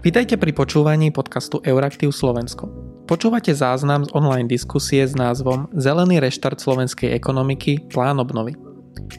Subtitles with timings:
[0.00, 2.72] Vítajte pri počúvaní podcastu Euraktiv Slovensko.
[3.04, 8.56] Počúvate záznam z online diskusie s názvom Zelený reštart slovenskej ekonomiky– plán obnovy.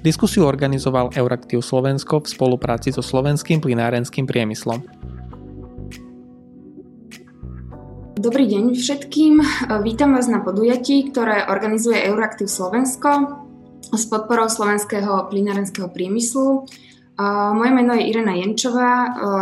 [0.01, 4.81] Diskusiu organizoval Euraktiv Slovensko v spolupráci so slovenským plinárenským priemyslom.
[8.17, 9.37] Dobrý deň všetkým.
[9.85, 13.37] Vítam vás na podujatí, ktoré organizuje Euraktiv Slovensko
[13.93, 16.65] s podporou slovenského plinárenského priemyslu.
[17.53, 18.93] Moje meno je Irena Jenčová,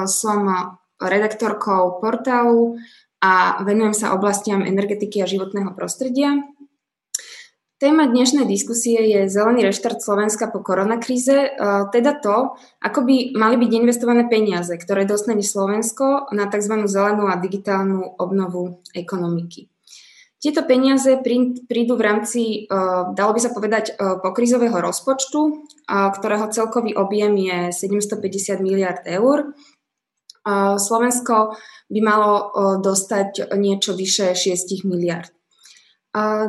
[0.03, 2.75] som redaktorkou portálu
[3.23, 6.39] a venujem sa oblastiam energetiky a životného prostredia.
[7.79, 11.49] Téma dnešnej diskusie je zelený reštart Slovenska po koronakríze, e,
[11.95, 16.75] teda to, ako by mali byť investované peniaze, ktoré dostane Slovensko na tzv.
[16.91, 19.71] zelenú a digitálnu obnovu ekonomiky.
[20.43, 21.23] Tieto peniaze
[21.71, 22.75] prídu v rámci, e,
[23.15, 25.39] dalo by sa povedať, e, pokrizového rozpočtu,
[25.87, 29.55] ktorého celkový objem je 750 miliard eur
[30.77, 31.57] Slovensko
[31.89, 32.31] by malo
[32.79, 35.33] dostať niečo vyše 6 miliard.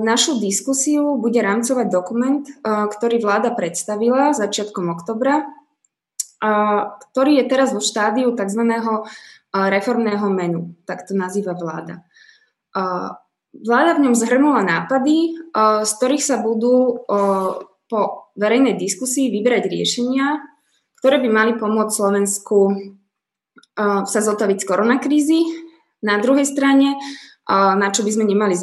[0.01, 5.45] Našu diskusiu bude rámcovať dokument, ktorý vláda predstavila začiatkom oktobra,
[7.13, 8.63] ktorý je teraz vo štádiu tzv.
[9.53, 12.01] reformného menu, tak to nazýva vláda.
[13.51, 15.37] Vláda v ňom zhrnula nápady,
[15.85, 17.05] z ktorých sa budú
[17.91, 18.01] po
[18.39, 20.41] verejnej diskusii vyberať riešenia,
[21.03, 22.57] ktoré by mali pomôcť Slovensku
[24.05, 25.41] sa zotaviť z koronakrízy.
[26.05, 26.97] Na druhej strane,
[27.51, 28.61] na čo by sme nemali e,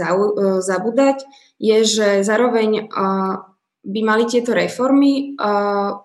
[0.63, 1.25] zabúdať,
[1.57, 2.89] je, že zároveň
[3.87, 5.33] by mali tieto reformy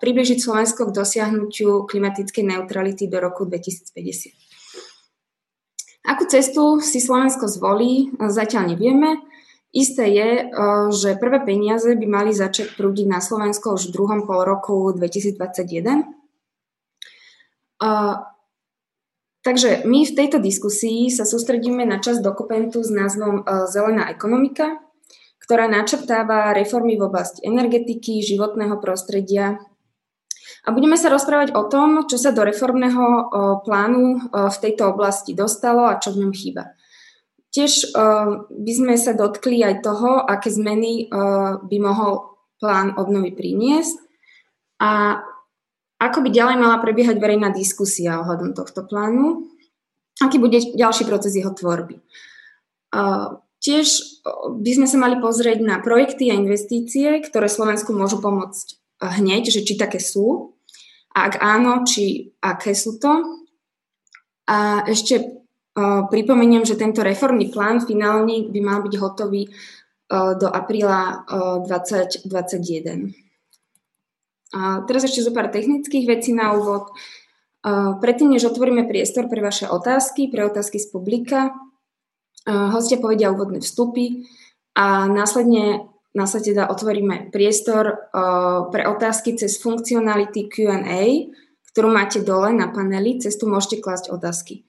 [0.01, 4.33] približiť Slovensko k dosiahnutiu klimatickej neutrality do roku 2050.
[6.03, 9.19] Akú cestu si Slovensko zvolí, zatiaľ nevieme.
[9.73, 10.29] Isté je,
[10.93, 16.03] že prvé peniaze by mali začať prúdiť na Slovensko už v druhom pol roku 2021.
[19.43, 24.79] Takže my v tejto diskusii sa sústredíme na časť dokumentu s názvom e, Zelená ekonomika,
[25.43, 29.59] ktorá načrtáva reformy v oblasti energetiky, životného prostredia.
[30.63, 33.23] A budeme sa rozprávať o tom, čo sa do reformného e,
[33.67, 36.71] plánu e, v tejto oblasti dostalo a čo v ňom chýba.
[37.53, 37.93] Tiež
[38.49, 41.05] by sme sa dotkli aj toho, aké zmeny
[41.69, 43.93] by mohol plán obnovy priniesť
[44.81, 45.21] a
[46.09, 49.47] ako by ďalej mala prebiehať verejná diskusia ohľadom tohto plánu?
[50.21, 51.97] Aký bude ďalší proces jeho tvorby?
[53.63, 53.87] Tiež
[54.59, 59.63] by sme sa mali pozrieť na projekty a investície, ktoré Slovensku môžu pomôcť hneď, že
[59.63, 60.55] či také sú.
[61.15, 63.23] A ak áno, či aké sú to.
[64.51, 65.39] A ešte
[66.11, 69.49] pripomeniem, že tento reformný plán finálny by mal byť hotový
[70.13, 71.25] do apríla
[71.65, 73.22] 2021.
[74.85, 76.93] Teraz ešte zo pár technických vecí na úvod.
[77.99, 81.57] Predtým, než otvoríme priestor pre vaše otázky, pre otázky z publika,
[82.45, 84.29] hostia povedia úvodné vstupy
[84.77, 88.11] a následne, následne teda otvoríme priestor
[88.69, 91.31] pre otázky cez funkcionality Q&A,
[91.73, 94.67] ktorú máte dole na paneli, cez tu môžete klásť otázky.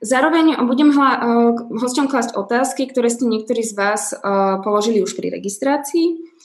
[0.00, 1.10] Zároveň budem hla,
[1.58, 4.16] hosťom klásť otázky, ktoré ste niektorí z vás
[4.64, 6.39] položili už pri registrácii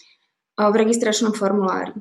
[0.55, 1.91] v registračnom formulári.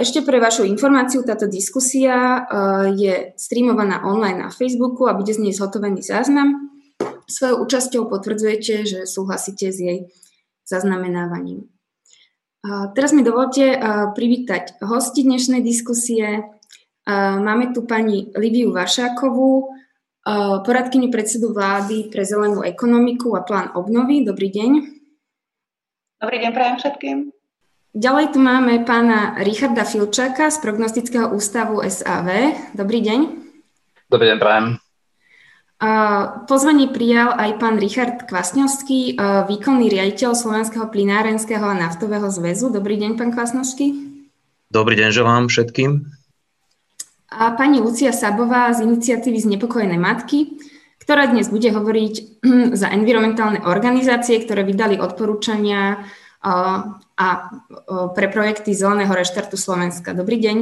[0.00, 2.48] Ešte pre vašu informáciu, táto diskusia
[2.96, 6.72] je streamovaná online na Facebooku a bude z nej zhotovený záznam.
[7.28, 9.98] Svojou účasťou potvrdzujete, že súhlasíte s jej
[10.64, 11.68] zaznamenávaním.
[12.96, 13.76] Teraz mi dovolte
[14.16, 16.48] privítať hosti dnešnej diskusie.
[17.08, 19.68] Máme tu pani Liviu Vašákovú,
[20.64, 24.24] poradkyňu predsedu vlády pre zelenú ekonomiku a plán obnovy.
[24.24, 24.70] Dobrý deň.
[26.24, 27.18] Dobrý deň, prajem všetkým.
[27.96, 32.52] Ďalej tu máme pána Richarda Filčáka z Prognostického ústavu SAV.
[32.76, 33.18] Dobrý deň.
[34.12, 34.66] Dobrý deň, prajem.
[36.44, 39.16] Pozvanie prijal aj pán Richard Kvasňovský,
[39.48, 42.68] výkonný riaditeľ Slovenského plinárenského a naftového zväzu.
[42.68, 43.86] Dobrý deň, pán Kvasňovský.
[44.68, 46.12] Dobrý deň želám všetkým.
[47.32, 50.60] A pani Lucia Sabová z iniciatívy Znepokojené matky,
[51.00, 52.44] ktorá dnes bude hovoriť
[52.80, 56.04] za environmentálne organizácie, ktoré vydali odporúčania
[57.18, 57.28] a
[58.16, 60.16] pre projekty Zeleného reštartu Slovenska.
[60.16, 60.56] Dobrý deň.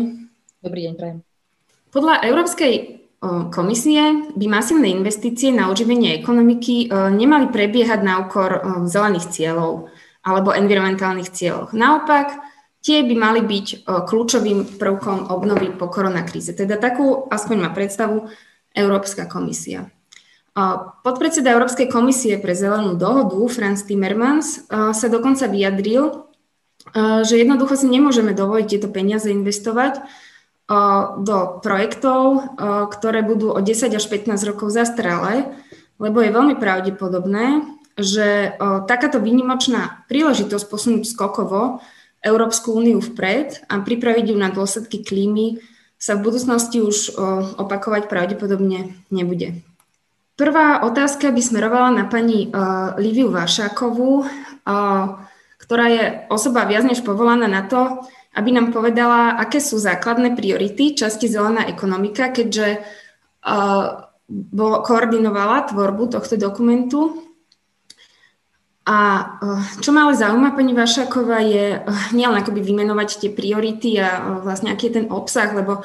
[0.67, 1.19] Dobrý deň, prajem.
[1.95, 2.75] Podľa Európskej
[3.55, 9.89] komisie by masívne investície na oživenie ekonomiky nemali prebiehať na úkor zelených cieľov
[10.27, 11.73] alebo environmentálnych cieľov.
[11.73, 12.35] Naopak,
[12.85, 16.53] tie by mali byť kľúčovým prvkom obnovy po koronakríze.
[16.53, 18.29] Teda takú aspoň má predstavu
[18.77, 19.89] Európska komisia.
[21.05, 26.25] Podpredseda Európskej komisie pre zelenú dohodu, Franz Timmermans, sa dokonca vyjadril,
[26.97, 30.01] že jednoducho si nemôžeme dovoliť tieto peniaze investovať
[31.21, 32.57] do projektov,
[32.89, 35.53] ktoré budú o 10 až 15 rokov zastaralé,
[36.01, 38.57] lebo je veľmi pravdepodobné, že
[38.89, 41.85] takáto výnimočná príležitosť posunúť skokovo
[42.25, 45.61] Európsku úniu vpred a pripraviť ju na dôsledky klímy
[46.01, 47.13] sa v budúcnosti už
[47.61, 49.66] opakovať pravdepodobne nebude.
[50.37, 52.53] Prvá otázka by smerovala na pani
[53.01, 54.29] Liviu Vášákovú,
[55.57, 58.05] ktorá je osoba viac než povolaná na to,
[58.37, 66.13] aby nám povedala, aké sú základné priority časti Zelená ekonomika, keďže uh, bo, koordinovala tvorbu
[66.13, 67.25] tohto dokumentu.
[68.85, 68.99] A
[69.41, 74.21] uh, čo ma ale zaujíma, pani Vašáková, je uh, nielen akoby vymenovať tie priority a
[74.21, 75.85] uh, vlastne aký je ten obsah, lebo uh,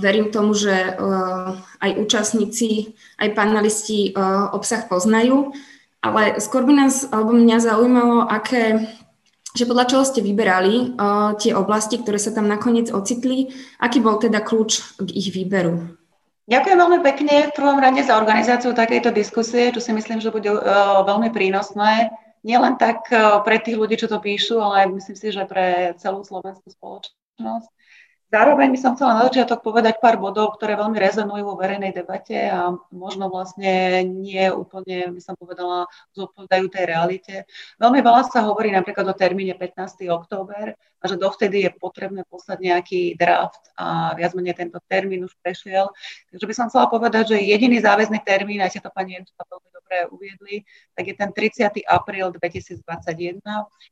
[0.00, 5.52] verím tomu, že uh, aj účastníci, aj panelisti uh, obsah poznajú,
[6.00, 8.88] ale skôr by nás, alebo mňa zaujímalo, aké
[9.56, 10.94] že podľa čoho ste vyberali
[11.42, 13.50] tie oblasti, ktoré sa tam nakoniec ocitli,
[13.82, 15.98] aký bol teda kľúč k ich výberu?
[16.46, 20.52] Ďakujem veľmi pekne v prvom rade za organizáciu takejto diskusie, čo si myslím, že bude
[21.02, 22.12] veľmi prínosné.
[22.46, 23.10] Nielen tak
[23.42, 27.68] pre tých ľudí, čo to píšu, ale myslím si, že pre celú slovenskú spoločnosť.
[28.28, 32.52] Zároveň by som chcela na začiatok povedať pár bodov, ktoré veľmi rezonujú vo verejnej debate
[32.52, 37.34] a možno vlastne nie úplne, by som povedala, zodpovedajú tej realite.
[37.80, 40.04] Veľmi veľa sa hovorí napríklad o termíne 15.
[40.12, 45.32] október a že dovtedy je potrebné poslať nejaký draft a viac menej tento termín už
[45.40, 45.88] prešiel.
[46.28, 49.68] Takže by som chcela povedať, že jediný záväzný termín, aj ste to pani Jenčka veľmi
[49.72, 50.56] dobre uviedli,
[50.92, 51.80] tak je ten 30.
[51.86, 53.40] apríl 2021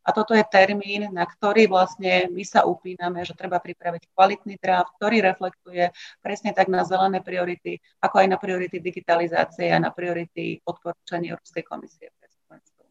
[0.05, 4.99] a toto je termín, na ktorý vlastne my sa upíname, že treba pripraviť kvalitný draft,
[4.99, 10.58] ktorý reflektuje presne tak na zelené priority, ako aj na priority digitalizácie a na priority
[10.67, 12.82] odporúčania Európskej komisie pre Slovensko.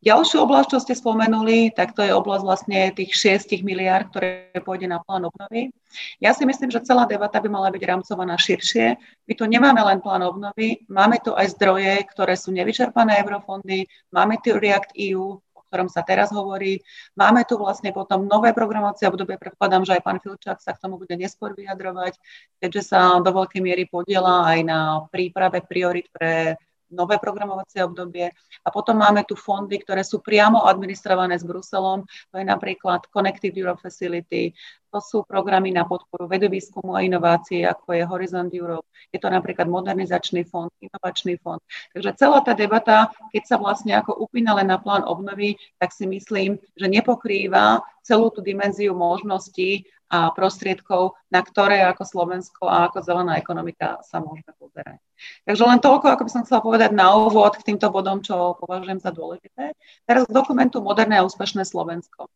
[0.00, 4.88] Ďalšiu oblasť, čo ste spomenuli, tak to je oblasť vlastne tých 6 miliard, ktoré pôjde
[4.88, 5.76] na plán obnovy.
[6.24, 8.96] Ja si myslím, že celá debata by mala byť rámcovaná širšie.
[9.28, 14.40] My tu nemáme len plán obnovy, máme tu aj zdroje, ktoré sú nevyčerpané eurofondy, máme
[14.40, 15.36] tu React EU,
[15.68, 16.80] ktorom sa teraz hovorí.
[17.18, 20.96] Máme tu vlastne potom nové programovacie obdobie, predpokladám, že aj pán Filčák sa k tomu
[20.96, 22.16] bude neskôr vyjadrovať,
[22.62, 24.78] keďže sa do veľkej miery podiela aj na
[25.10, 26.56] príprave priorit pre
[26.90, 28.30] nové programovacie obdobie.
[28.62, 32.06] A potom máme tu fondy, ktoré sú priamo administrované s Bruselom.
[32.30, 34.54] To je napríklad Connected Europe Facility,
[34.96, 38.88] to sú programy na podporu vedu, výskumu a inovácií, ako je Horizon Europe.
[39.12, 41.60] Je to napríklad modernizačný fond, inovačný fond.
[41.92, 46.08] Takže celá tá debata, keď sa vlastne ako upína len na plán obnovy, tak si
[46.08, 53.04] myslím, že nepokrýva celú tú dimenziu možností a prostriedkov, na ktoré ako Slovensko a ako
[53.04, 55.02] zelená ekonomika sa môžeme pozerať.
[55.44, 59.02] Takže len toľko, ako by som chcela povedať na úvod k týmto bodom, čo považujem
[59.02, 59.74] za dôležité.
[60.06, 62.30] Teraz k dokumentu Moderné a úspešné Slovensko.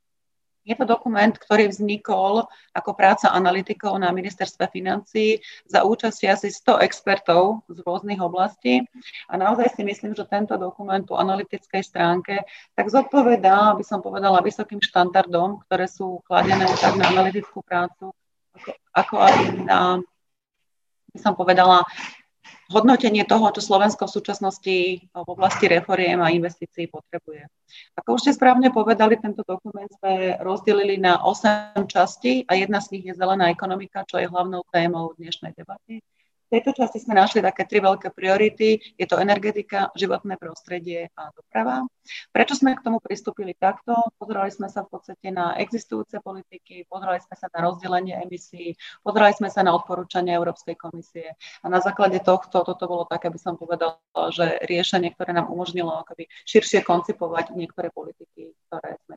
[0.61, 2.45] Je to dokument, ktorý vznikol
[2.77, 8.85] ako práca analytikov na ministerstve financí za účasti asi 100 expertov z rôznych oblastí.
[9.33, 12.45] A naozaj si myslím, že tento dokument po analytickej stránke
[12.77, 18.13] tak zodpovedá, aby som povedala, vysokým štandardom, ktoré sú kladené tak na analytickú prácu,
[18.53, 19.35] ako, ako aj
[19.65, 19.81] na,
[21.17, 21.89] by som povedala,
[22.71, 24.77] hodnotenie toho, čo Slovensko v súčasnosti
[25.11, 27.51] v oblasti reforiem a investícií potrebuje.
[27.99, 32.97] Ako už ste správne povedali, tento dokument sme rozdelili na 8 častí a jedna z
[32.97, 35.99] nich je zelená ekonomika, čo je hlavnou témou dnešnej debaty.
[36.51, 38.83] Tejto časti sme našli také tri veľké priority.
[38.99, 41.87] Je to energetika, životné prostredie a doprava.
[42.35, 43.95] Prečo sme k tomu pristúpili takto?
[44.19, 48.75] Pozerali sme sa v podstate na existujúce politiky, pozerali sme sa na rozdelenie emisí,
[49.07, 51.39] pozerali sme sa na odporúčania Európskej komisie.
[51.63, 54.03] A na základe tohto, toto bolo také, aby som povedala,
[54.35, 59.15] že riešenie, ktoré nám umožnilo akoby širšie koncipovať niektoré politiky, ktoré sme.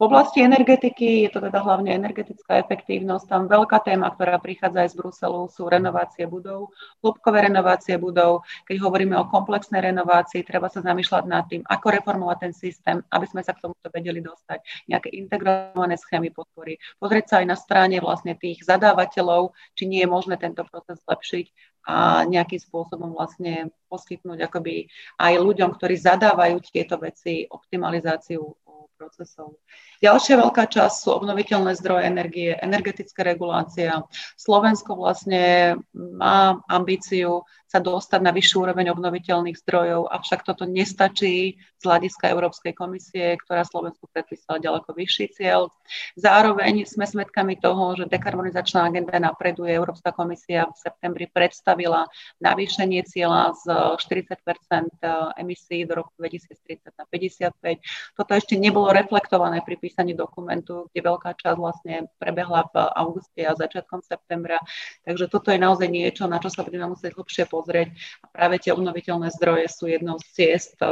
[0.00, 3.24] V oblasti energetiky je to teda hlavne energetická efektívnosť.
[3.28, 6.72] Tam veľká téma, ktorá prichádza aj z Bruselu, sú renovácie budov,
[7.04, 8.48] hĺbkové renovácie budov.
[8.64, 13.28] Keď hovoríme o komplexnej renovácii, treba sa zamýšľať nad tým, ako reformovať ten systém, aby
[13.28, 14.88] sme sa k tomuto vedeli dostať.
[14.88, 16.80] Nejaké integrované schémy podpory.
[16.96, 21.76] Pozrieť sa aj na strane vlastne tých zadávateľov, či nie je možné tento proces zlepšiť
[21.92, 24.88] a nejakým spôsobom vlastne poskytnúť akoby
[25.20, 28.48] aj ľuďom, ktorí zadávajú tieto veci, optimalizáciu
[29.00, 29.56] procesov.
[30.04, 34.04] Ďalšia veľká časť sú obnoviteľné zdroje energie, energetická regulácia.
[34.36, 41.82] Slovensko vlastne má ambíciu sa dostať na vyššiu úroveň obnoviteľných zdrojov, avšak toto nestačí z
[41.86, 45.70] hľadiska Európskej komisie, ktorá Slovensku predpísala ďaleko vyšší cieľ.
[46.18, 49.70] Zároveň sme svedkami toho, že dekarbonizačná agenda napreduje.
[49.70, 52.10] Európska komisia v septembri predstavila
[52.42, 53.64] navýšenie cieľa z
[54.02, 58.18] 40% emisí do roku 2030 na 55.
[58.18, 63.54] Toto ešte nebolo reflektované pri písaní dokumentu, kde veľká časť vlastne prebehla v auguste a
[63.54, 64.58] začiatkom septembra.
[65.06, 67.59] Takže toto je naozaj niečo, na čo sa budeme musieť hlbšie pozrieť.
[68.24, 70.88] A práve tie obnoviteľné zdroje sú jednou z ciest, eh,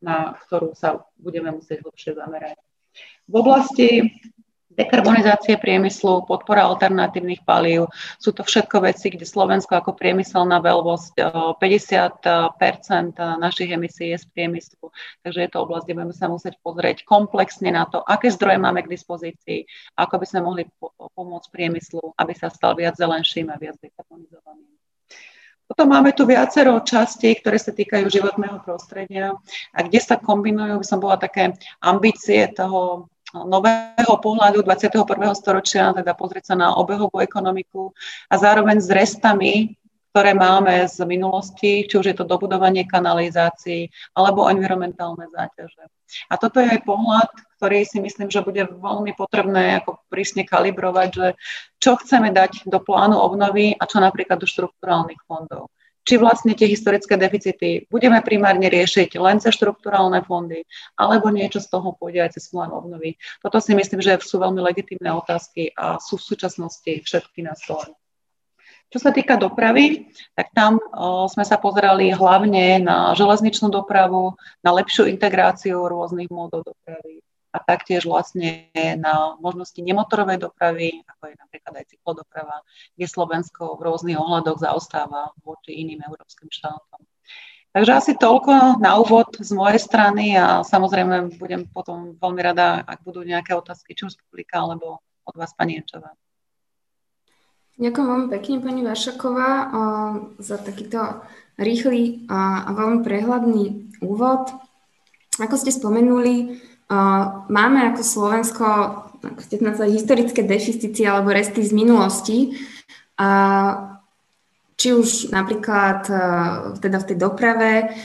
[0.00, 2.56] na ktorú sa budeme musieť hlbšie zamerať.
[3.30, 4.10] V oblasti
[4.70, 7.90] dekarbonizácie priemyslu, podpora alternatívnych palív.
[8.16, 11.14] Sú to všetko veci, kde Slovensko ako priemyselná veľvosť
[11.60, 14.88] 50 eh, našich emisí je z priemyslu.
[15.26, 18.86] Takže je to oblasť, kde budeme sa musieť pozrieť komplexne na to, aké zdroje máme
[18.86, 19.66] k dispozícii,
[19.98, 20.62] ako by sme mohli
[21.18, 24.80] pomôcť priemyslu, aby sa stal viac zelenším a viac dekarbonizovaným.
[25.70, 29.30] Potom máme tu viacero častí, ktoré sa týkajú životného prostredia
[29.70, 35.06] a kde sa kombinujú, by som bola také ambície toho nového pohľadu 21.
[35.38, 37.94] storočia, teda pozrieť sa na obehovú ekonomiku
[38.26, 39.78] a zároveň s restami,
[40.10, 45.86] ktoré máme z minulosti, či už je to dobudovanie kanalizácií alebo environmentálne záťaže.
[46.26, 51.08] A toto je aj pohľad, ktorý si myslím, že bude veľmi potrebné ako prísne kalibrovať,
[51.14, 51.26] že
[51.78, 56.66] čo chceme dať do plánu obnovy a čo napríklad do štruktúrálnych fondov či vlastne tie
[56.66, 60.64] historické deficity budeme primárne riešiť len cez štruktúrálne fondy,
[60.96, 63.20] alebo niečo z toho pôjde aj cez plán obnovy.
[63.38, 67.94] Toto si myslím, že sú veľmi legitimné otázky a sú v súčasnosti všetky na stole.
[68.90, 70.82] Čo sa týka dopravy, tak tam
[71.30, 74.34] sme sa pozerali hlavne na železničnú dopravu,
[74.66, 78.70] na lepšiu integráciu rôznych módov dopravy, a taktiež vlastne
[79.02, 82.56] na možnosti nemotorovej dopravy, ako je napríklad aj cyklodoprava,
[82.94, 87.02] kde Slovensko v rôznych ohľadoch zaostáva voči iným európskym štátom.
[87.74, 93.02] Takže asi toľko na úvod z mojej strany a samozrejme budem potom veľmi rada, ak
[93.02, 96.14] budú nejaké otázky, či už z publika, alebo od vás, pani Ječová.
[97.80, 99.50] Ďakujem veľmi pekne, pani Vašaková,
[100.36, 101.24] za takýto
[101.56, 103.64] rýchly a veľmi prehľadný
[104.04, 104.52] úvod.
[105.40, 106.60] Ako ste spomenuli,
[107.48, 108.66] máme ako Slovensko,
[109.24, 112.52] ako ste nazvali, historické deficity alebo resty z minulosti.
[114.76, 116.04] Či už napríklad
[116.84, 117.96] teda v tej doprave,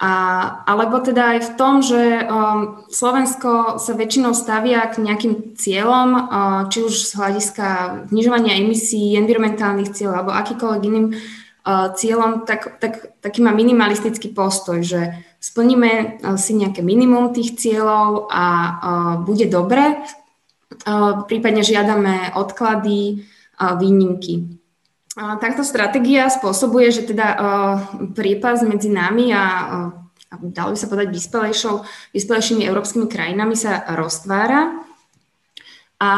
[0.00, 0.12] a,
[0.64, 6.60] alebo teda aj v tom, že um, Slovensko sa väčšinou stavia k nejakým cieľom, uh,
[6.72, 7.66] či už z hľadiska
[8.08, 14.80] znižovania emisí, environmentálnych cieľov alebo akýkoľvek iným uh, cieľom, tak, tak, taký má minimalistický postoj,
[14.80, 20.04] že splníme eh, si nejaké minimum tých cieľov a eh, bude dobre.
[20.04, 23.24] Eh, prípadne žiadame odklady,
[23.60, 24.59] výnimky.
[25.18, 27.26] Takto stratégia spôsobuje, že teda
[28.14, 29.44] priepas medzi nami a,
[30.30, 31.10] a dalo by sa povedať
[32.14, 34.86] vyspelejšími európskymi krajinami sa roztvára.
[35.98, 36.10] A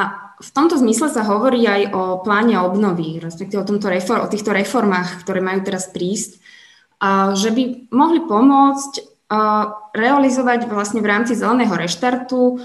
[0.43, 4.53] v tomto zmysle sa hovorí aj o pláne obnovy, respektíve o, tomto reform, o týchto
[4.53, 6.43] reformách, ktoré majú teraz prísť,
[7.03, 8.93] a že by mohli pomôcť
[9.97, 12.61] realizovať vlastne v rámci zeleného reštartu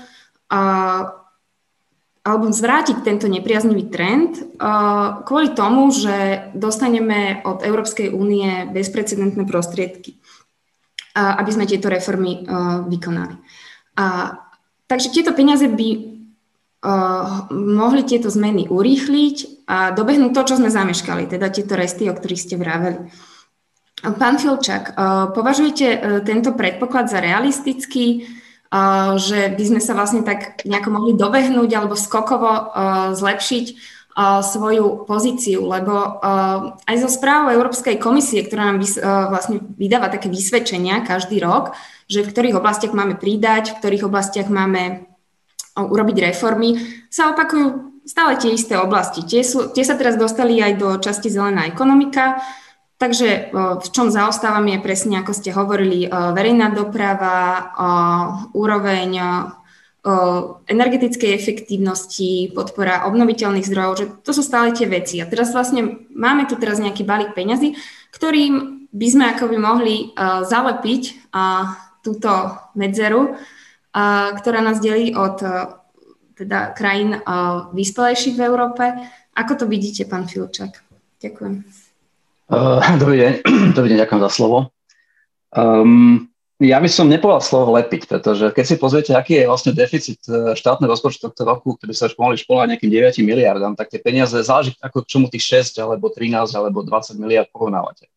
[2.28, 4.60] alebo zvrátiť tento nepriaznivý trend
[5.24, 10.20] kvôli tomu, že dostaneme od Európskej únie bezprecedentné prostriedky,
[11.16, 12.44] aby sme tieto reformy
[12.92, 13.40] vykonali.
[13.96, 14.36] A,
[14.92, 16.20] takže tieto peniaze by
[17.56, 22.44] mohli tieto zmeny urýchliť a dobehnúť to, čo sme zameškali, teda tieto resty, o ktorých
[22.44, 23.00] ste vraveli.
[23.98, 24.96] Pán Filčak, eh,
[25.34, 28.30] považujete tento predpoklad za realistický,
[29.18, 32.72] že by sme sa vlastne tak nejako mohli dobehnúť alebo skokovo
[33.16, 33.96] zlepšiť
[34.42, 36.18] svoju pozíciu, lebo
[36.82, 38.82] aj zo správou Európskej komisie, ktorá nám
[39.30, 41.78] vlastne vydáva také vysvedčenia každý rok,
[42.10, 45.06] že v ktorých oblastiach máme pridať, v ktorých oblastiach máme
[45.78, 46.82] urobiť reformy,
[47.14, 49.22] sa opakujú stále tie isté oblasti.
[49.22, 52.42] Tie, sú, tie sa teraz dostali aj do časti zelená ekonomika,
[52.98, 57.70] Takže v čom zaostávame je presne, ako ste hovorili, verejná doprava,
[58.58, 59.22] úroveň
[60.66, 65.22] energetickej efektívnosti, podpora obnoviteľných zdrojov, že to sú stále tie veci.
[65.22, 67.78] A teraz vlastne máme tu teraz nejaký balík peňazí,
[68.10, 69.96] ktorým by sme akoby mohli
[70.48, 71.30] zalepiť
[72.02, 72.32] túto
[72.74, 73.38] medzeru,
[74.42, 75.38] ktorá nás delí od
[76.34, 77.14] teda krajín
[77.78, 78.90] vyspelejších v Európe.
[79.38, 80.82] Ako to vidíte, pán Filčak?
[81.22, 81.87] Ďakujem.
[82.48, 83.34] Uh, dobrý deň,
[83.76, 84.72] dobrý deň, ďakujem za slovo.
[85.52, 86.32] Um,
[86.64, 90.58] ja by som nepovedal slovo lepiť, pretože keď si pozriete, aký je vlastne deficit e,
[90.58, 94.34] štátneho rozpočtu tohto roku, ktorý sa už mohli špolovať nejakým 9 miliardám, tak tie peniaze
[94.42, 98.10] záleží ako čomu tých 6 alebo 13 alebo 20 miliard porovnávate.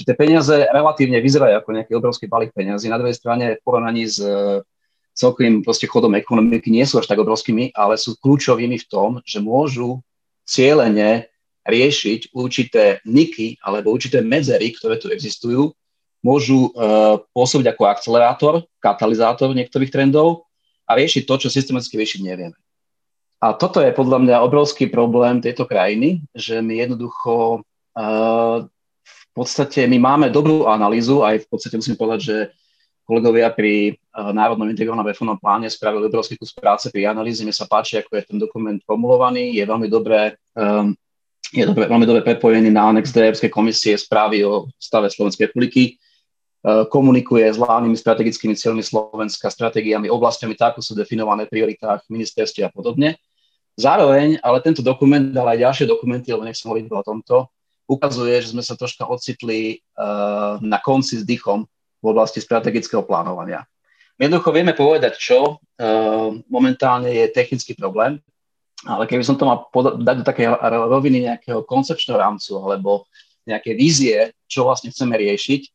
[0.00, 2.88] že tie peniaze relatívne vyzerajú ako nejaký obrovský balík peniazy.
[2.88, 4.16] Na druhej strane v porovnaní s
[5.12, 9.44] celkovým proste chodom ekonomiky nie sú až tak obrovskými, ale sú kľúčovými v tom, že
[9.44, 10.00] môžu
[10.48, 11.28] cieľene
[11.64, 15.72] riešiť určité niky alebo určité medzery, ktoré tu existujú,
[16.24, 20.48] môžu uh, pôsobiť ako akcelerátor, katalizátor niektorých trendov
[20.88, 22.56] a riešiť to, čo systematicky riešiť nevieme.
[23.44, 28.64] A toto je podľa mňa obrovský problém tejto krajiny, že my jednoducho uh,
[29.04, 32.36] v podstate my máme dobrú analýzu, aj v podstate musím povedať, že
[33.04, 37.44] kolegovia pri uh, Národnom integrovanom reformnom pláne spravili obrovský kus práce pri analýze.
[37.44, 39.60] Mne sa páči, ako je ten dokument formulovaný.
[39.60, 40.96] Je veľmi dobré, um,
[41.52, 43.20] je dobre, veľmi dobre prepojený na anex D
[43.52, 46.00] komisie správy o stave Slovenskej republiky.
[46.64, 52.64] Uh, komunikuje s hlavnými strategickými cieľmi Slovenska, stratégiami, oblastiami, tak sú definované v prioritách ministerstve
[52.64, 53.20] a podobne.
[53.76, 57.36] Zároveň, ale tento dokument, ale aj ďalšie dokumenty, lebo nechcem hovoriť o tomto,
[57.84, 61.68] ukazuje, že sme sa troška ocitli uh, na konci s dýchom
[62.00, 63.68] v oblasti strategického plánovania.
[64.16, 68.24] My jednoducho vieme povedať, čo uh, momentálne je technický problém,
[68.82, 69.70] ale keby som to mal
[70.02, 73.06] dať do také roviny nejakého koncepčného rámcu alebo
[73.46, 75.70] nejaké vízie, čo vlastne chceme riešiť,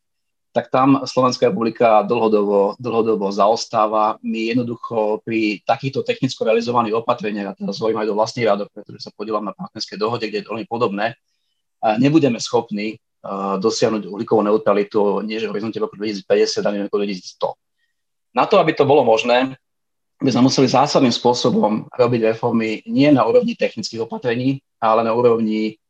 [0.50, 4.18] tak tam Slovenská republika dlhodobo, dlhodobo zaostáva.
[4.18, 9.06] My jednoducho pri takýchto technicko realizovaných opatreniach, a teraz hovorím aj do vlastných rádok, pretože
[9.06, 11.14] sa podielam na partnerskej dohode, kde je veľmi podobné,
[12.02, 12.98] nebudeme schopní
[13.62, 17.54] dosiahnuť uhlíkovú neutralitu nie že v horizonte roku 2050, ale roku 2100.
[18.34, 19.54] Na to, aby to bolo možné,
[20.20, 25.80] by sme museli zásadným spôsobom robiť reformy nie na úrovni technických opatrení, ale na úrovni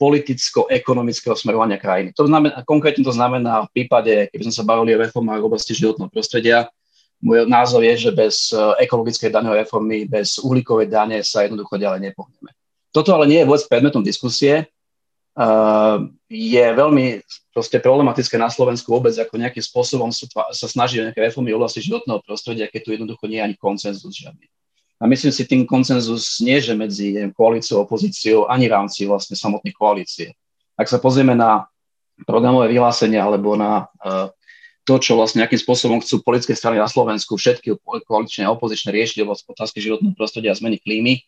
[0.00, 2.16] politicko-ekonomického smerovania krajiny.
[2.16, 5.76] To znamená, konkrétne to znamená v prípade, keby sme sa bavili o reformách v oblasti
[5.76, 6.72] životného prostredia,
[7.20, 12.56] môj názor je, že bez ekologickej daňovej reformy, bez uhlíkovej dane sa jednoducho ďalej nepohneme.
[12.88, 14.72] Toto ale nie je vôbec predmetom diskusie,
[16.26, 17.20] je veľmi
[17.52, 21.60] proste problematické na Slovensku vôbec, ako nejakým spôsobom sa, sa snaží o nejaké reformy v
[21.60, 24.48] oblasti životného prostredia, keď tu jednoducho nie je ani koncenzus žiadny.
[24.96, 29.36] A myslím si tým koncenzus nie, že medzi neviem, koalíciou opozíciou, ani v rámci vlastne
[29.36, 30.32] samotnej koalície.
[30.72, 31.68] Ak sa pozrieme na
[32.24, 34.32] programové vyhlásenia alebo na uh,
[34.88, 37.76] to, čo vlastne nejakým spôsobom chcú politické strany na Slovensku, všetky
[38.08, 39.20] koaličné a opozičné riešiť
[39.52, 41.20] otázky životného prostredia a zmeny klímy,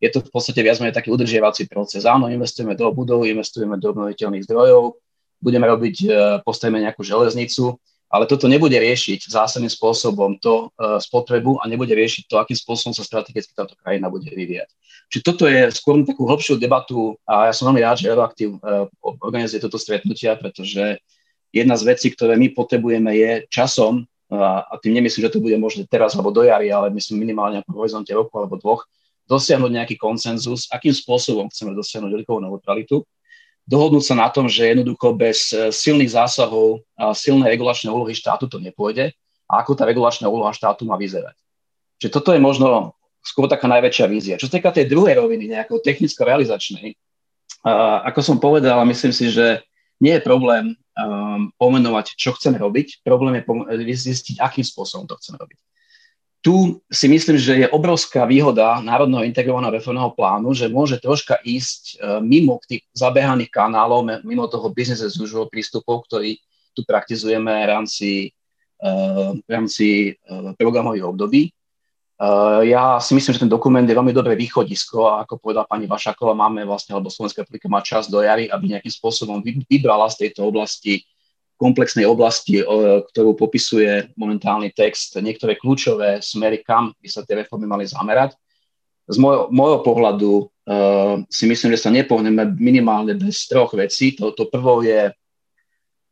[0.00, 2.04] je to v podstate viac menej taký udržiavací proces.
[2.04, 5.00] Áno, investujeme do budov, investujeme do obnoviteľných zdrojov,
[5.40, 6.06] budeme robiť, e,
[6.44, 12.30] postavíme nejakú železnicu, ale toto nebude riešiť zásadným spôsobom to uh, spotrebu a nebude riešiť
[12.30, 14.70] to, akým spôsobom sa strategicky táto krajina bude vyvíjať.
[15.10, 18.86] Čiže toto je skôr takú hlbšiu debatu a ja som veľmi rád, že Euroaktiv uh,
[19.02, 21.02] organizuje toto stretnutia, pretože
[21.50, 25.86] jedna z vecí, ktoré my potrebujeme je časom, a tým nemyslím, že to bude možné
[25.86, 28.82] teraz alebo do jary, ale myslím minimálne v horizonte roku alebo dvoch,
[29.26, 33.02] dosiahnuť nejaký konsenzus, akým spôsobom chceme dosiahnuť veľkovú neutralitu,
[33.66, 38.46] dohodnúť sa na tom, že jednoducho bez e, silných zásahov a silnej regulačnej úlohy štátu
[38.46, 39.10] to nepôjde
[39.50, 41.34] a ako tá regulačná úloha štátu má vyzerať.
[41.98, 42.94] Čiže toto je možno
[43.26, 44.38] skôr taká najväčšia vízia.
[44.38, 49.66] Čo sa týka tej druhej roviny, nejakou technicko-realizačnej, uh, ako som povedal, myslím si, že
[49.98, 55.40] nie je problém um, pomenovať, čo chceme robiť, problém je zistiť, akým spôsobom to chceme
[55.42, 55.58] robiť
[56.44, 61.82] tu si myslím, že je obrovská výhoda Národného integrovaného reformného plánu, že môže troška ísť
[61.98, 66.38] e, mimo tých zabehaných kanálov, mimo toho business as usual prístupov, ktorý
[66.70, 68.10] tu praktizujeme v rámci,
[68.78, 68.90] e,
[69.42, 71.42] v rámci e, programových období.
[72.64, 76.32] Ja si myslím, že ten dokument je veľmi dobré východisko a ako povedala pani Vašáková,
[76.32, 80.48] máme vlastne, alebo Slovenská republika má čas do jary, aby nejakým spôsobom vybrala z tejto
[80.48, 81.04] oblasti
[81.56, 82.60] komplexnej oblasti,
[83.12, 88.36] ktorú popisuje momentálny text, niektoré kľúčové smery, kam by sa tie reformy mali zamerať.
[89.08, 94.18] Z môjho, pohľadu uh, si myslím, že sa nepohneme minimálne bez troch vecí.
[94.18, 95.14] To, to, prvou je,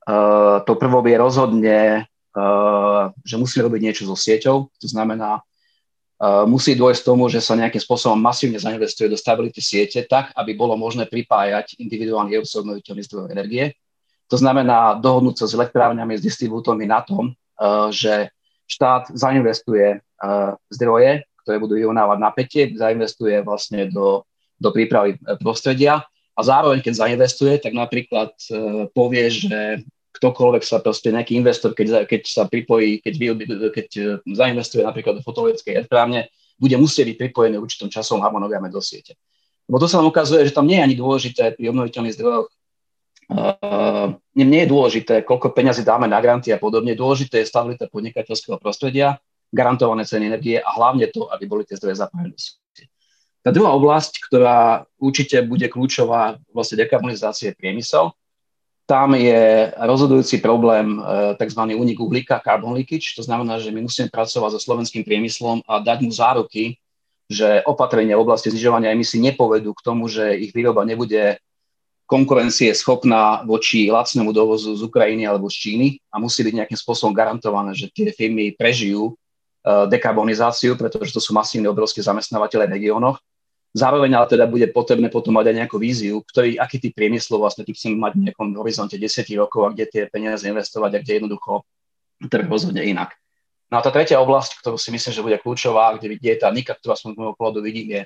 [0.07, 4.71] uh, to je rozhodne, uh, že musí robiť niečo so sieťou.
[4.71, 10.07] To znamená, uh, musí dôjsť tomu, že sa nejakým spôsobom masívne zainvestuje do stability siete
[10.07, 13.75] tak, aby bolo možné pripájať individuálne obnoviteľné zdroje energie
[14.29, 18.33] to znamená dohodnúť sa s elektrárňami, s distribútormi na tom, uh, že
[18.65, 24.25] štát zainvestuje uh, zdroje, ktoré budú vyrovnávať napätie, zainvestuje vlastne do,
[24.57, 26.03] do prípravy uh, prostredia
[26.35, 28.35] a zároveň, keď zainvestuje, tak napríklad
[28.91, 29.87] povie, že
[30.19, 33.15] ktokoľvek sa proste nejaký investor, keď, keď sa pripojí, keď,
[33.71, 33.89] keď
[34.27, 36.27] zainvestuje napríklad do fotovoltaickej elektrárne,
[36.59, 39.19] bude musieť byť pripojený určitom časom harmonograme do siete.
[39.67, 42.47] Lebo to sa nám ukazuje, že tam nie je ani dôležité pri obnoviteľných zdrojoch
[44.35, 46.93] nie je dôležité, koľko peňazí dáme na granty a podobne.
[46.99, 49.17] Dôležité je stabilita podnikateľského prostredia,
[49.55, 52.35] garantované ceny energie a hlavne to, aby boli tie zdroje zapájené
[53.45, 58.17] Tá druhá oblasť, ktorá určite bude kľúčová vlastne dekarbonizácie je priemysel.
[58.85, 61.01] tam je rozhodujúci problém
[61.41, 61.61] tzv.
[61.73, 65.99] únik uhlíka, carbon leakage, to znamená, že my musíme pracovať so slovenským priemyslom a dať
[66.05, 66.77] mu záruky,
[67.25, 71.41] že opatrenia v oblasti znižovania emisí nepovedú k tomu, že ich výroba nebude
[72.15, 77.11] konkurencie schopná voči lacnému dovozu z Ukrajiny alebo z Číny a musí byť nejakým spôsobom
[77.11, 83.19] garantované, že tie firmy prežijú uh, dekarbonizáciu, pretože to sú masívne obrovské zamestnávateľe v regiónoch.
[83.75, 87.67] Zároveň ale teda bude potrebné potom mať aj nejakú víziu, ktorý, aký typ priemyslov vlastne
[87.67, 91.13] ty chceme mať v nejakom horizonte 10 rokov a kde tie peniaze investovať a kde
[91.19, 91.67] jednoducho
[92.31, 93.19] trh rozhodne inak.
[93.75, 96.79] No a tá tretia oblasť, ktorú si myslím, že bude kľúčová, kde je tá nika,
[96.79, 98.03] ktorú aspoň z môjho pohľadu vidím, je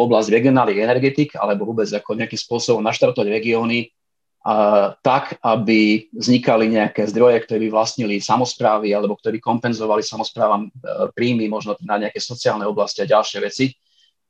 [0.00, 3.92] oblasť regionálnych energetik, alebo vôbec ako nejakým spôsobom naštartovať regióny
[4.40, 10.68] a, tak, aby vznikali nejaké zdroje, ktoré by vlastnili samozprávy alebo ktorí kompenzovali samozprávam e,
[11.12, 13.76] príjmy, možno na nejaké sociálne oblasti a ďalšie veci.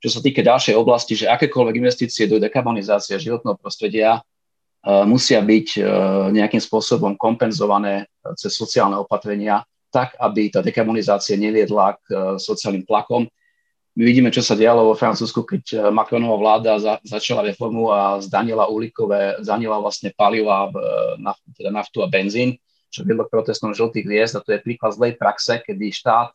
[0.00, 5.68] Čo sa týka ďalšej oblasti, že akékoľvek investície do dekarbonizácie životného prostredia uh, musia byť
[5.76, 5.84] uh,
[6.32, 8.08] nejakým spôsobom kompenzované
[8.40, 13.26] cez sociálne opatrenia tak, aby tá dekarbonizácia neviedla k e, sociálnym tlakom.
[13.98, 18.22] My vidíme, čo sa dialo vo Francúzsku, keď e, Macronová vláda za, začala reformu a
[18.22, 21.26] zdanila uhlíkové, zdanila vlastne paliva, e,
[21.58, 22.54] teda naftu a benzín,
[22.86, 26.30] čo viedlo k protestom žltých hviezd a to je príklad zlej praxe, kedy štát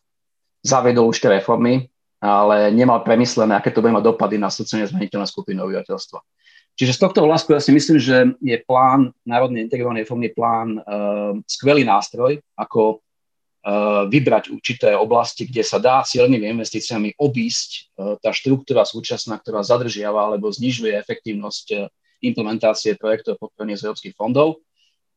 [0.68, 1.88] zavedol už tie reformy,
[2.20, 6.20] ale nemal premyslené, aké to bude mať dopady na sociálne zraniteľné skupiny obyvateľstva.
[6.76, 11.40] Čiže z tohto vlásku ja si myslím, že je plán, národný integrovaný reformný plán, uh,
[11.48, 13.05] skvelý nástroj, ako Eh,
[14.06, 20.30] vybrať určité oblasti, kde sa dá cieľnými investíciami obísť eh, tá štruktúra súčasná, ktorá zadržiava
[20.30, 21.90] alebo znižuje efektívnosť eh,
[22.22, 24.62] implementácie projektov podporených z európskych fondov.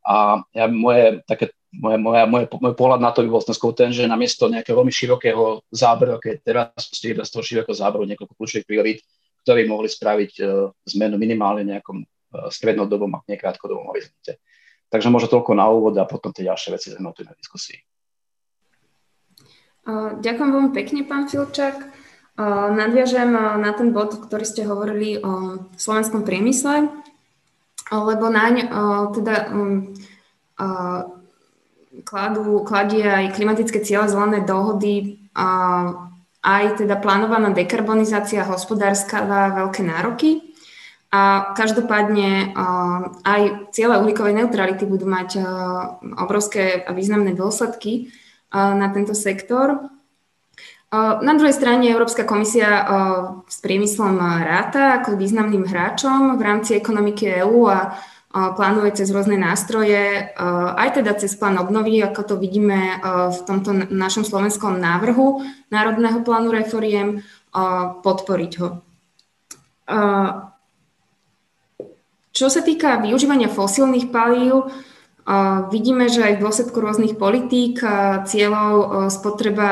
[0.08, 3.92] A ja, moje, také, moje, moje, moje, môj pohľad na to by bol skôr ten,
[3.92, 9.00] že namiesto nejakého veľmi širokého záberu, keď teraz z toho širokého záberu niekoľko kľúčových priorít,
[9.44, 10.40] ktorí mohli spraviť
[10.96, 12.00] zmenu minimálne nejakom
[12.48, 14.40] strednodobom a nekrátkodobom horizonte.
[14.88, 17.76] Takže možno toľko na úvod a potom tie ďalšie veci zhrnúť na diskusii.
[20.20, 21.81] Ďakujem veľmi pekne, pán Filčák.
[22.77, 26.92] Nadviažem na ten bod, ktorý ste hovorili o slovenskom priemysle,
[27.88, 28.68] lebo naň
[29.16, 29.96] teda um,
[32.05, 35.24] kladú, kladie aj klimatické cieľe zelené dohody,
[36.44, 40.53] aj teda plánovaná dekarbonizácia hospodárska dá veľké nároky.
[41.09, 42.53] A každopádne
[43.24, 45.40] aj cieľe uhlíkovej neutrality budú mať
[46.20, 48.12] obrovské a významné dôsledky
[48.54, 49.88] na tento sektor.
[50.96, 52.88] Na druhej strane Európska komisia
[53.44, 57.80] s priemyslom ráta ako významným hráčom v rámci ekonomiky EÚ a
[58.28, 60.32] plánuje cez rôzne nástroje,
[60.76, 63.00] aj teda cez plán obnovy, ako to vidíme
[63.32, 67.24] v tomto našom slovenskom návrhu Národného plánu reforiem,
[68.04, 68.68] podporiť ho.
[72.32, 74.72] Čo sa týka využívania fosílnych palív,
[75.68, 77.84] Vidíme, že aj v dôsledku rôznych politík,
[78.24, 79.70] cieľov spotreba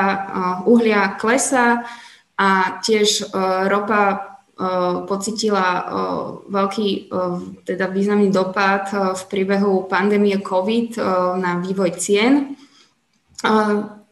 [0.68, 1.88] uhlia klesa
[2.36, 3.32] a tiež
[3.72, 4.36] ropa
[5.08, 5.88] pocitila
[6.48, 7.08] veľký,
[7.64, 11.00] teda významný dopad v priebehu pandémie COVID
[11.40, 12.56] na vývoj cien.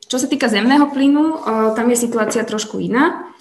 [0.05, 1.45] Čo sa týka zemného plynu,
[1.77, 3.33] tam je situácia trošku iná.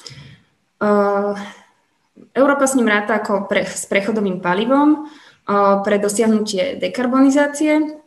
[2.36, 5.08] Európa s ním ráta ako pre, s prechodovým palivom,
[5.48, 8.00] pre dosiahnutie dekarbonizácie.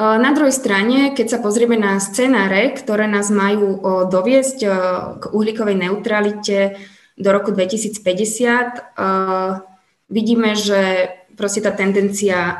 [0.00, 4.58] Na druhej strane, keď sa pozrieme na scenáre, ktoré nás majú doviesť
[5.20, 6.80] k uhlíkovej neutralite
[7.20, 8.96] do roku 2050,
[10.08, 12.58] vidíme, že proste tá tendencia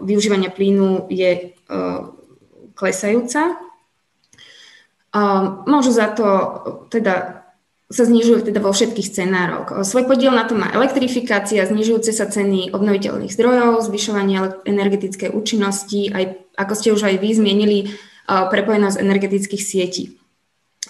[0.00, 1.52] využívania plynu je
[2.74, 3.60] klesajúca.
[5.68, 6.26] Môžu za to
[6.88, 7.39] teda
[7.90, 9.82] sa znižujú teda vo všetkých scenároch.
[9.82, 16.38] Svoj podiel na to má elektrifikácia, znižujúce sa ceny obnoviteľných zdrojov, zvyšovanie energetickej účinnosti, aj
[16.54, 17.78] ako ste už aj vy zmienili,
[18.30, 20.14] prepojenosť energetických sietí.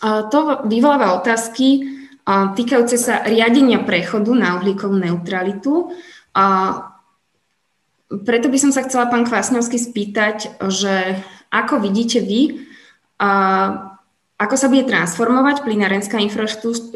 [0.04, 1.88] To vyvoláva otázky
[2.28, 5.96] týkajúce sa riadenia prechodu na uhlíkovú neutralitu.
[8.10, 11.16] Preto by som sa chcela, pán Kvásňovský, spýtať, že
[11.48, 12.60] ako vidíte vy
[14.40, 16.16] ako sa bude transformovať plynárenská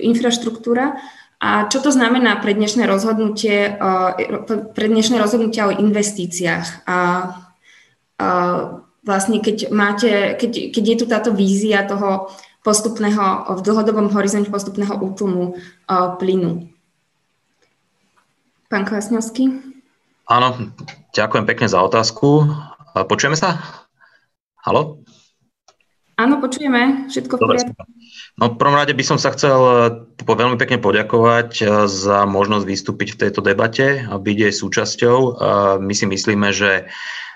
[0.00, 0.96] infraštruktúra
[1.44, 3.76] a čo to znamená pre dnešné rozhodnutie,
[4.72, 6.88] pre dnešné rozhodnutia o investíciách.
[6.88, 6.96] A,
[8.16, 8.28] a
[9.04, 12.33] vlastne keď, máte, keď, keď je tu táto vízia toho
[12.64, 15.61] postupného, v dlhodobom horizonte postupného útlumu
[16.16, 16.72] plynu.
[18.72, 19.52] Pán Kvasňovský?
[20.24, 20.72] Áno,
[21.12, 22.48] ďakujem pekne za otázku.
[22.96, 23.61] Počujeme sa?
[24.64, 25.03] Halo?
[26.14, 27.83] Áno, počujeme, všetko v poriadku.
[28.35, 32.64] No, v prvom rade by som sa chcel eh, veľmi pekne poďakovať eh, za možnosť
[32.66, 35.18] vystúpiť v tejto debate a byť jej súčasťou.
[35.83, 36.90] My si myslíme, že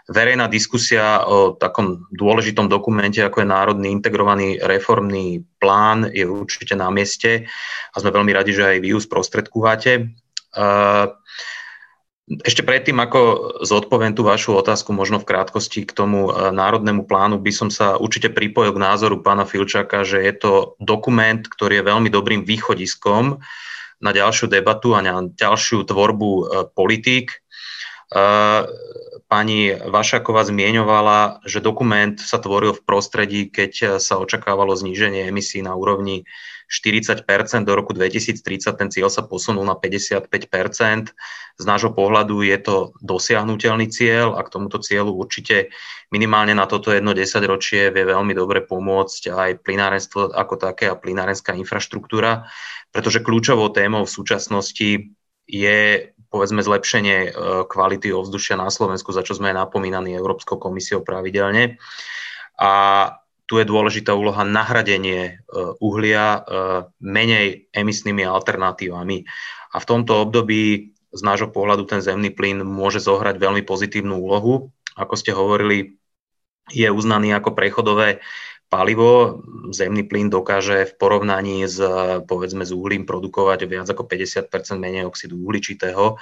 [0.08, 6.88] verejná diskusia o takom dôležitom dokumente, ako je Národný integrovaný reformný plán, je určite na
[6.88, 7.44] mieste
[7.92, 9.92] a sme veľmi radi, že aj vy ju sprostredkúvate.
[10.48, 11.06] Eh,
[12.28, 13.20] ešte predtým, ako
[13.64, 17.96] zodpoviem tú vašu otázku, možno v krátkosti k tomu e, národnému plánu, by som sa
[17.96, 23.40] určite pripojil k názoru pána Filčaka, že je to dokument, ktorý je veľmi dobrým východiskom
[23.98, 26.42] na ďalšiu debatu a na ďalšiu tvorbu e,
[26.76, 27.40] politík.
[29.28, 35.76] Pani Vašaková zmieňovala, že dokument sa tvoril v prostredí, keď sa očakávalo zníženie emisí na
[35.76, 36.24] úrovni
[36.68, 37.24] 40%
[37.64, 38.40] do roku 2030,
[38.76, 41.12] ten cieľ sa posunul na 55%
[41.60, 45.72] Z nášho pohľadu je to dosiahnutelný cieľ a k tomuto cieľu určite
[46.12, 51.56] minimálne na toto jedno desaťročie vie veľmi dobre pomôcť aj plinárenstvo ako také a plinárenská
[51.56, 52.48] infraštruktúra,
[52.92, 54.90] pretože kľúčovou témou v súčasnosti
[55.48, 55.80] je
[56.38, 57.30] povedzme zlepšenie e,
[57.66, 61.82] kvality ovzdušia na Slovensku, za čo sme napomínaní Európskou komisiou pravidelne.
[62.54, 62.72] A
[63.50, 65.32] tu je dôležitá úloha nahradenie e,
[65.82, 66.40] uhlia e,
[67.02, 69.26] menej emisnými alternatívami.
[69.74, 74.70] A v tomto období z nášho pohľadu ten zemný plyn môže zohrať veľmi pozitívnu úlohu.
[74.94, 75.98] Ako ste hovorili,
[76.70, 78.22] je uznaný ako prechodové
[78.68, 79.42] palivo.
[79.72, 81.80] Zemný plyn dokáže v porovnaní s,
[82.24, 86.16] povedzme, s uhlím produkovať viac ako 50% menej oxidu uhličitého,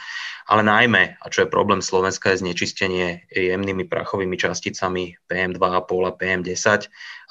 [0.51, 5.63] ale najmä, a čo je problém Slovenska, je znečistenie jemnými prachovými časticami PM2,5
[6.07, 6.81] a PM10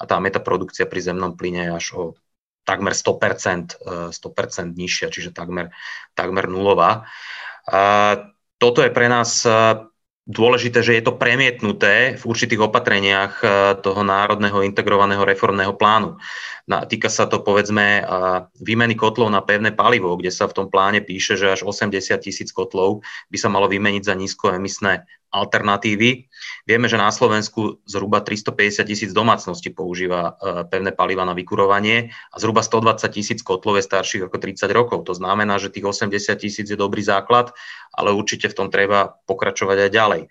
[0.00, 2.02] a tam je tá produkcia pri zemnom plyne až o
[2.66, 5.72] takmer 100%, 100% nižšia, čiže takmer,
[6.18, 7.06] takmer nulová.
[7.66, 7.80] A
[8.58, 9.46] toto je pre nás
[10.26, 13.48] dôležité, že je to premietnuté v určitých opatreniach eh,
[13.80, 16.18] toho národného integrovaného reformného plánu.
[16.66, 18.02] Týka sa to povedzme
[18.58, 22.50] výmeny kotlov na pevné palivo, kde sa v tom pláne píše, že až 80 tisíc
[22.50, 26.26] kotlov by sa malo vymeniť za nízkoemisné alternatívy.
[26.66, 32.36] Vieme, že na Slovensku zhruba 350 tisíc domácností používa e, pevné paliva na vykurovanie a
[32.36, 35.06] zhruba 120 tisíc kotlov je starších ako 30 rokov.
[35.06, 37.54] To znamená, že tých 80 tisíc je dobrý základ,
[37.94, 40.22] ale určite v tom treba pokračovať aj ďalej.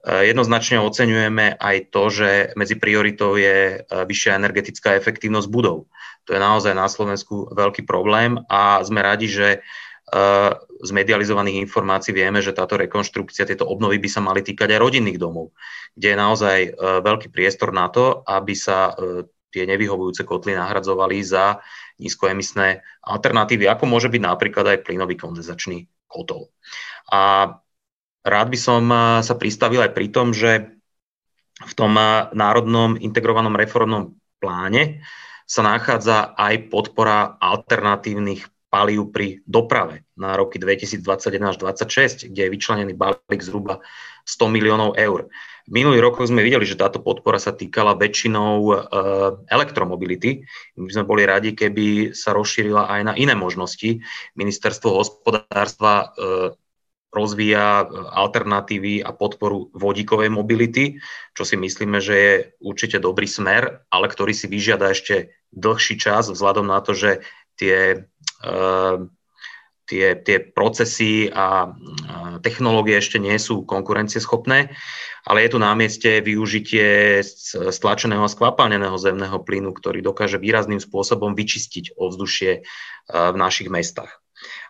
[0.00, 5.92] Eh, jednoznačne oceňujeme aj to, že medzi prioritou je eh, vyššia energetická efektívnosť budov.
[6.24, 9.60] To je naozaj na Slovensku veľký problém a sme radi, že
[10.80, 15.22] z medializovaných informácií vieme, že táto rekonštrukcia, tieto obnovy by sa mali týkať aj rodinných
[15.22, 15.54] domov,
[15.94, 18.98] kde je naozaj veľký priestor na to, aby sa
[19.54, 21.62] tie nevyhovujúce kotly nahradzovali za
[22.02, 26.50] nízkoemisné alternatívy, ako môže byť napríklad aj plynový kondenzačný kotol.
[27.10, 27.54] A
[28.20, 30.76] Rád by som eh, sa pristavil aj pri tom, že
[31.60, 31.92] v tom
[32.32, 35.04] národnom integrovanom reformnom pláne
[35.44, 42.54] sa nachádza aj podpora alternatívnych palív pri doprave na roky 2021 až 2026, kde je
[42.54, 43.82] vyčlenený balík zhruba
[44.22, 45.26] 100 miliónov eur.
[45.66, 48.74] V minulých rokoch sme videli, že táto podpora sa týkala väčšinou e,
[49.50, 50.46] elektromobility.
[50.78, 54.02] My sme boli radi, keby sa rozšírila aj na iné možnosti.
[54.38, 56.54] Ministerstvo hospodárstva e,
[57.10, 61.02] rozvíja alternatívy a podporu vodíkovej mobility,
[61.34, 66.30] čo si myslíme, že je určite dobrý smer, ale ktorý si vyžiada ešte dlhší čas
[66.30, 67.26] vzhľadom na to, že
[67.58, 68.06] tie,
[69.90, 71.74] tie, tie procesy a
[72.40, 74.72] technológie ešte nie sú konkurencieschopné,
[75.26, 77.20] ale je tu na mieste využitie
[77.68, 82.52] stlačeného a skvapalneného zemného plynu, ktorý dokáže výrazným spôsobom vyčistiť ovzdušie
[83.10, 84.20] v našich mestách.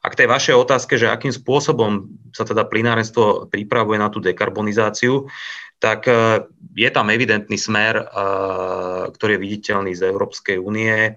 [0.03, 5.31] A k tej vašej otázke, že akým spôsobom sa teda plynárenstvo pripravuje na tú dekarbonizáciu,
[5.81, 6.45] tak e,
[6.77, 8.05] je tam evidentný smer, e,
[9.13, 11.13] ktorý je viditeľný z Európskej únie, e,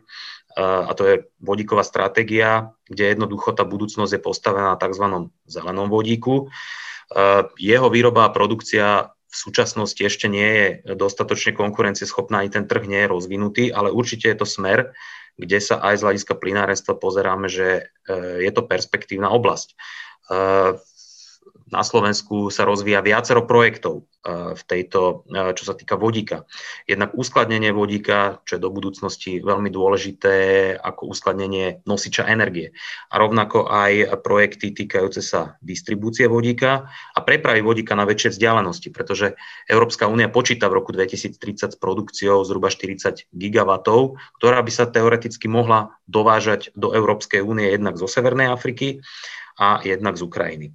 [0.58, 5.30] a to je vodíková stratégia, kde jednoducho tá budúcnosť je postavená na tzv.
[5.50, 6.54] zelenom vodíku.
[7.58, 13.02] Jeho výroba a produkcia v súčasnosti ešte nie je dostatočne konkurencieschopná, ani ten trh nie
[13.02, 14.94] je rozvinutý, ale určite je to smer,
[15.42, 19.74] kde sa aj z hľadiska plinárenstva pozeráme, že e, je to perspektívna oblasť.
[21.74, 24.06] E, na Slovensku sa rozvíja viacero projektov
[24.56, 26.48] v tejto, čo sa týka vodíka.
[26.88, 30.36] Jednak uskladnenie vodíka, čo je do budúcnosti veľmi dôležité
[30.80, 32.72] ako uskladnenie nosiča energie.
[33.12, 39.36] A rovnako aj projekty týkajúce sa distribúcie vodíka a prepravy vodíka na väčšie vzdialenosti, pretože
[39.68, 45.52] Európska únia počíta v roku 2030 s produkciou zhruba 40 gigawatov, ktorá by sa teoreticky
[45.52, 49.04] mohla dovážať do Európskej únie jednak zo Severnej Afriky
[49.60, 50.68] a jednak z Ukrajiny.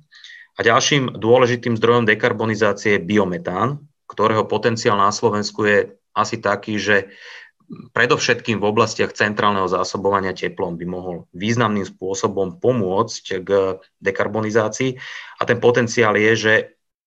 [0.59, 3.79] A ďalším dôležitým zdrojom dekarbonizácie je biometán,
[4.11, 5.79] ktorého potenciál na Slovensku je
[6.11, 7.15] asi taký, že
[7.69, 13.49] predovšetkým v oblastiach centrálneho zásobovania teplom by mohol významným spôsobom pomôcť k
[14.01, 14.97] dekarbonizácii
[15.39, 16.55] a ten potenciál je, že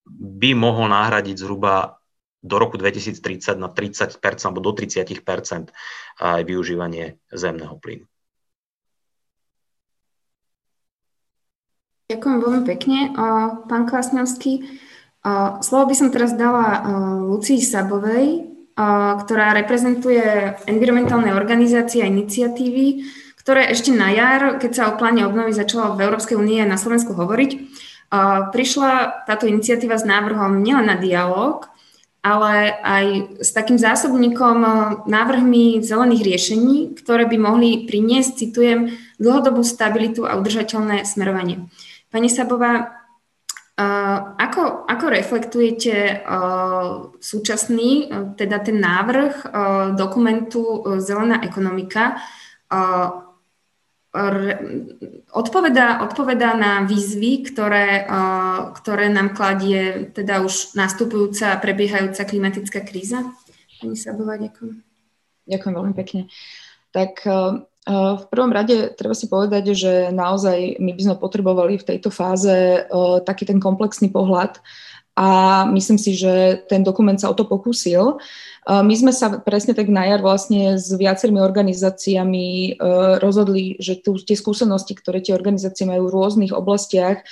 [0.08, 1.98] by mohol nahradiť zhruba
[2.42, 5.06] do roku 2030 na 30% alebo do 30
[6.22, 8.11] aj využívanie zemného plynu.
[12.12, 13.16] Ďakujem veľmi pekne.
[13.72, 14.68] Pán Kvasňovský,
[15.64, 16.84] slovo by som teraz dala
[17.24, 18.52] Lucii Sabovej,
[19.24, 20.20] ktorá reprezentuje
[20.68, 23.08] environmentálne organizácie a iniciatívy,
[23.40, 27.16] ktoré ešte na jar, keď sa o pláne obnovy začalo v Európskej únie na Slovensku
[27.16, 27.52] hovoriť,
[28.52, 31.72] prišla táto iniciatíva s návrhom nielen na dialog,
[32.22, 33.06] ale aj
[33.42, 34.58] s takým zásobníkom
[35.10, 41.66] návrhmi zelených riešení, ktoré by mohli priniesť, citujem, dlhodobú stabilitu a udržateľné smerovanie.
[42.12, 42.92] Pani Sabová,
[44.36, 46.22] ako, ako reflektujete
[47.24, 49.48] súčasný, teda ten návrh
[49.96, 52.20] dokumentu Zelená ekonomika?
[55.32, 58.04] Odpovedá, odpovedá na výzvy, ktoré,
[58.76, 63.24] ktoré nám kladie teda už nastupujúca a prebiehajúca klimatická kríza?
[63.80, 64.84] Pani Sabová, ďakujem.
[65.48, 66.28] Ďakujem veľmi pekne.
[66.92, 67.24] Tak
[67.90, 72.86] v prvom rade treba si povedať, že naozaj my by sme potrebovali v tejto fáze
[73.26, 74.62] taký ten komplexný pohľad
[75.18, 78.22] a myslím si, že ten dokument sa o to pokúsil.
[78.70, 82.78] My sme sa presne tak na jar vlastne s viacerými organizáciami
[83.18, 87.26] rozhodli, že tu, tie skúsenosti, ktoré tie organizácie majú v rôznych oblastiach,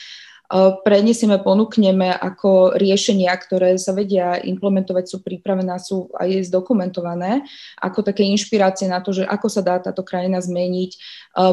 [0.82, 7.46] prenesieme, ponúkneme ako riešenia, ktoré sa vedia implementovať, sú pripravené, sú aj zdokumentované,
[7.78, 10.92] ako také inšpirácie na to, že ako sa dá táto krajina zmeniť.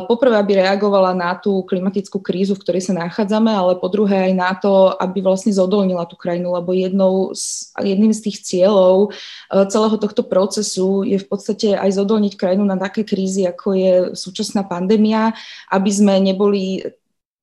[0.09, 4.35] Poprvé, aby reagovala na tú klimatickú krízu, v ktorej sa nachádzame, ale po druhé aj
[4.35, 9.13] na to, aby vlastne zodolnila tú krajinu, lebo jednou z, jedným z tých cieľov
[9.53, 14.65] celého tohto procesu je v podstate aj zodolniť krajinu na také krízy, ako je súčasná
[14.65, 15.37] pandémia,
[15.69, 16.81] aby sme neboli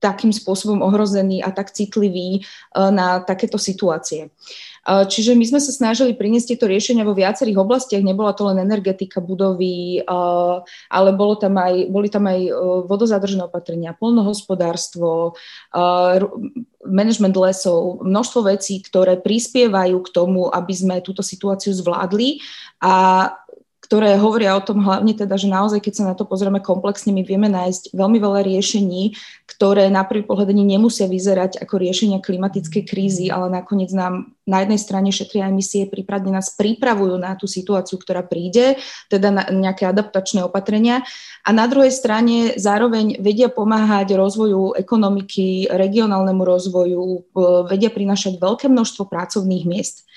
[0.03, 2.41] takým spôsobom ohrozený a tak citlivý e,
[2.75, 4.27] na takéto situácie.
[4.27, 4.29] E,
[5.07, 8.03] čiže my sme sa snažili priniesť tieto riešenia vo viacerých oblastiach.
[8.03, 10.11] Nebola to len energetika budovy, e,
[10.91, 12.51] ale bolo tam aj, boli tam aj
[12.91, 15.39] vodozadržné opatrenia, polnohospodárstvo,
[16.83, 22.43] management lesov, množstvo vecí, ktoré prispievajú k tomu, aby sme túto situáciu zvládli
[22.83, 23.31] a
[23.93, 27.21] ktoré hovoria o tom hlavne teda, že naozaj, keď sa na to pozrieme komplexne, my
[27.21, 29.13] vieme nájsť veľmi veľa riešení,
[29.45, 34.65] ktoré na prvý pohľad ani nemusia vyzerať ako riešenia klimatickej krízy, ale nakoniec nám na
[34.65, 38.81] jednej strane šetria emisie, prípadne nás pripravujú na tú situáciu, ktorá príde,
[39.13, 41.05] teda na nejaké adaptačné opatrenia.
[41.45, 47.29] A na druhej strane zároveň vedia pomáhať rozvoju ekonomiky, regionálnemu rozvoju,
[47.69, 50.09] vedia prinašať veľké množstvo pracovných miest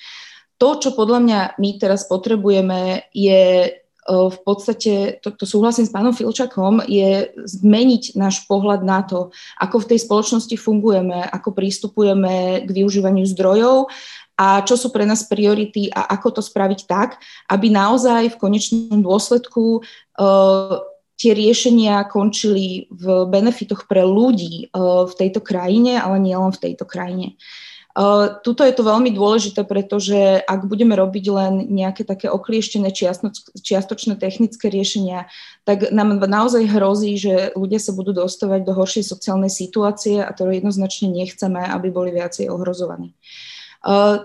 [0.56, 3.70] to, čo podľa mňa my teraz potrebujeme, je e,
[4.08, 9.28] v podstate, to, to súhlasím s pánom Filčakom, je zmeniť náš pohľad na to,
[9.60, 13.92] ako v tej spoločnosti fungujeme, ako prístupujeme k využívaniu zdrojov
[14.36, 19.00] a čo sú pre nás priority a ako to spraviť tak, aby naozaj v konečnom
[19.00, 20.76] dôsledku uh,
[21.16, 26.84] tie riešenia končili v benefitoch pre ľudí uh, v tejto krajine, ale nielen v tejto
[26.84, 27.32] krajine.
[27.32, 27.65] Uh,
[28.44, 34.68] Tuto je to veľmi dôležité, pretože ak budeme robiť len nejaké také oklieštené čiastočné technické
[34.68, 35.32] riešenia,
[35.64, 40.44] tak nám naozaj hrozí, že ľudia sa budú dostávať do horšej sociálnej situácie a to
[40.44, 43.16] jednoznačne nechceme, aby boli viacej ohrozovaní.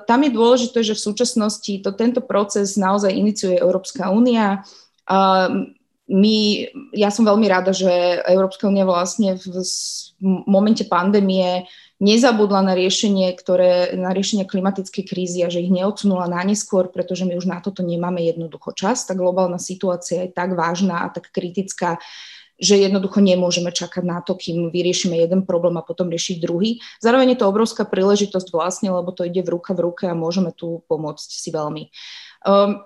[0.04, 4.68] Tam je dôležité, že v súčasnosti to, tento proces naozaj iniciuje Európska únia.
[6.12, 6.38] My,
[6.92, 9.64] ja som veľmi rada, že Európska únia vlastne v
[10.44, 16.42] momente pandémie nezabudla na riešenie, ktoré, na riešenie klimatickej krízy a že ich neodsunula na
[16.42, 19.06] neskôr, pretože my už na toto nemáme jednoducho čas.
[19.06, 22.02] Tá globálna situácia je tak vážna a tak kritická,
[22.58, 26.82] že jednoducho nemôžeme čakať na to, kým vyriešime jeden problém a potom riešiť druhý.
[27.02, 30.54] Zároveň je to obrovská príležitosť vlastne, lebo to ide v ruka v ruke a môžeme
[30.54, 31.90] tu pomôcť si veľmi.
[32.46, 32.86] Um,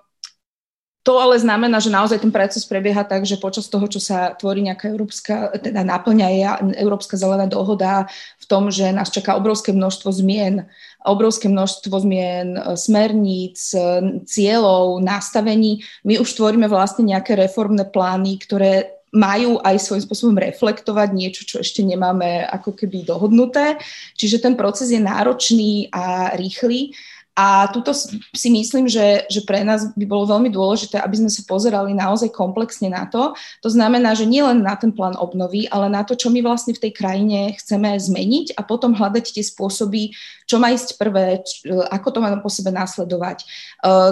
[1.06, 4.58] to ale znamená, že naozaj ten proces prebieha tak, že počas toho, čo sa tvorí
[4.66, 6.42] nejaká európska, teda náplňa je
[6.82, 8.10] Európska zelená dohoda
[8.42, 10.66] v tom, že nás čaká obrovské množstvo zmien,
[11.06, 15.86] obrovské množstvo zmien e, smerníc, e, cieľov, nastavení.
[16.02, 21.62] My už tvoríme vlastne nejaké reformné plány, ktoré majú aj svojím spôsobom reflektovať niečo, čo
[21.62, 23.78] ešte nemáme ako keby dohodnuté.
[24.18, 26.92] Čiže ten proces je náročný a rýchly
[27.36, 27.92] A tuto
[28.32, 32.32] si myslím, že, že pre nás by bolo veľmi dôležité, aby sme sa pozerali naozaj
[32.32, 33.36] komplexne na to.
[33.60, 36.88] To znamená, že nielen na ten plán obnovy, ale na to, čo my vlastne v
[36.88, 40.16] tej krajine chceme zmeniť a potom hľadať tie spôsoby,
[40.48, 41.44] čo má ísť prvé,
[41.92, 43.44] ako to má po sebe následovať,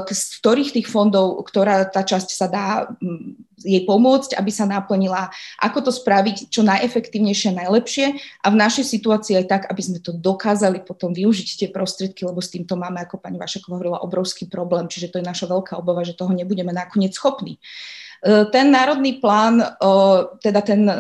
[0.05, 2.93] z ktorých tých fondov, ktorá tá časť sa dá
[3.63, 5.31] jej pomôcť, aby sa naplnila,
[5.63, 8.07] ako to spraviť čo najefektívnejšie najlepšie
[8.43, 12.43] a v našej situácii aj tak, aby sme to dokázali potom využiť tie prostriedky, lebo
[12.43, 16.03] s týmto máme, ako pani Vašaková hovorila, obrovský problém, čiže to je naša veľká obava,
[16.03, 17.63] že toho nebudeme nakoniec schopní.
[18.25, 19.67] E, ten národný plán, e,
[20.43, 20.97] teda ten e,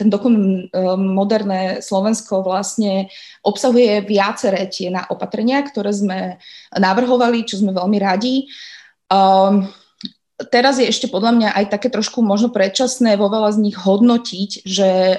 [0.00, 0.64] ten dokument
[0.96, 3.12] Moderné Slovensko vlastne
[3.44, 6.40] obsahuje viaceré tie opatrenia, ktoré sme
[6.72, 8.48] navrhovali, čo sme veľmi radi
[10.36, 14.68] teraz je ešte podľa mňa aj také trošku možno predčasné vo veľa z nich hodnotiť,
[14.68, 15.18] že e,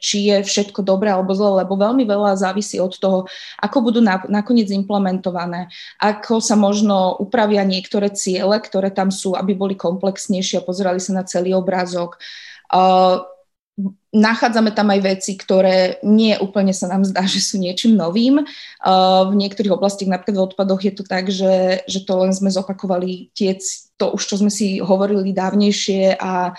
[0.00, 3.28] či je všetko dobré alebo zlé, lebo veľmi veľa závisí od toho,
[3.60, 5.68] ako budú nakoniec implementované,
[6.00, 11.12] ako sa možno upravia niektoré ciele, ktoré tam sú, aby boli komplexnejšie a pozerali sa
[11.12, 12.16] na celý obrázok.
[12.16, 12.18] E,
[14.14, 18.46] nachádzame tam aj veci, ktoré nie úplne sa nám zdá, že sú niečím novým.
[19.26, 23.34] V niektorých oblastiach, napríklad v odpadoch, je to tak, že, že to len sme zopakovali
[23.34, 23.58] tie,
[23.98, 26.54] to už, čo sme si hovorili dávnejšie a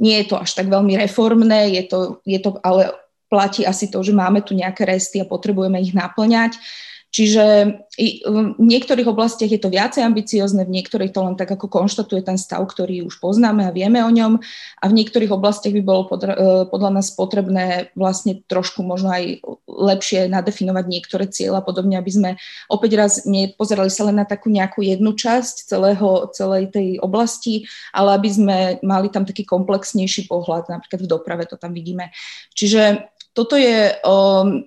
[0.00, 2.90] nie je to až tak veľmi reformné, je to, je to ale
[3.28, 6.56] platí asi to, že máme tu nejaké resty a potrebujeme ich naplňať.
[7.14, 7.78] Čiže
[8.26, 12.34] v niektorých oblastiach je to viacej ambiciozne, v niektorých to len tak ako konštatuje ten
[12.34, 14.42] stav, ktorý už poznáme a vieme o ňom
[14.82, 16.26] a v niektorých oblastiach by bolo e,
[16.66, 22.30] podľa nás potrebné vlastne trošku možno aj lepšie nadefinovať niektoré cieľa, podobne, aby sme
[22.66, 28.18] opäť raz nepozerali sa len na takú nejakú jednu časť celého, celej tej oblasti, ale
[28.18, 32.10] aby sme mali tam taký komplexnejší pohľad, napríklad v doprave to tam vidíme.
[32.58, 33.06] Čiže
[33.38, 34.66] toto je um,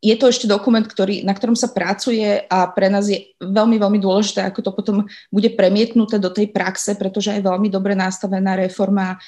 [0.00, 4.00] je to ešte dokument, ktorý, na ktorom sa pracuje a pre nás je veľmi, veľmi
[4.00, 4.96] dôležité, ako to potom
[5.28, 9.20] bude premietnuté do tej praxe, pretože je veľmi dobre nastavená reforma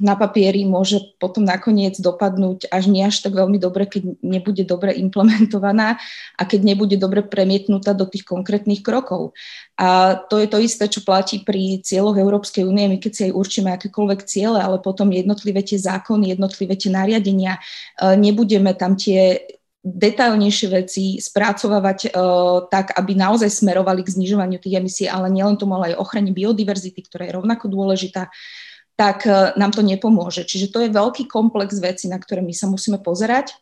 [0.00, 4.96] na papieri môže potom nakoniec dopadnúť až nie až tak veľmi dobre, keď nebude dobre
[4.96, 6.00] implementovaná
[6.40, 9.36] a keď nebude dobre premietnutá do tých konkrétnych krokov.
[9.76, 12.88] A to je to isté, čo platí pri cieľoch Európskej únie.
[12.88, 17.60] My keď si aj určíme akékoľvek ciele, ale potom jednotlivé tie zákony, jednotlivé tie nariadenia,
[17.60, 19.44] e, nebudeme tam tie
[19.82, 25.74] detailnejšie veci spracovávať uh, tak, aby naozaj smerovali k znižovaniu tých emisí, ale nielen tomu,
[25.74, 28.30] ale aj ochrane biodiverzity, ktorá je rovnako dôležitá
[29.02, 30.46] tak e, nám to nepomôže.
[30.46, 33.58] Čiže to je veľký komplex vecí, na ktoré my sa musíme pozerať.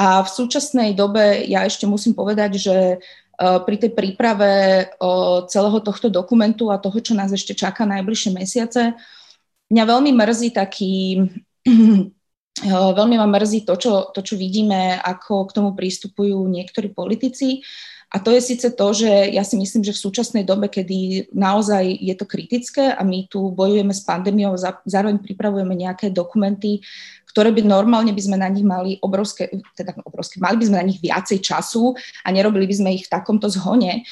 [0.00, 2.96] A v súčasnej dobe ja ešte musím povedať, že e,
[3.36, 4.84] pri tej príprave e,
[5.52, 8.96] celého tohto dokumentu a toho, čo nás ešte čaká najbližšie mesiace,
[9.68, 11.20] mňa veľmi mrzí taký,
[12.96, 17.60] veľmi ma mrzí to čo, to, čo vidíme, ako k tomu prístupujú niektorí politici.
[18.14, 21.82] A to je síce to, že ja si myslím, že v súčasnej dobe, kedy naozaj
[21.90, 24.54] je to kritické a my tu bojujeme s pandémiou,
[24.86, 26.86] zároveň pripravujeme nejaké dokumenty,
[27.36, 30.86] ktoré by normálne by sme na nich mali obrovské, teda obrovské, mali by sme na
[30.86, 31.92] nich viacej času
[32.24, 34.06] a nerobili by sme ich v takomto zhone,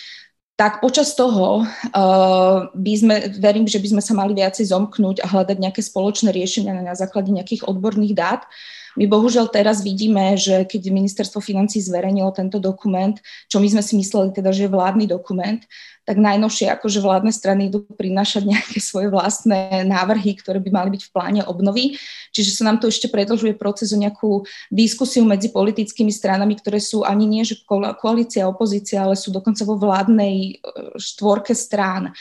[0.55, 5.31] tak počas toho uh, by sme, verím, že by sme sa mali viacej zomknúť a
[5.31, 8.47] hľadať nejaké spoločné riešenia na základe nejakých odborných dát.
[8.95, 13.19] My bohužiaľ teraz vidíme, že keď ministerstvo financí zverejnilo tento dokument,
[13.51, 15.59] čo my sme si mysleli teda, že je vládny dokument,
[16.05, 21.03] tak najnovšie akože vládne strany idú prinášať nejaké svoje vlastné návrhy, ktoré by mali byť
[21.09, 21.97] v pláne obnovy.
[22.31, 27.03] Čiže sa nám to ešte predlžuje proces o nejakú diskusiu medzi politickými stranami, ktoré sú
[27.03, 27.65] ani nie, že
[27.99, 30.53] koalícia, opozícia, ale sú dokonca vo vládnej e,
[31.01, 32.13] štvorke strán.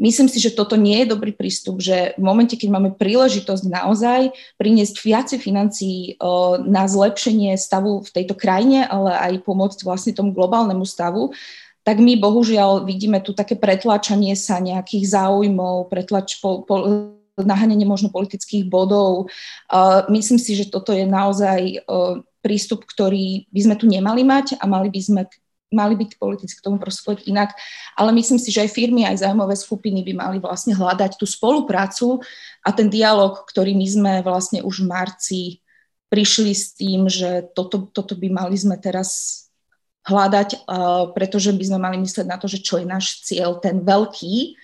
[0.00, 4.32] Myslím si, že toto nie je dobrý prístup, že v momente, keď máme príležitosť naozaj
[4.56, 6.16] priniesť viacej financií
[6.64, 11.36] na zlepšenie stavu v tejto krajine, ale aj pomôcť vlastne tomu globálnemu stavu,
[11.82, 16.78] tak my bohužiaľ vidíme tu také pretlačanie sa nejakých záujmov, pretlač, po, po,
[17.36, 19.28] naháňanie možno politických bodov.
[20.08, 21.84] myslím si, že toto je naozaj
[22.42, 25.22] prístup, ktorý by sme tu nemali mať a mali by sme
[25.72, 27.56] mali byť politici k tomu prostupovať inak,
[27.96, 32.20] ale myslím si, že aj firmy, aj zájmové skupiny by mali vlastne hľadať tú spoluprácu
[32.62, 35.42] a ten dialog, ktorý my sme vlastne už v marci
[36.12, 39.42] prišli s tým, že toto, toto by mali sme teraz
[40.04, 43.80] hľadať, uh, pretože by sme mali myslieť na to, že čo je náš cieľ, ten
[43.80, 44.58] veľký,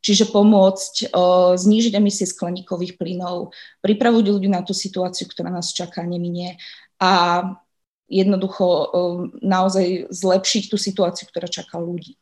[0.00, 3.52] čiže pomôcť uh, znížiť emisie skleníkových plynov,
[3.84, 6.56] pripraviť ľudí na tú situáciu, ktorá nás čaká, neminie
[6.96, 7.44] a
[8.10, 8.84] jednoducho um,
[9.38, 12.18] naozaj zlepšiť tú situáciu, ktorá čaká ľudí.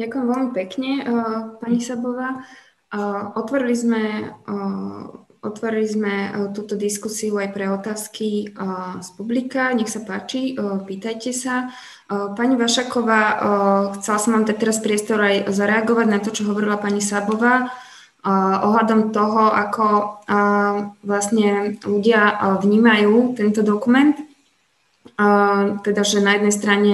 [0.00, 2.40] Ďakujem veľmi pekne, uh, pani Sabová.
[2.88, 4.02] Uh, otvorili sme
[4.48, 6.14] uh, Otvorili sme
[6.58, 8.50] túto diskusiu aj pre otázky
[8.98, 9.70] z publika.
[9.78, 11.70] Nech sa páči, pýtajte sa.
[12.10, 13.22] Pani Vašaková,
[13.94, 17.70] chcela som vám teraz priestor aj zareagovať na to, čo hovorila pani Sabová
[18.26, 19.86] ohľadom toho, ako
[21.06, 24.18] vlastne ľudia vnímajú tento dokument.
[25.86, 26.92] Teda, že na jednej strane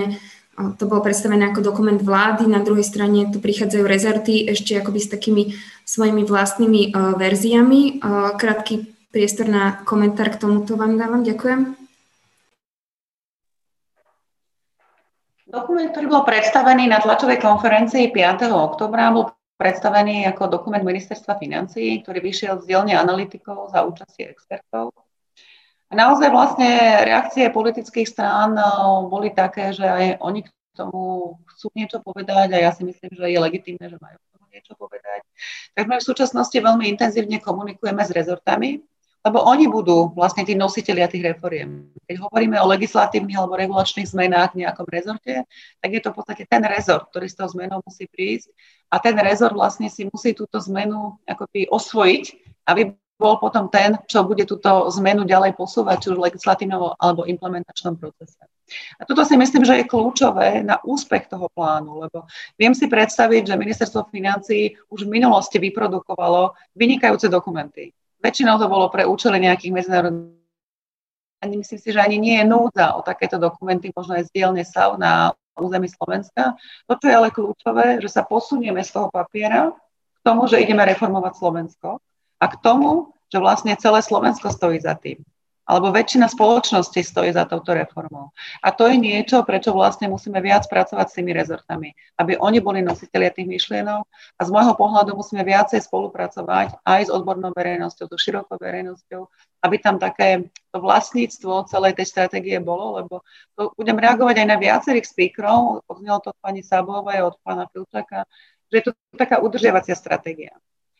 [0.52, 5.08] to bolo predstavené ako dokument vlády, na druhej strane tu prichádzajú rezorty ešte akoby s
[5.08, 5.44] takými
[5.88, 8.04] svojimi vlastnými verziami.
[8.36, 11.24] Krátky priestor na komentár k tomuto vám dávam.
[11.24, 11.80] Ďakujem.
[15.52, 18.48] Dokument, ktorý bol predstavený na tlačovej konferencii 5.
[18.52, 24.90] oktobra, bol predstavený ako dokument ministerstva financií, ktorý vyšiel z dielne analytikov za účastie expertov.
[25.88, 31.68] A naozaj vlastne reakcie politických strán no, boli také, že aj oni k tomu chcú
[31.76, 35.20] niečo povedať a ja si myslím, že je legitimné, že majú k tomu niečo povedať.
[35.76, 38.80] Tak my v súčasnosti veľmi intenzívne komunikujeme s rezortami,
[39.22, 41.94] lebo oni budú vlastne tí nositeľia tých reforiem.
[42.10, 45.46] Keď hovoríme o legislatívnych alebo regulačných zmenách v nejakom rezorte,
[45.78, 48.50] tak je to v podstate ten rezort, ktorý s tou zmenou musí prísť
[48.90, 52.24] a ten rezort vlastne si musí túto zmenu akoby osvojiť,
[52.66, 57.22] aby bol potom ten, čo bude túto zmenu ďalej posúvať, či už v legislatívnom alebo
[57.22, 58.42] implementačnom procese.
[58.98, 62.26] A toto si myslím, že je kľúčové na úspech toho plánu, lebo
[62.58, 68.86] viem si predstaviť, že ministerstvo financí už v minulosti vyprodukovalo vynikajúce dokumenty Väčšinou to bolo
[68.88, 70.40] pre účely nejakých medzinárodných
[71.42, 74.94] ani myslím si, že ani nie je núdza o takéto dokumenty, možno aj zdieľne SAV
[74.94, 76.54] na území Slovenska.
[76.86, 79.74] Toto je ale kľúčové, že sa posunieme z toho papiera
[80.14, 81.98] k tomu, že ideme reformovať Slovensko
[82.38, 85.18] a k tomu, že vlastne celé Slovensko stojí za tým
[85.72, 88.36] alebo väčšina spoločnosti stojí za touto reformou.
[88.60, 92.84] A to je niečo, prečo vlastne musíme viac pracovať s tými rezortami, aby oni boli
[92.84, 94.04] nositeľia tých myšlienok
[94.36, 99.24] a z môjho pohľadu musíme viacej spolupracovať aj s odbornou verejnosťou, so širokou verejnosťou,
[99.64, 103.24] aby tam také to vlastníctvo celej tej stratégie bolo, lebo
[103.56, 108.28] to budem reagovať aj na viacerých speakerov, odznelo to od pani Sabovej, od pána Filčaka,
[108.68, 110.52] že je to taká udržiavacia stratégia.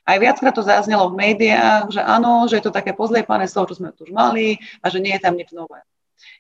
[0.03, 3.71] Aj viackrát to zaznelo v médiách, že áno, že je to také pozliepané z toho,
[3.71, 5.79] čo sme tu už mali a že nie je tam nič nové.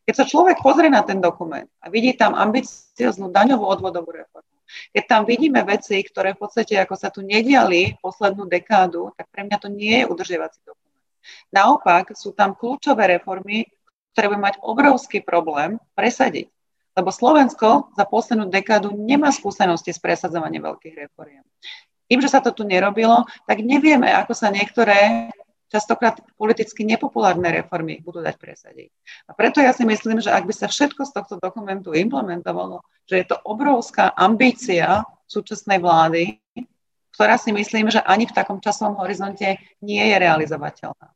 [0.02, 4.52] Keď sa človek pozrie na ten dokument a vidí tam ambicioznú daňovú odvodovú reformu,
[4.90, 9.46] keď tam vidíme veci, ktoré v podstate ako sa tu nediali poslednú dekádu, tak pre
[9.46, 11.06] mňa to nie je udržiavací dokument.
[11.54, 13.68] Naopak sú tam kľúčové reformy,
[14.12, 16.50] ktoré by mať obrovský problém presadiť.
[16.92, 21.40] Lebo Slovensko za poslednú dekádu nemá skúsenosti s presadzovaním veľkých reforiem.
[22.06, 25.30] Tým, že sa to tu nerobilo, tak nevieme, ako sa niektoré
[25.72, 28.92] častokrát politicky nepopulárne reformy budú dať presadiť.
[29.24, 33.24] A preto ja si myslím, že ak by sa všetko z tohto dokumentu implementovalo, že
[33.24, 36.36] je to obrovská ambícia súčasnej vlády,
[37.16, 41.08] ktorá si myslím, že ani v takom časovom horizonte nie je realizovateľná.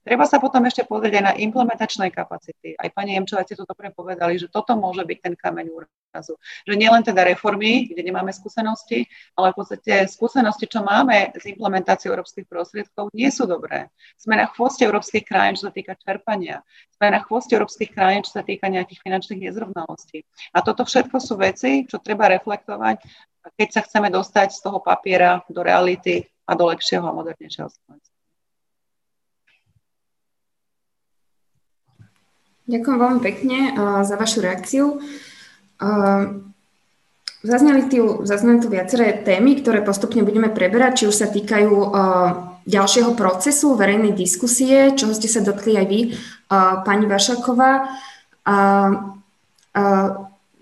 [0.00, 2.76] Treba sa potom ešte pozrieť aj na implementačné kapacity.
[2.76, 6.34] Aj pani Jemčová ste to dobre povedali, že toto môže byť ten kameň úrazu.
[6.64, 9.04] Že nielen teda reformy, kde nemáme skúsenosti,
[9.36, 13.92] ale v podstate skúsenosti, čo máme s implementáciou európskych prostriedkov, nie sú dobré.
[14.16, 16.64] Sme na chvoste európskych krajín, čo sa týka čerpania.
[16.96, 20.24] Sme na chvoste európskych krajín, čo sa týka nejakých finančných nezrovnalostí.
[20.56, 23.04] A toto všetko sú veci, čo treba reflektovať,
[23.54, 28.15] keď sa chceme dostať z toho papiera do reality a do lepšieho a modernejšieho Slovenska.
[32.66, 33.58] Ďakujem veľmi pekne
[34.02, 34.98] za vašu reakciu.
[37.46, 41.72] Zazneli, tu, zazneli tu viaceré témy, ktoré postupne budeme preberať, či už sa týkajú
[42.66, 46.00] ďalšieho procesu verejnej diskusie, čoho ste sa dotkli aj vy,
[46.82, 47.86] pani Vašaková.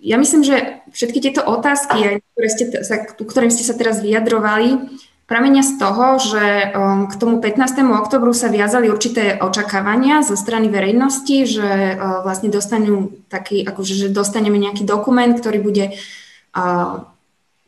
[0.05, 5.65] Ja myslím, že všetky tieto otázky, ktoré ste, sa, ktorým ste sa teraz vyjadrovali, Pramenia
[5.65, 6.45] z toho, že
[6.77, 7.81] um, k tomu 15.
[7.97, 14.09] oktobru sa viazali určité očakávania zo strany verejnosti, že uh, vlastne dostanú taký, akože, že
[14.13, 17.09] dostaneme nejaký dokument, ktorý bude uh,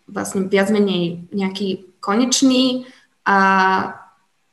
[0.04, 2.86] vlastne viac menej nejaký konečný,
[3.26, 3.38] a,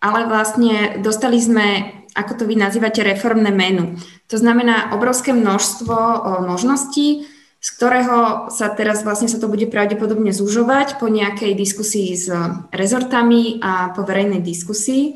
[0.01, 4.01] ale vlastne dostali sme, ako to vy nazývate, reformné menu.
[4.34, 7.30] To znamená obrovské množstvo uh, možností,
[7.64, 12.28] z ktorého sa teraz vlastne sa to bude pravdepodobne zužovať po nejakej diskusii s
[12.76, 15.03] rezortami a po verejnej diskusii.
[15.07, 15.14] E,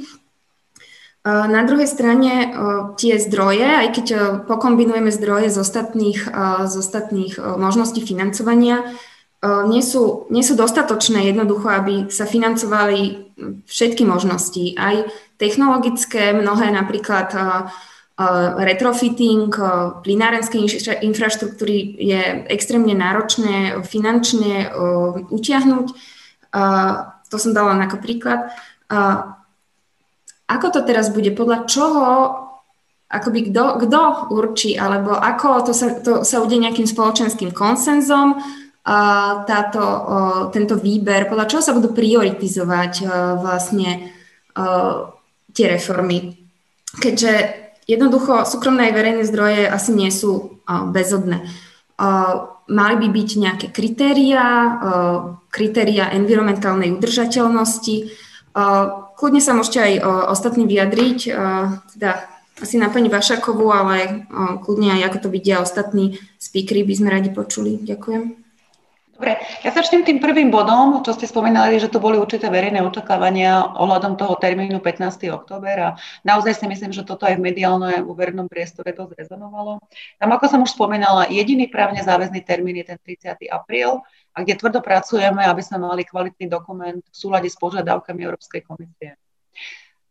[1.27, 2.47] na druhej strane e,
[2.95, 4.07] tie zdroje, aj keď
[4.47, 6.23] pokombinujeme zdroje z ostatných,
[6.71, 8.95] z ostatných možností financovania,
[9.43, 13.29] nie sú, nie sú dostatočné jednoducho, aby sa financovali
[13.69, 17.29] všetky možnosti, aj technologické, mnohé napríklad
[18.57, 19.53] retrofitting
[20.01, 20.65] plinárenskej
[21.05, 24.73] infraštruktúry je extrémne náročné finančne
[25.29, 25.87] utiahnuť.
[27.27, 28.49] To som dala ako príklad.
[30.47, 32.05] ako to teraz bude, podľa čoho,
[33.11, 34.01] akoby kto, kto
[34.31, 38.39] určí, alebo ako to sa, to sa ude nejakým spoločenským konsenzom,
[39.43, 39.83] táto,
[40.55, 43.03] tento výber, podľa čoho sa budú prioritizovať
[43.43, 44.15] vlastne
[45.51, 46.39] tie reformy.
[46.95, 47.31] Keďže
[47.87, 51.47] jednoducho súkromné aj verejné zdroje asi nie sú bezodné.
[52.67, 54.43] Mali by byť nejaké kritéria,
[55.47, 58.11] kritéria environmentálnej udržateľnosti.
[59.17, 59.93] Kľudne sa môžete aj
[60.29, 61.19] ostatní vyjadriť,
[61.95, 62.11] teda
[62.57, 64.25] asi na pani Vašakovú, ale
[64.65, 67.81] kľudne aj ako to vidia ostatní speakery by sme radi počuli.
[67.81, 68.46] Ďakujem.
[69.17, 69.33] Dobre,
[69.65, 74.13] ja začnem tým prvým bodom, čo ste spomínali, že tu boli určité verejné očakávania ohľadom
[74.13, 75.33] toho termínu 15.
[75.33, 75.89] október a
[76.21, 79.81] naozaj si myslím, že toto aj v mediálnom a v verejnom priestore dosť rezonovalo.
[80.21, 83.49] Tam, ako som už spomínala, jediný právne záväzný termín je ten 30.
[83.49, 84.05] apríl,
[84.37, 89.17] a kde tvrdo pracujeme, aby sme mali kvalitný dokument v súlade s požiadavkami Európskej komisie.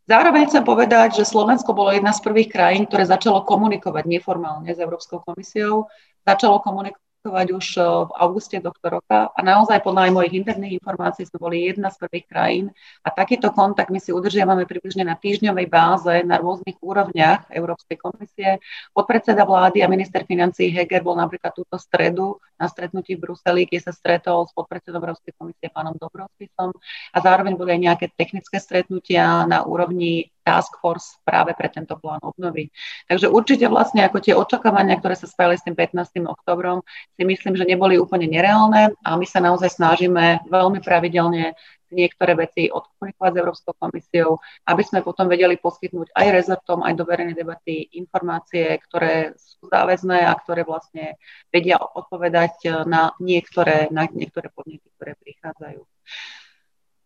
[0.03, 4.83] Zároveň chcem povedať, že Slovensko bolo jedna z prvých krajín, ktoré začalo komunikovať neformálne s
[4.83, 5.87] Európskou komisiou,
[6.27, 9.27] začalo komunikovať testovať už eh, v auguste tohto roka.
[9.35, 12.65] A naozaj podľa aj mojich interných informácií sme boli jedna z prvých krajín.
[13.03, 18.63] A takýto kontakt my si udržiavame približne na týždňovej báze na rôznych úrovniach Európskej komisie.
[18.95, 23.83] Podpredseda vlády a minister financí Heger bol napríklad túto stredu na stretnutí v Bruseli, kde
[23.83, 26.71] sa stretol s podpredsedom Európskej komisie pánom Dobrovskisom.
[27.11, 32.23] A zároveň boli aj nejaké technické stretnutia na úrovni task force práve pre tento plán
[32.23, 32.71] obnovy.
[33.11, 36.23] Takže určite vlastne ako tie očakávania, ktoré sa spájali s tým 15.
[36.23, 36.87] oktobrom,
[37.19, 41.51] si myslím, že neboli úplne nereálne a my sa naozaj snažíme veľmi pravidelne
[41.91, 47.07] niektoré veci odkomunikovať s Európskou komisiou, aby sme potom vedeli poskytnúť aj rezortom, aj do
[47.07, 51.15] verejnej debaty informácie, ktoré sú záväzné a ktoré vlastne
[51.47, 55.81] vedia odpovedať na niektoré, na niektoré podnety, ktoré prichádzajú.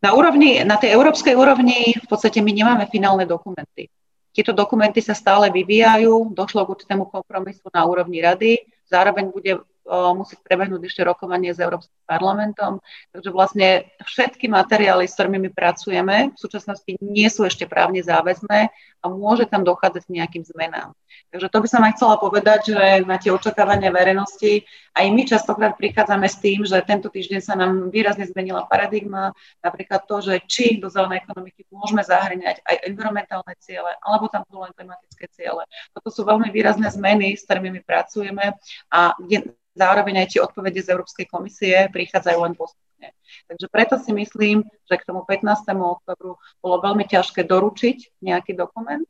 [0.02, 3.88] Na, úrovni, na tej európskej úrovni v podstate my nemáme finálne dokumenty.
[4.34, 10.38] Tieto dokumenty sa stále vyvíjajú, došlo k určitému kompromisu na úrovni rady, zároveň bude musí
[10.40, 12.80] prebehnúť ešte rokovanie s Európskym parlamentom.
[13.12, 13.68] Takže vlastne
[14.06, 18.72] všetky materiály, s ktorými my pracujeme, v súčasnosti nie sú ešte právne záväzné
[19.02, 20.94] a môže tam dochádzať k nejakým zmenám.
[21.32, 25.80] Takže to by som aj chcela povedať, že na tie očakávania verejnosti aj my častokrát
[25.80, 29.32] prichádzame s tým, že tento týždeň sa nám výrazne zmenila paradigma,
[29.64, 34.68] napríklad to, že či do zelenej ekonomiky môžeme zahrňať aj environmentálne ciele, alebo tam budú
[34.68, 35.64] len klimatické ciele.
[35.96, 38.60] Toto sú veľmi výrazné zmeny, s ktorými my pracujeme
[38.92, 43.16] a kde zároveň aj tie odpovede z Európskej komisie prichádzajú len postupne.
[43.48, 45.48] Takže preto si myslím, že k tomu 15.
[45.80, 49.08] oktobru bolo veľmi ťažké doručiť nejaký dokument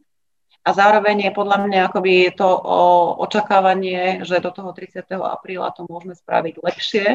[0.61, 2.45] a zároveň je podľa mňa akoby to
[3.17, 5.01] očakávanie, že do toho 30.
[5.09, 7.05] apríla to môžeme spraviť lepšie,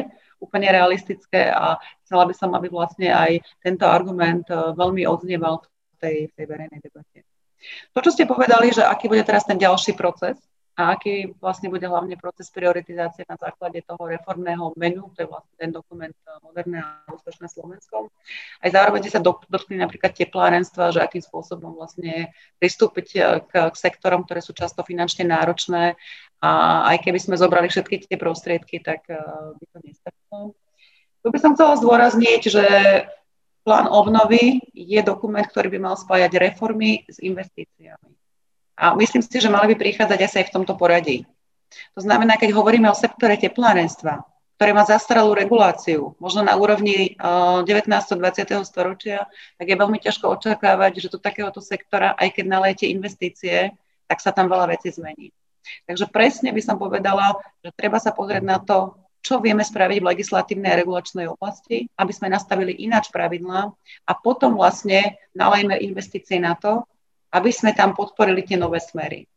[0.43, 5.67] úplne realistické a chcela by som, aby vlastne aj tento argument e, veľmi odznieval v
[5.97, 7.25] tej, v tej verejnej debate.
[7.95, 10.37] To, čo ste povedali, že aký bude teraz ten ďalší proces,
[10.77, 15.55] a aký vlastne bude hlavne proces prioritizácie na základe toho reformného menu, to je vlastne
[15.57, 18.13] ten dokument eh, Moderné a úspešné Slovensko.
[18.61, 22.29] Aj zároveň sa dotkli napríklad teplárenstva, že akým spôsobom vlastne
[22.61, 25.97] pristúpiť eh, k, k sektorom, ktoré sú často finančne náročné
[26.37, 30.53] a aj keby sme zobrali všetky tie prostriedky, tak uh, by to nestačilo.
[31.25, 32.65] Tu by som chcela zdôrazniť, že
[33.65, 38.26] plán obnovy je dokument, ktorý by mal spájať reformy s investíciami.
[38.77, 41.25] A myslím si, že mali by prichádzať asi aj v tomto poradí.
[41.97, 44.23] To znamená, keď hovoríme o sektore teplárenstva,
[44.57, 47.65] ktoré má zastaralú reguláciu, možno na úrovni 19.
[47.89, 48.65] 20.
[48.65, 53.73] storočia, tak je veľmi ťažko očakávať, že do takéhoto sektora, aj keď nalejete investície,
[54.09, 55.29] tak sa tam veľa vecí zmení.
[55.85, 60.09] Takže presne by som povedala, že treba sa pozrieť na to, čo vieme spraviť v
[60.15, 63.67] legislatívnej a regulačnej oblasti, aby sme nastavili ináč pravidlá
[64.07, 66.87] a potom vlastne nalejme investície na to,
[67.37, 69.29] aby sme tam podporili tie nové smery.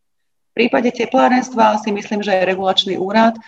[0.51, 3.39] V prípade teplárenstva si myslím, že regulačný úrad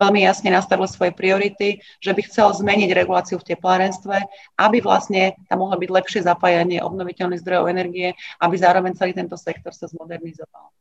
[0.00, 4.16] veľmi jasne nastavil svoje priority, že by chcel zmeniť reguláciu v teplárenstve,
[4.56, 9.76] aby vlastne tam mohlo byť lepšie zapájanie obnoviteľných zdrojov energie, aby zároveň celý tento sektor
[9.76, 10.72] sa zmodernizoval.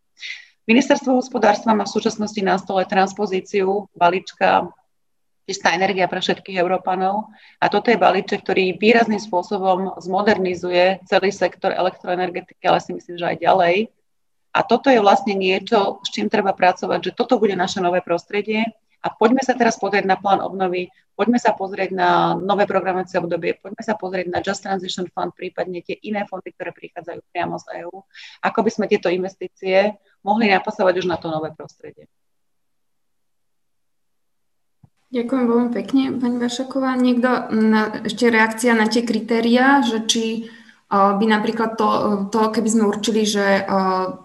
[0.69, 4.71] Ministerstvo hospodárstva má v súčasnosti na stole transpozíciu balíčka
[5.49, 7.33] čistá energia pre všetkých Európanov.
[7.57, 13.25] A toto je balíček, ktorý výrazným spôsobom zmodernizuje celý sektor elektroenergetiky, ale si myslím, že
[13.25, 13.75] aj ďalej.
[14.53, 18.61] A toto je vlastne niečo, s čím treba pracovať, že toto bude naše nové prostredie.
[18.99, 23.55] A poďme sa teraz pozrieť na plán obnovy, poďme sa pozrieť na nové programovacie obdobie,
[23.55, 27.87] poďme sa pozrieť na Just Transition Fund, prípadne tie iné fondy, ktoré prichádzajú priamo z
[27.87, 27.95] EÚ,
[28.43, 32.11] ako by sme tieto investície mohli napasovať už na to nové prostredie.
[35.09, 36.93] Ďakujem veľmi pekne, pani Vašaková.
[36.93, 40.45] Niekto, na, ešte reakcia na tie kritéria, že či
[40.89, 41.89] by napríklad to,
[42.29, 43.65] to, keby sme určili, že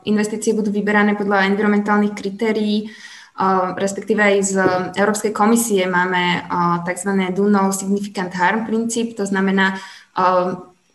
[0.05, 2.93] investície budú vyberané podľa environmentálnych kritérií,
[3.81, 4.55] respektíve aj z
[4.97, 6.45] Európskej komisie máme
[6.85, 7.11] tzv.
[7.37, 9.81] do no significant harm princíp, to znamená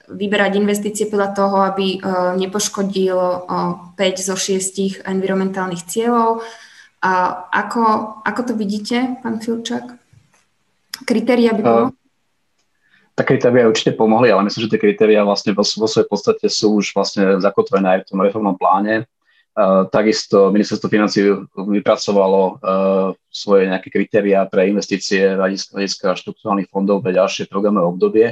[0.09, 2.01] vyberať investície podľa toho, aby
[2.37, 3.17] nepoškodil
[3.93, 6.45] 5 zo 6 environmentálnych cieľov.
[6.99, 7.81] Ako,
[8.27, 9.95] ako to vidíte, pán Filčák?
[11.07, 11.85] Kritéria by bolo?
[13.15, 16.79] Tak kritéria určite pomohli, ale myslím, že tie kritéria vlastne vo, vo svojej podstate sú
[16.79, 19.07] už vlastne zakotvené aj v tom reformnom pláne.
[19.59, 21.19] Uh, takisto ministerstvo financí
[21.51, 28.27] vypracovalo uh, svoje nejaké kritéria pre investície hľadiska, hľadiska štruktúrnych fondov pre ďalšie programové obdobie.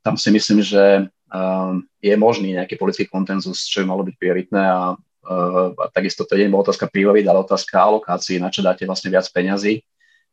[0.00, 4.62] Tam si myslím, že uh, je možný nejaký politický kontenzus, čo by malo byť prioritné
[4.72, 9.28] a, a takisto to je otázka priorít, ale otázka alokácií, na čo dáte vlastne viac
[9.28, 9.84] peňazí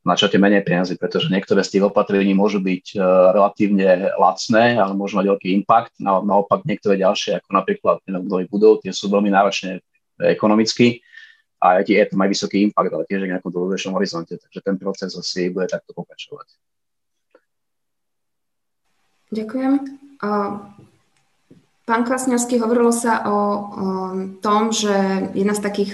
[0.07, 5.19] načate menej peniazy, pretože niektoré z tých opatrení môžu byť uh, relatívne lacné, ale môžu
[5.19, 5.91] mať veľký impact.
[5.99, 9.83] Na, naopak niektoré ďalšie, ako napríklad budovy budov, tie sú veľmi náročné
[10.23, 11.03] ekonomicky
[11.59, 14.39] a je tam aj vysoký impact, ale tiež v nejakom dlhodobejšom horizonte.
[14.39, 16.47] Takže ten proces asi bude takto pokračovať.
[19.27, 19.73] Ďakujem.
[21.87, 23.39] Pán Kvasňovský, hovorilo sa o, o
[24.43, 24.91] tom, že
[25.31, 25.91] jedna z takých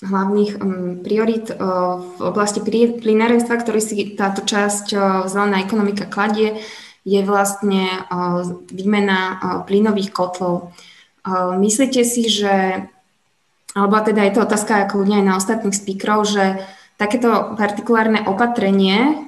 [0.00, 6.64] hlavných um, priorit uh, v oblasti plinárenstva, ktorý si táto časť uh, zelená ekonomika kladie,
[7.04, 8.40] je vlastne uh,
[8.72, 9.36] výmena
[9.68, 10.72] plynových kotlov.
[11.60, 12.84] Myslíte si, že,
[13.72, 16.60] alebo teda je to otázka ako ľudia aj na ostatných speakerov, že
[17.00, 19.24] takéto partikulárne opatrenie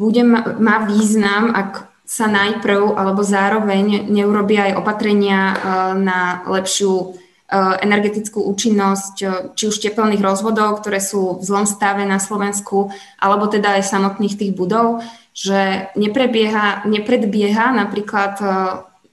[0.00, 0.22] bude,
[0.56, 5.56] má význam, ak sa najprv alebo zároveň neurobia aj opatrenia uh,
[5.96, 12.02] na lepšiu Eh, energetickú účinnosť eh, či už tepelných rozvodov, ktoré sú v zlom stave
[12.02, 12.90] na Slovensku,
[13.20, 15.04] alebo teda aj samotných tých budov,
[15.36, 18.38] že neprebieha, nepredbieha napríklad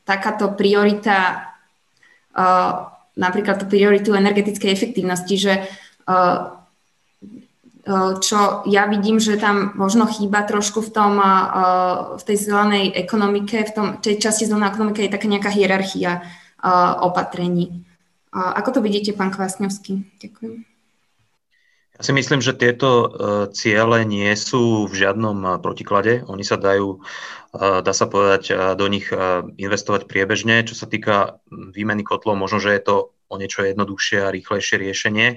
[0.05, 1.49] takáto priorita,
[3.17, 5.65] napríklad tú prioritu energetickej efektívnosti, že
[8.21, 11.13] čo ja vidím, že tam možno chýba trošku v tom,
[12.13, 16.21] v tej zelenej ekonomike, v tom, tej časti zelenej ekonomike je taká nejaká hierarchia
[17.01, 17.81] opatrení.
[18.31, 20.21] Ako to vidíte, pán Kvasňovský?
[20.21, 20.69] Ďakujem.
[21.97, 23.13] Ja si myslím, že tieto
[23.53, 26.25] ciele nie sú v žiadnom protiklade.
[26.25, 27.01] Oni sa dajú,
[27.53, 29.09] dá sa povedať, do nich
[29.57, 30.65] investovať priebežne.
[30.65, 32.95] Čo sa týka výmeny kotlov, možno, že je to
[33.29, 35.27] o niečo jednoduchšie a rýchlejšie riešenie.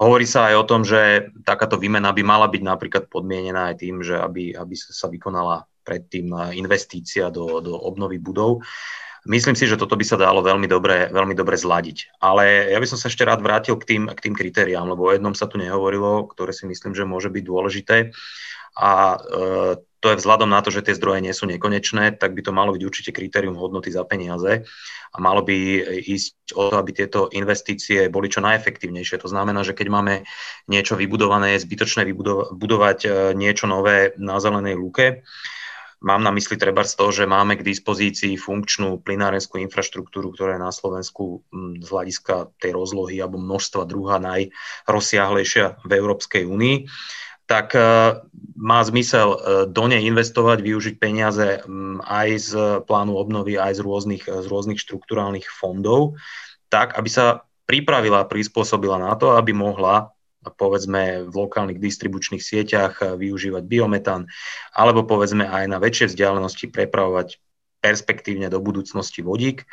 [0.00, 4.02] Hovorí sa aj o tom, že takáto výmena by mala byť napríklad podmienená aj tým,
[4.02, 8.64] že aby, aby sa vykonala predtým investícia do, do obnovy budov.
[9.24, 12.20] Myslím si, že toto by sa dalo veľmi dobre, veľmi dobre zladiť.
[12.20, 15.14] Ale ja by som sa ešte rád vrátil k tým, k tým kritériám, lebo o
[15.16, 18.12] jednom sa tu nehovorilo, ktoré si myslím, že môže byť dôležité.
[18.76, 19.18] A e,
[20.04, 22.76] to je vzhľadom na to, že tie zdroje nie sú nekonečné, tak by to malo
[22.76, 24.68] byť určite kritérium hodnoty za peniaze
[25.08, 25.56] a malo by
[26.04, 29.24] ísť o to, aby tieto investície boli čo najefektívnejšie.
[29.24, 30.14] To znamená, že keď máme
[30.68, 35.24] niečo vybudované, je zbytočné vybudovať e, niečo nové na zelenej lúke,
[36.04, 40.66] Mám na mysli treba z toho, že máme k dispozícii funkčnú plinárenskú infraštruktúru, ktorá je
[40.68, 41.40] na Slovensku
[41.80, 46.76] z hľadiska tej rozlohy alebo množstva druhá najrozsiahlejšia v Európskej únii
[47.44, 47.80] tak e,
[48.56, 49.38] má zmysel e,
[49.68, 51.60] do nej investovať, využiť peniaze
[52.04, 52.50] aj z
[52.88, 56.16] plánu obnovy, aj z rôznych, z rôznych štruktúrálnych fondov,
[56.72, 60.14] tak aby sa pripravila, prispôsobila na to, aby mohla
[60.44, 64.28] povedzme v lokálnych distribučných sieťach využívať biometán,
[64.76, 67.40] alebo povedzme aj na väčšie vzdialenosti prepravovať
[67.80, 69.64] perspektívne do budúcnosti vodík.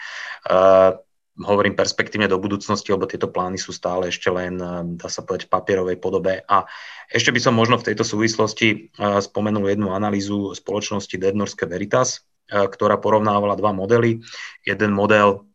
[1.39, 5.47] Hovorím perspektívne do budúcnosti, lebo tieto plány sú stále ešte len, eh, dá sa povedať,
[5.47, 6.43] v papierovej podobe.
[6.47, 6.67] A
[7.07, 13.59] ešte by som možno v tejto súvislosti spomenul jednu analýzu spoločnosti Dednorske Veritas, ktorá porovnávala
[13.59, 14.23] dva modely.
[14.63, 15.50] Jeden model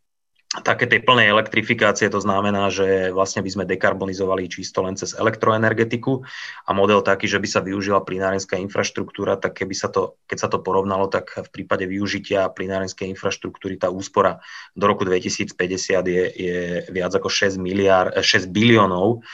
[0.63, 6.23] také tej plnej elektrifikácie, to znamená, že vlastne by sme dekarbonizovali čisto len cez elektroenergetiku.
[6.67, 10.49] A model taký, že by sa využila plinárenská infraštruktúra, tak keby sa to, keď sa
[10.49, 14.39] to porovnalo, tak v prípade využitia plinárenskej infraštruktúry tá úspora
[14.73, 15.57] do roku 2050
[16.07, 16.59] je, je
[16.93, 19.25] viac ako 6, miliard, 6 biliónov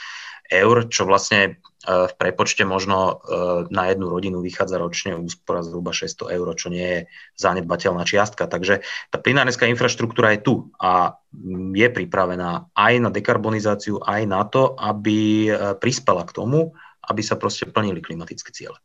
[0.51, 3.13] eur, čo vlastne v prepočte možno e,
[3.67, 6.99] na jednu rodinu vychádza ročne úspora zhruba 600 eur, čo nie je
[7.35, 8.47] zanedbateľná čiastka.
[8.47, 11.19] Takže tá plinárenská infraštruktúra je tu a
[11.75, 16.71] je pripravená aj na dekarbonizáciu, aj na to, aby e, prispela k tomu,
[17.03, 18.79] aby sa proste plnili klimatické ciele.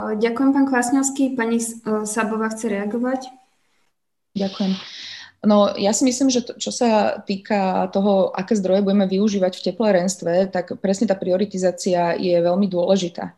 [0.00, 1.36] Ďakujem, pán Kvasňovský.
[1.36, 1.60] Pani
[2.08, 3.28] Sabová chce reagovať.
[4.32, 4.72] Ďakujem.
[5.40, 9.64] No ja si myslím, že to, čo sa týka toho, aké zdroje budeme využívať v
[9.72, 13.32] teplárenstve, tak presne tá prioritizácia je veľmi dôležitá.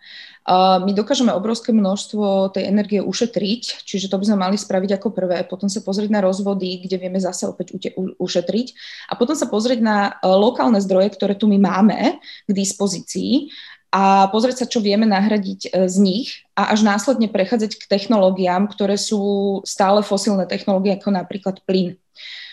[0.83, 5.47] my dokážeme obrovské množstvo tej energie ušetriť, čiže to by sme mali spraviť ako prvé,
[5.47, 8.67] potom sa pozrieť na rozvody, kde vieme zase opäť ušetriť
[9.07, 13.55] a potom sa pozrieť na e, lokálne zdroje, ktoré tu my máme k dispozícii
[13.93, 18.65] a pozrieť sa, čo vieme nahradiť e, z nich a až následne prechádzať k technológiám,
[18.73, 22.01] ktoré sú stále fosílne technológie, ako napríklad plyn.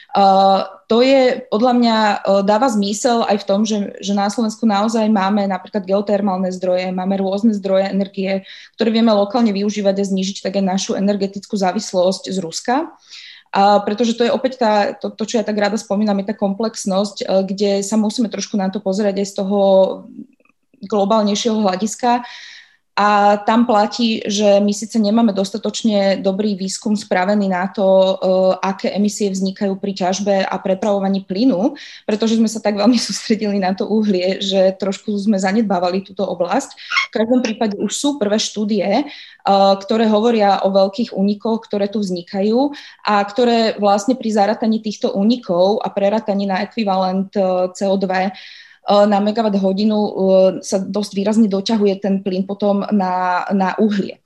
[0.10, 4.66] Uh, to je podľa mňa uh, dáva zmysel aj v tom, že, že na Slovensku
[4.66, 8.42] naozaj máme napríklad geotermálne zdroje, máme rôzne zdroje energie,
[8.74, 12.90] ktoré vieme lokálne využívať a znižiť tak našu energetickú závislosť z Ruska.
[13.54, 16.36] A pretože to je opäť tá, to, to, čo ja tak rada spomínam, je tá
[16.38, 19.60] komplexnosť, kde sa musíme trošku na to pozerať aj z toho
[20.84, 22.24] globálnejšieho hľadiska.
[23.00, 28.92] A tam platí, že my síce nemáme dostatočne dobrý výskum spravený na to, uh, aké
[28.92, 33.88] emisie vznikajú pri ťažbe a prepravovaní plynu, pretože sme sa tak veľmi sústredili na to
[33.88, 36.76] uhlie, že trošku sme zanedbávali túto oblasť.
[37.08, 42.04] V každom prípade už sú prvé štúdie, uh, ktoré hovoria o veľkých únikoch, ktoré tu
[42.04, 42.76] vznikajú
[43.08, 49.18] a ktoré vlastne pri zarataní týchto únikov a prerataní na ekvivalent uh, CO2 E, na
[49.22, 49.98] megawatt hodinu
[50.64, 54.18] sa dosť výrazne doťahuje ten plyn potom na, na uhlie.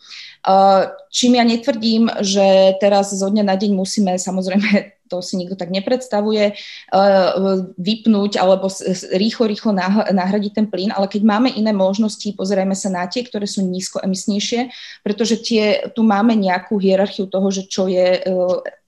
[1.11, 4.69] Čím ja netvrdím, že teraz zo dňa na deň musíme samozrejme
[5.13, 6.57] to si nikto tak nepredstavuje,
[7.77, 8.65] vypnúť alebo
[9.13, 9.71] rýchlo, rýchlo
[10.09, 14.73] nahradiť ten plyn, ale keď máme iné možnosti, pozrieme sa na tie, ktoré sú nízkoemisnejšie,
[15.05, 18.25] pretože tie, tu máme nejakú hierarchiu toho, že čo je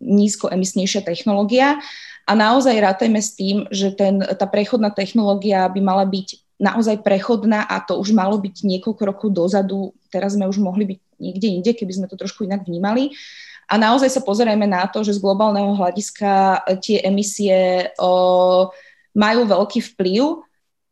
[0.01, 1.77] nízkoemisnejšia technológia
[2.25, 7.67] a naozaj rátajme s tým, že ten, tá prechodná technológia by mala byť naozaj prechodná
[7.67, 9.93] a to už malo byť niekoľko rokov dozadu.
[10.09, 13.13] Teraz sme už mohli byť niekde inde, keby sme to trošku inak vnímali.
[13.65, 18.69] A naozaj sa pozerajme na to, že z globálneho hľadiska tie emisie o,
[19.17, 20.45] majú veľký vplyv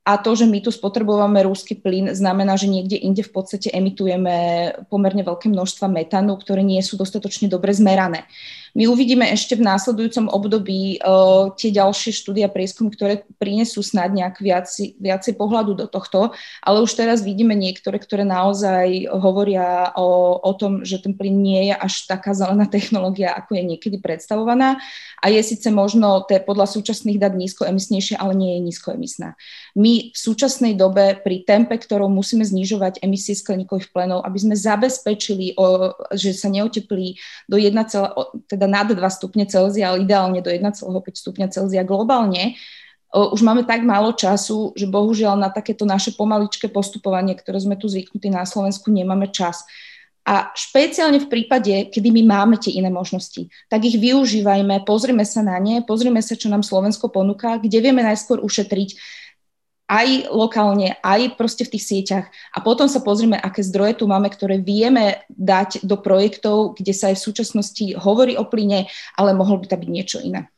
[0.04, 4.36] a to, že my tu spotrebujeme rúsky plyn, znamená, že niekde inde v podstate emitujeme
[4.92, 8.28] pomerne veľké množstva metánu, ktoré nie sú dostatočne dobre zmerané.
[8.74, 14.42] My uvidíme ešte v následujúcom období uh, tie ďalšie štúdia prieskumy, ktoré prinesú snad nejak
[14.42, 14.66] viac,
[14.98, 16.34] viacej pohľadu do tohto,
[16.66, 21.70] ale už teraz vidíme niektoré, ktoré naozaj hovoria o, o tom, že ten plyn nie
[21.70, 24.82] je až taká zelená technológia, ako je niekedy predstavovaná
[25.24, 29.38] a je síce možno te, podľa súčasných dát nízkoemisnejšia, ale nie je nízkoemisná.
[29.78, 35.56] My v súčasnej dobe pri tempe, ktorou musíme znižovať emisie skleníkových plynov, aby sme zabezpečili,
[35.56, 37.16] o, že sa neoteplí
[37.48, 37.72] do 1,
[38.52, 42.56] teda teda nad 2 stupne Celzia, ale ideálne do 1,5 stupňa Celzia globálne,
[43.14, 47.86] už máme tak málo času, že bohužiaľ na takéto naše pomaličké postupovanie, ktoré sme tu
[47.86, 49.68] zvyknutí na Slovensku, nemáme čas.
[50.24, 55.44] A špeciálne v prípade, kedy my máme tie iné možnosti, tak ich využívajme, pozrime sa
[55.44, 58.96] na ne, pozrime sa, čo nám Slovensko ponúka, kde vieme najskôr ušetriť,
[59.94, 62.26] aj lokálne, aj proste v tých sieťach.
[62.50, 67.14] A potom sa pozrieme, aké zdroje tu máme, ktoré vieme dať do projektov, kde sa
[67.14, 70.50] aj v súčasnosti hovorí o plyne, ale mohol by to byť niečo iné.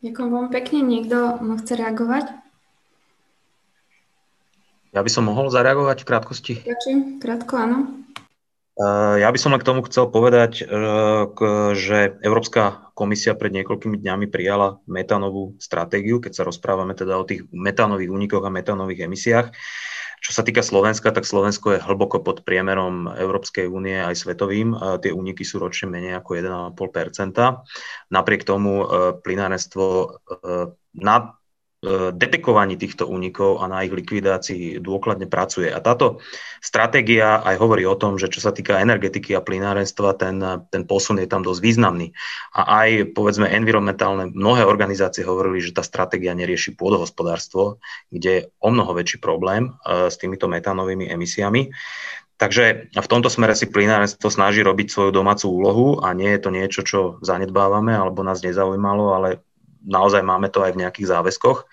[0.00, 0.78] Ďakujem veľmi pekne.
[0.80, 1.16] Niekto
[1.60, 2.24] chce reagovať?
[4.96, 6.54] Ja by som mohol zareagovať v krátkosti.
[6.64, 7.78] Ďakujem, krátko áno.
[9.20, 10.64] Ja by som len k tomu chcel povedať,
[11.76, 17.48] že Európska komisia pred niekoľkými dňami prijala metánovú stratégiu, keď sa rozprávame teda o tých
[17.48, 19.56] metánových únikoch a metánových emisiách.
[20.20, 24.76] Čo sa týka Slovenska, tak Slovensko je hlboko pod priemerom Európskej únie aj svetovým.
[25.00, 26.36] Tie úniky sú ročne menej ako
[26.76, 26.76] 1,5
[28.12, 28.84] Napriek tomu
[29.24, 30.20] plynárenstvo
[31.00, 31.39] nad E,
[32.12, 35.72] detekovaní týchto únikov a na ich likvidácii dôkladne pracuje.
[35.72, 36.20] A táto
[36.60, 41.24] stratégia aj hovorí o tom, že čo sa týka energetiky a plynárenstva, ten, ten posun
[41.24, 42.12] je tam dosť významný.
[42.52, 47.80] A aj, povedzme, environmentálne, mnohé organizácie hovorili, že tá stratégia nerieši pôdohospodárstvo,
[48.12, 51.72] kde je o mnoho väčší problém uh, s týmito metánovými emisiami.
[52.36, 56.48] Takže v tomto smere si plynárenstvo snaží robiť svoju domácu úlohu a nie je to
[56.48, 59.44] niečo, čo zanedbávame alebo nás nezaujímalo, ale
[59.84, 61.66] naozaj máme to aj v nejakých záväzkoch.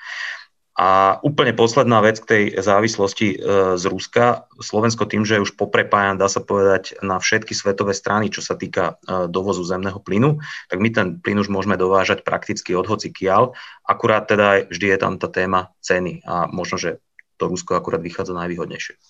[0.78, 3.38] A úplne posledná vec k tej závislosti e,
[3.82, 4.46] z Ruska.
[4.62, 8.54] Slovensko tým, že je už poprepájan, dá sa povedať, na všetky svetové strany, čo sa
[8.54, 10.38] týka e, dovozu zemného plynu,
[10.70, 13.58] tak my ten plyn už môžeme dovážať prakticky od hoci kial.
[13.90, 17.02] Akurát teda vždy je tam tá téma ceny a možno, že
[17.42, 19.02] to Rusko akurát vychádza najvýhodnejšie.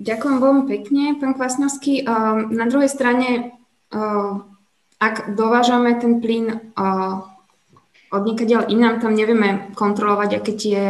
[0.00, 2.06] Ďakujem veľmi pekne, pán Kvasnovský.
[2.54, 3.58] Na druhej strane
[5.00, 7.24] ak dovážame ten plyn uh,
[8.12, 10.80] od niekadeľ inám, tam nevieme kontrolovať, aké tie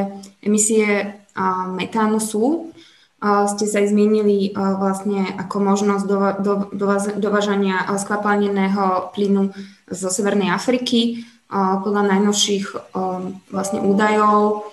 [0.43, 2.75] emisie uh, metánu sú.
[3.21, 9.15] Uh, ste sa aj zmienili uh, vlastne ako možnosť dova, do, dovaz, dovážania uh, skvapalneného
[9.15, 9.55] plynu
[9.87, 11.23] zo Severnej Afriky.
[11.47, 14.69] Uh, podľa najnovších uh, vlastne údajov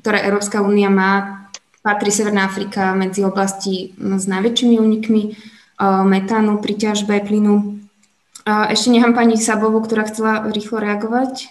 [0.00, 1.42] ktoré Európska únia má,
[1.80, 5.22] patrí Severná Afrika medzi oblasti s najväčšími únikmi
[5.80, 7.80] metánu pri ťažbe plynu.
[8.46, 11.50] Ešte nechám pani Sabovu, ktorá chcela rýchlo reagovať.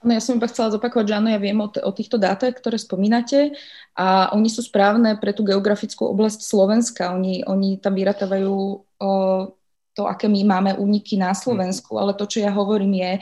[0.00, 2.56] No, ja som iba chcela zopakovať, že áno, ja viem o, t- o týchto dátach,
[2.56, 3.52] ktoré spomínate
[3.92, 7.12] a oni sú správne pre tú geografickú oblasť Slovenska.
[7.12, 9.10] Oni, oni tam vyratávajú o,
[9.92, 13.12] to, aké my máme úniky na Slovensku, ale to, čo ja hovorím, je,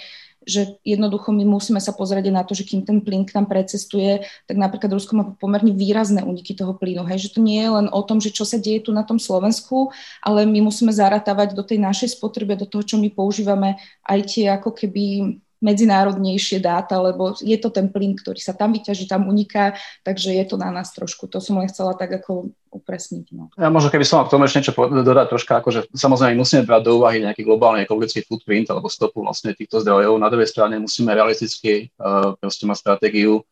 [0.48, 4.24] že jednoducho my musíme sa pozrieť na to, že kým ten plyn k nám precestuje,
[4.48, 7.04] tak napríklad Rusko má pomerne výrazné úniky toho plynu.
[7.04, 9.20] Hej, že to nie je len o tom, že čo sa deje tu na tom
[9.20, 9.92] Slovensku,
[10.24, 13.76] ale my musíme zaratávať do tej našej spotreby, do toho, čo my používame,
[14.08, 19.10] aj tie ako keby medzinárodnejšie dáta, lebo je to ten plyn, ktorý sa tam vyťaží,
[19.10, 19.74] tam uniká,
[20.06, 21.26] takže je to na nás trošku.
[21.30, 23.26] To som len chcela tak ako upresniť.
[23.34, 23.50] No.
[23.58, 27.02] Ja možno keby som k tomu ešte niečo dodať troška, akože samozrejme musíme brať do
[27.02, 30.20] úvahy nejaký globálny ekologický footprint alebo stopu vlastne týchto zdrojov.
[30.20, 33.42] Na druhej strane musíme realisticky uh, proste mať stratégiu,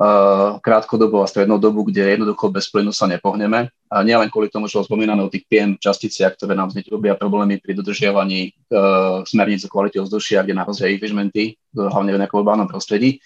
[0.00, 3.68] uh, krátkodobú a strednú dobu, kde jednoducho bez plynu sa nepohneme.
[3.92, 7.12] A nie len kvôli tomu, čo spomínané o tých PM časticiach, ktoré nám hneď robia
[7.12, 12.66] problémy pri dodržiavaní uh, smerníc o kvalite ovzdušia, kde naozaj infringementy, hlavne v nejakom urbánnom
[12.70, 13.20] prostredí.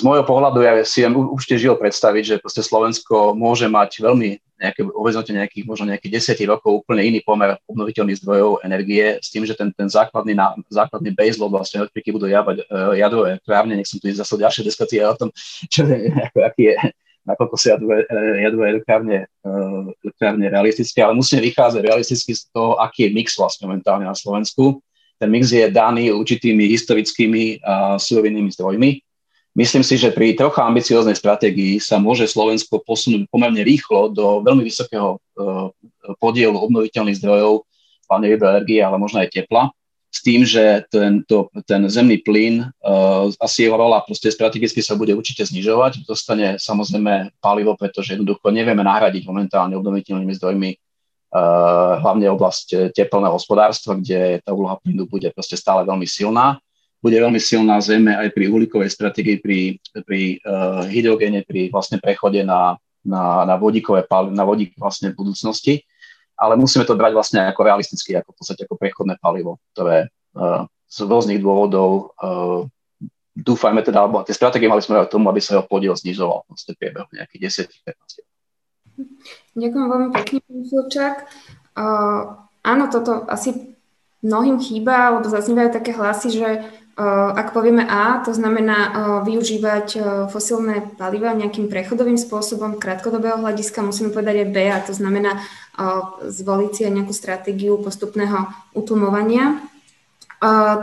[0.00, 4.80] Z môjho pohľadu ja si určite žil predstaviť, že proste Slovensko môže mať veľmi nejaké
[4.96, 9.52] horizonte nejakých, možno nejakých 10 rokov úplne iný pomer obnoviteľných zdrojov energie s tým, že
[9.52, 14.00] ten, ten základný, na, základný baseload vlastne elektriky budú javať uh, jadrové elektrárne, nech som
[14.00, 15.28] tu zase ďalšie diskusie o tom,
[15.72, 16.74] čo ako, aký je,
[17.28, 17.96] nakoľko sú jadrové,
[18.40, 23.68] jadrové elektrárne, uh, elektrárne realistické, ale musíme vychádzať realisticky z toho, aký je mix vlastne
[23.68, 24.80] momentálne na Slovensku.
[25.20, 29.09] Ten mix je daný určitými historickými a surovinnými zdrojmi,
[29.50, 34.62] Myslím si, že pri trocha ambicióznej stratégii sa môže Slovensko posunúť pomerne rýchlo do veľmi
[34.62, 35.74] vysokého uh,
[36.22, 37.66] podielu obnoviteľných zdrojov,
[38.06, 39.74] hlavne energie, ale možno aj tepla,
[40.10, 44.94] s tým, že ten, to, ten zemný plyn uh, asi jeho rola proste strategicky sa
[44.94, 46.06] bude určite znižovať.
[46.06, 53.98] Dostane samozrejme palivo, pretože jednoducho nevieme nahradiť momentálne obnoviteľnými zdrojmi uh, hlavne oblasť teplného hospodárstva,
[53.98, 56.62] kde tá úloha plynu bude proste stále veľmi silná
[57.00, 62.44] bude veľmi silná zeme aj pri uhlíkovej stratégii, pri, pri uh, hydrogéne, pri vlastne prechode
[62.44, 65.80] na, na, na vodíkové palivo, na vodík vlastne v budúcnosti.
[66.36, 70.68] Ale musíme to brať vlastne ako realisticky, ako v podstate ako prechodné palivo, ktoré uh,
[70.88, 72.64] z rôznych dôvodov uh,
[73.36, 76.76] dúfajme teda, alebo tie stratégie mali sme k tomu, aby sa jeho podiel znižoval vlastne
[76.76, 78.28] priebehu nejakých 10-15
[79.56, 81.16] Ďakujem veľmi pekne, pán Filčák.
[81.72, 82.20] Uh,
[82.60, 83.72] áno, toto asi
[84.20, 86.48] mnohým chýba, lebo zaznievajú také hlasy, že
[87.32, 88.92] ak povieme A, to znamená
[89.24, 89.86] využívať
[90.28, 95.40] fosílne paliva nejakým prechodovým spôsobom krátkodobého hľadiska, musíme povedať aj B, a to znamená
[96.20, 99.64] zvoliť si aj nejakú stratégiu postupného utlmovania.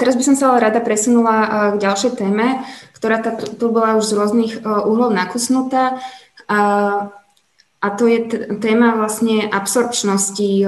[0.01, 2.65] Teraz by som sa ale rada presunula k ďalšej téme,
[2.97, 6.01] ktorá tu bola už z rôznych uhlov nakusnutá.
[7.77, 8.25] A to je
[8.57, 10.65] téma vlastne absorpčnosti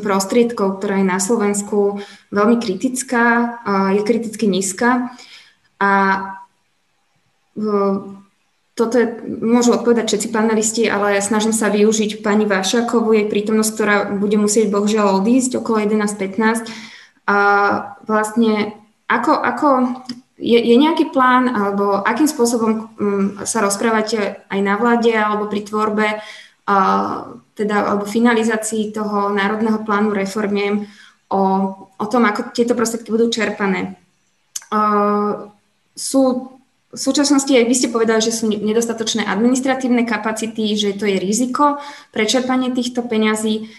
[0.00, 2.00] prostriedkov, ktorá je na Slovensku
[2.32, 3.58] veľmi kritická,
[3.92, 5.12] je kriticky nízka.
[5.82, 5.90] A
[8.72, 13.96] toto je, môžu odpovedať všetci panelisti, ale snažím sa využiť pani Vášakovú, jej prítomnosť, ktorá
[14.16, 16.72] bude musieť bohužiaľ odísť okolo 11.15.
[17.28, 17.38] A
[18.08, 18.72] vlastne
[19.12, 19.68] ako, ako
[20.40, 25.62] je, je nejaký plán, alebo akým spôsobom um, sa rozprávate aj na vláde alebo pri
[25.68, 26.06] tvorbe
[27.52, 30.86] teda, alebo finalizácii toho národného plánu reformiem
[31.28, 31.42] o,
[31.98, 33.98] o tom, ako tieto prostriedky budú čerpané.
[35.92, 36.22] Sú
[36.92, 41.80] v súčasnosti aj vy ste povedali, že sú nedostatočné administratívne kapacity, že to je riziko
[42.12, 43.72] pre čerpanie týchto peňazí.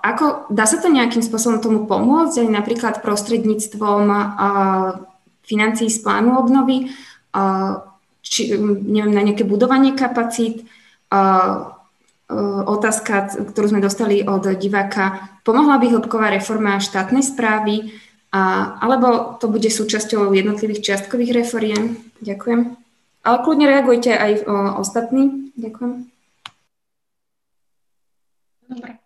[0.00, 4.08] Ako, dá sa to nejakým spôsobom tomu pomôcť, aj napríklad prostredníctvom
[5.44, 6.88] financií z plánu obnovy,
[8.24, 10.64] či, neviem, na nejaké budovanie kapacít,
[12.66, 15.32] otázka, ktorú sme dostali od diváka.
[15.44, 17.92] Pomohla by hĺbková reforma štátnej správy,
[18.32, 22.00] a, alebo to bude súčasťou jednotlivých čiastkových reforiem?
[22.24, 22.80] Ďakujem.
[23.22, 25.52] Ale kľudne reagujte aj o, ostatní.
[25.60, 26.08] Ďakujem.
[28.72, 29.01] Dobre.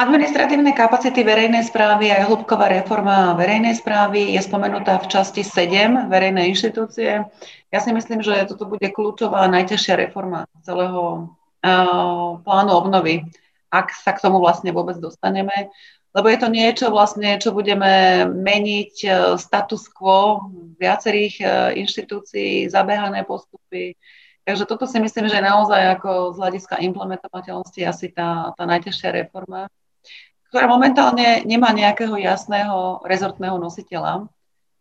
[0.00, 6.56] Administratívne kapacity verejnej správy a hĺbková reforma verejnej správy je spomenutá v časti 7 verejnej
[6.56, 7.20] inštitúcie.
[7.68, 11.28] Ja si myslím, že toto bude kľúčová najťažšia reforma celého
[11.60, 13.28] uh, plánu obnovy,
[13.68, 15.68] ak sa k tomu vlastne vôbec dostaneme.
[16.16, 20.48] Lebo je to niečo vlastne, čo budeme meniť uh, status quo
[20.80, 24.00] viacerých uh, inštitúcií, zabehané postupy.
[24.48, 29.28] Takže toto si myslím, že je naozaj ako z hľadiska implementovateľnosti asi tá, tá najťažšia
[29.28, 29.68] reforma,
[30.50, 34.26] ktorá momentálne nemá nejakého jasného rezortného nositeľa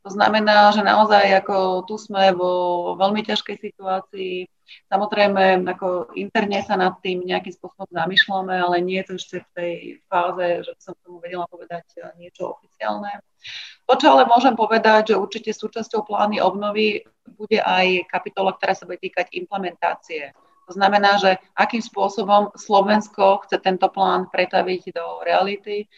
[0.02, 2.52] To znamená, že naozaj ako tu sme vo
[2.98, 4.50] veľmi ťažkej situácii.
[4.90, 9.50] Samozrejme, ako interne sa nad tým nejakým spôsobom zamýšľame, ale nie je to ešte v
[9.54, 9.74] tej
[10.10, 11.86] fáze, že som tomu vedela povedať
[12.18, 13.22] niečo oficiálne.
[13.86, 18.90] To, čo ale môžem povedať, že určite súčasťou plány obnovy bude aj kapitola, ktorá sa
[18.90, 20.34] bude týkať implementácie.
[20.70, 25.90] To znamená, že akým spôsobom Slovensko chce tento plán pretaviť do reality.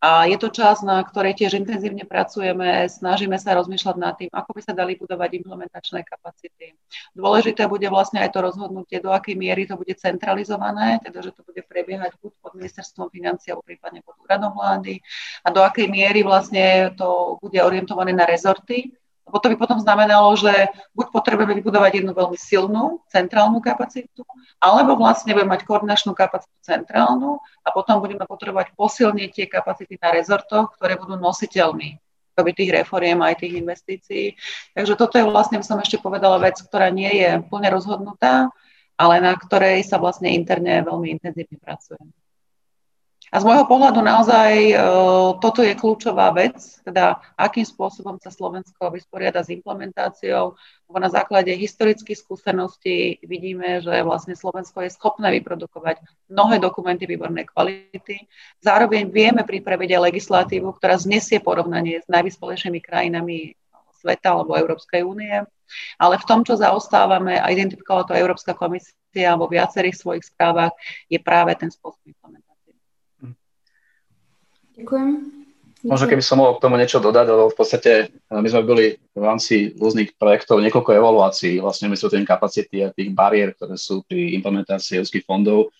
[0.00, 4.50] A je to čas, na ktorej tiež intenzívne pracujeme, snažíme sa rozmýšľať nad tým, ako
[4.56, 6.76] by sa dali budovať implementačné kapacity.
[7.16, 11.40] Dôležité bude vlastne aj to rozhodnutie, do akej miery to bude centralizované, teda že to
[11.48, 15.00] bude prebiehať buď pod ministerstvom financí alebo prípadne pod úradom vlády
[15.44, 18.92] a do akej miery vlastne to bude orientované na rezorty,
[19.26, 24.22] lebo to by potom znamenalo, že buď potrebujeme vybudovať jednu veľmi silnú centrálnu kapacitu,
[24.62, 30.14] alebo vlastne budeme mať koordinačnú kapacitu centrálnu a potom budeme potrebovať posilniť tie kapacity na
[30.14, 31.98] rezortoch, ktoré budú nositeľmi
[32.36, 34.36] tých reforiem aj tých investícií.
[34.76, 38.52] Takže toto je vlastne, som ešte povedala, vec, ktorá nie je plne rozhodnutá,
[39.00, 41.96] ale na ktorej sa vlastne interne veľmi intenzívne pracuje.
[43.36, 44.74] A z môjho pohľadu naozaj e,
[45.44, 46.56] toto je kľúčová vec,
[46.88, 50.56] teda akým spôsobom sa Slovensko vysporiada s implementáciou,
[50.88, 56.00] lebo na základe historických skúseností vidíme, že vlastne Slovensko je schopné vyprodukovať
[56.32, 58.24] mnohé dokumenty výbornej kvality.
[58.64, 63.52] Zároveň vieme pripraviť aj legislatívu, ktorá znesie porovnanie s najvyspelejšími krajinami
[64.00, 65.44] sveta alebo Európskej únie.
[66.00, 70.72] Ale v tom, čo zaostávame, a identifikovala to Európska komisia vo viacerých svojich správach,
[71.12, 72.45] je práve ten spôsob implementácie.
[74.76, 75.08] Ďakujem.
[75.86, 78.86] Možno keby som mohol k tomu niečo dodať, lebo v podstate eh, my sme boli
[78.96, 84.02] v rámci rôznych projektov niekoľko evaluácií, vlastne my tým kapacity a tých bariér, ktoré sú
[84.04, 85.70] pri implementácii európskych fondov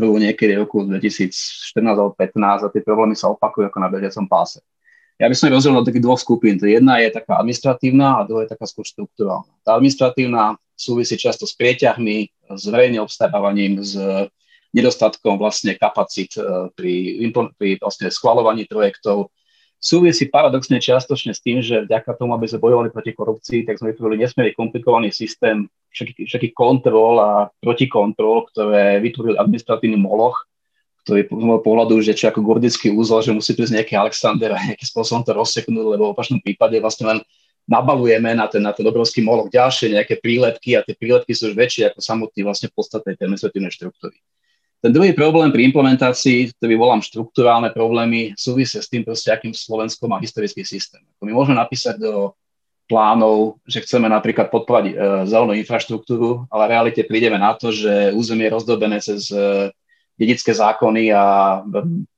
[0.00, 4.64] prvú niekedy roku 2014 alebo 2015 a tie problémy sa opakujú ako na bežiacom páse.
[5.20, 6.56] Ja by som ich rozdelil do takých dvoch skupín.
[6.56, 9.52] Jedna je taká administratívna a druhá je taká skôr štruktúrálna.
[9.60, 13.92] Tá administratívna súvisí často s prieťahmi, s verejným obstarávaním, s
[14.70, 16.94] nedostatkom vlastne kapacít e, pri,
[17.58, 19.34] pri vlastne schvalovaní projektov.
[19.80, 23.96] Súvisí paradoxne čiastočne s tým, že vďaka tomu, aby sme bojovali proti korupcii, tak sme
[23.96, 27.30] vytvorili nesmierne komplikovaný systém všetkých, všetkých kontrol a
[27.64, 30.36] protikontrol, ktoré vytvoril administratívny moloch,
[31.08, 34.52] ktorý z môjho pohľadu už je či ako gordický úzol, že musí prísť nejaký Alexander
[34.52, 37.18] a nejakým spôsobom to rozseknúť, lebo v opačnom prípade vlastne len
[37.64, 41.54] nabalujeme na ten, na ten obrovský moloch ďalšie nejaké príletky a tie príletky sú už
[41.56, 44.16] väčšie ako samotný vlastne podstatnej administratívnej štruktúry.
[44.80, 50.08] Ten druhý problém pri implementácii, ktorý volám štruktúrálne problémy, súvisia s tým proste, akým Slovensko
[50.08, 51.04] má historický systém.
[51.20, 52.32] My môžeme napísať do
[52.88, 54.94] plánov, že chceme napríklad podporovať e,
[55.28, 59.68] zelenú infraštruktúru, ale v realite prídeme na to, že územie je rozdobené cez e,
[60.18, 61.24] dedické zákony a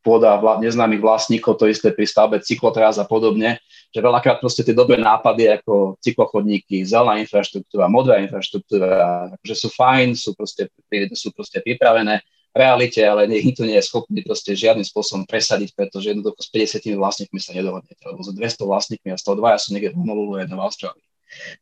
[0.02, 3.62] pôda vla, neznámych vlastníkov, to isté pri stavbe cyklotrás a podobne,
[3.94, 10.18] že veľakrát proste tie dobré nápady ako cyklochodníky, zelená infraštruktúra, modrá infraštruktúra, že sú fajn,
[10.18, 10.66] sú proste,
[11.14, 16.40] sú proste pripravené, realite, ale nikto nie je schopný proste žiadnym spôsobom presadiť, pretože jednoducho
[16.44, 20.36] s 50 vlastníkmi sa nedohodnete, lebo s 200 vlastníkmi a 102 sú niekde v Honolulu,
[20.36, 21.04] jedno v Austrálii.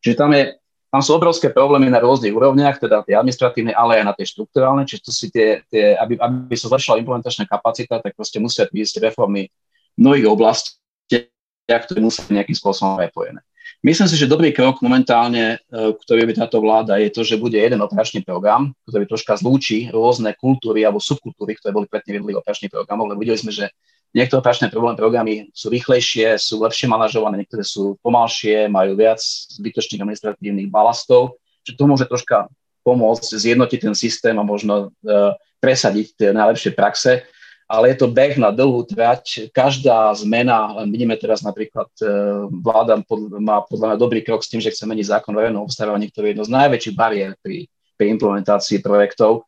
[0.03, 0.59] Čiže tam, je,
[0.91, 4.83] tam sú obrovské problémy na rôznych úrovniach, teda tie administratívne, ale aj na tie štruktúrálne,
[4.83, 9.07] čiže to si tie, tie aby, aby sa zlepšila implementačná kapacita, tak proste musia prísť
[9.07, 9.47] reformy
[9.95, 13.47] v mnohých oblastiach, ktoré musia nejakým spôsobom prepojené.
[13.81, 17.57] Myslím si, že dobrý krok momentálne, e, ktorý by táto vláda, je to, že bude
[17.57, 22.69] jeden operačný program, ktorý troška zlúči rôzne kultúry alebo subkultúry, ktoré boli predtým vedli operačný
[22.69, 23.73] program, lebo videli sme, že
[24.13, 29.25] niektoré operačné programy sú rýchlejšie, sú lepšie manažované, niektoré sú pomalšie, majú viac
[29.57, 32.53] zbytočných administratívnych balastov, že to môže troška
[32.85, 37.25] pomôcť zjednotiť ten systém a možno uh, presadiť tie najlepšie praxe
[37.71, 39.47] ale je to beh na dlhú trať.
[39.55, 42.07] Každá zmena, vidíme teraz napríklad, e,
[42.51, 42.99] vláda
[43.39, 46.33] má podľa mňa dobrý krok s tým, že chce meniť zákon o verejnom ktorý je
[46.35, 49.47] jedno z najväčších bariér pri, pri implementácii projektov.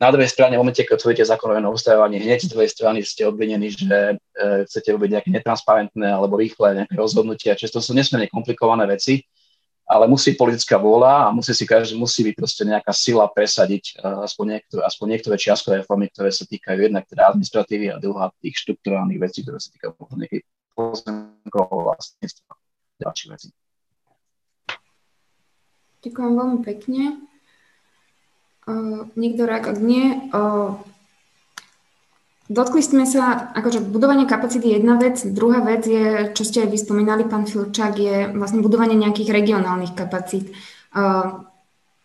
[0.00, 1.76] Na druhej strane, v momente, keď otvoríte zákon o verejnom
[2.24, 6.96] hneď z druhej strany ste obvinení, že e, chcete robiť nejaké netransparentné alebo rýchle nejaké
[6.96, 7.52] rozhodnutia.
[7.52, 9.28] Čiže to sú nesmierne komplikované veci
[9.86, 14.24] ale musí politická vôľa a musí si každý, musí byť proste nejaká sila presadiť uh,
[14.24, 18.56] aspoň, niektoré, aspoň niektoré čiastkové reformy, ktoré sa týkajú jednak teda administratívy a druhá tých
[18.62, 22.52] štruktúrálnych vecí, ktoré sa týkajú nejakých pozemkov vlastníctva
[23.02, 23.48] ďalších vecí.
[26.02, 27.02] Ďakujem veľmi pekne.
[28.62, 30.78] Uh, niekto rák, ak nie, uh,
[32.52, 36.68] Dotkli sme sa, akože budovanie kapacity je jedna vec, druhá vec je, čo ste aj
[36.68, 40.52] vyspomínali, pán Filčák, je vlastne budovanie nejakých regionálnych kapacít.
[40.92, 41.48] Uh,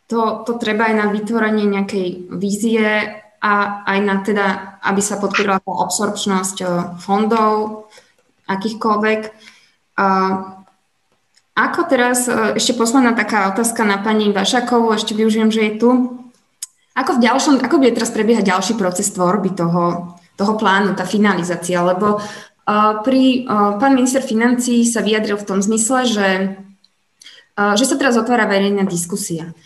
[0.07, 2.87] to, to treba aj na vytvorenie nejakej vízie
[3.43, 3.53] a
[3.83, 4.47] aj na teda,
[4.87, 7.91] aby sa podporila tá absorpčnosť uh, fondov,
[8.47, 9.21] akýchkoľvek.
[9.99, 10.63] Uh,
[11.57, 15.89] ako teraz, ešte posledná taká otázka na pani Vašakovú, ešte využijem, že je tu.
[16.93, 21.81] Ako, v ďalšom, ako bude teraz prebiehať ďalší proces tvorby toho, toho plánu, tá finalizácia?
[21.81, 26.29] Lebo uh, pri, uh, pán minister financí sa vyjadril v tom zmysle, že,
[27.57, 29.57] uh, že sa teraz otvára verejná diskusia.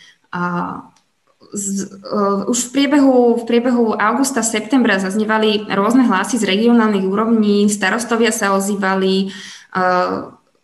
[2.47, 8.55] Už v priebehu, v priebehu augusta, septembra zaznievali rôzne hlasy z regionálnych úrovní, starostovia sa
[8.55, 9.35] ozývali,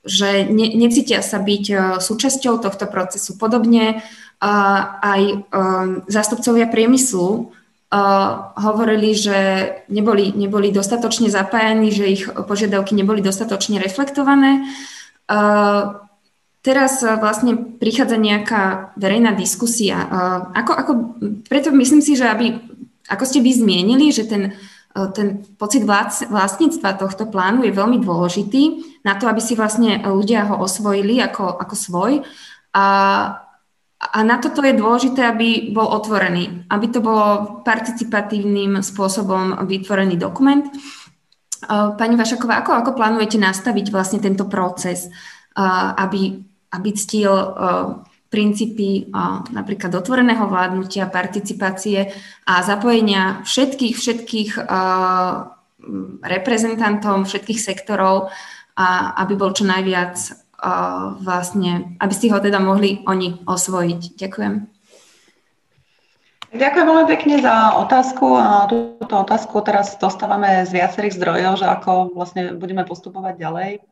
[0.07, 3.35] že ne, necítia sa byť súčasťou tohto procesu.
[3.35, 3.99] Podobne
[4.39, 5.21] aj
[5.51, 7.51] um, zástupcovia priemyslu
[7.91, 9.37] uh, hovorili, že
[9.87, 14.67] neboli, neboli dostatočne zapájani, že ich požiadavky neboli dostatočne reflektované.
[15.27, 16.03] Uh,
[16.63, 19.97] teraz vlastne prichádza nejaká verejná diskusia.
[20.07, 20.91] Uh, ako, ako,
[21.47, 22.59] preto myslím si, že aby,
[23.07, 24.55] ako ste vy zmienili, že ten
[25.13, 25.85] ten pocit
[26.25, 28.63] vlastníctva tohto plánu je veľmi dôležitý
[29.05, 32.11] na to, aby si vlastne ľudia ho osvojili ako, ako svoj.
[32.73, 32.85] A,
[33.97, 40.69] a na toto je dôležité, aby bol otvorený, aby to bolo participatívnym spôsobom vytvorený dokument.
[41.97, 45.09] Pani Vašaková, ako, ako plánujete nastaviť vlastne tento proces,
[45.97, 46.37] aby,
[46.77, 47.33] aby ctil
[48.29, 49.09] princípy
[49.49, 52.13] napríklad otvoreného vládnutia, participácie
[52.45, 54.51] a zapojenia všetkých, všetkých
[56.21, 58.29] reprezentantom všetkých sektorov,
[59.17, 60.45] aby bol čo najviac
[61.21, 64.01] vlastne, aby si ho teda mohli oni osvojiť.
[64.17, 64.53] Ďakujem.
[66.47, 72.15] Ďakujem veľmi pekne za otázku a túto otázku teraz dostávame z viacerých zdrojov, že ako
[72.15, 73.83] vlastne budeme postupovať ďalej.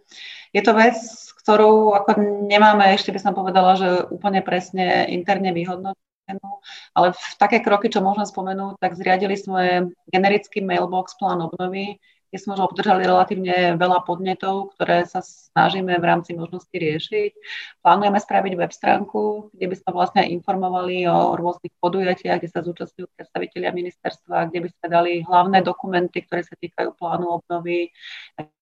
[0.55, 0.95] Je to vec,
[1.43, 2.15] ktorú ako
[2.47, 6.49] nemáme, ešte by som povedala, že úplne presne interne vyhodnotenú,
[6.95, 11.99] ale v také kroky, čo môžem spomenúť, tak zriadili sme generický mailbox plán obnovy,
[12.35, 17.31] kde sme už obdržali relatívne veľa podnetov, ktoré sa snažíme v rámci možnosti riešiť.
[17.79, 23.07] Plánujeme spraviť web stránku, kde by sme vlastne informovali o rôznych podujatiach, kde sa zúčastňujú
[23.15, 27.95] predstavitelia ministerstva, kde by sme dali hlavné dokumenty, ktoré sa týkajú plánu obnovy,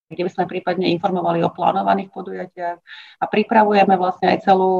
[0.05, 2.77] kde by sme prípadne informovali o plánovaných podujatiach
[3.17, 4.73] a pripravujeme vlastne aj celú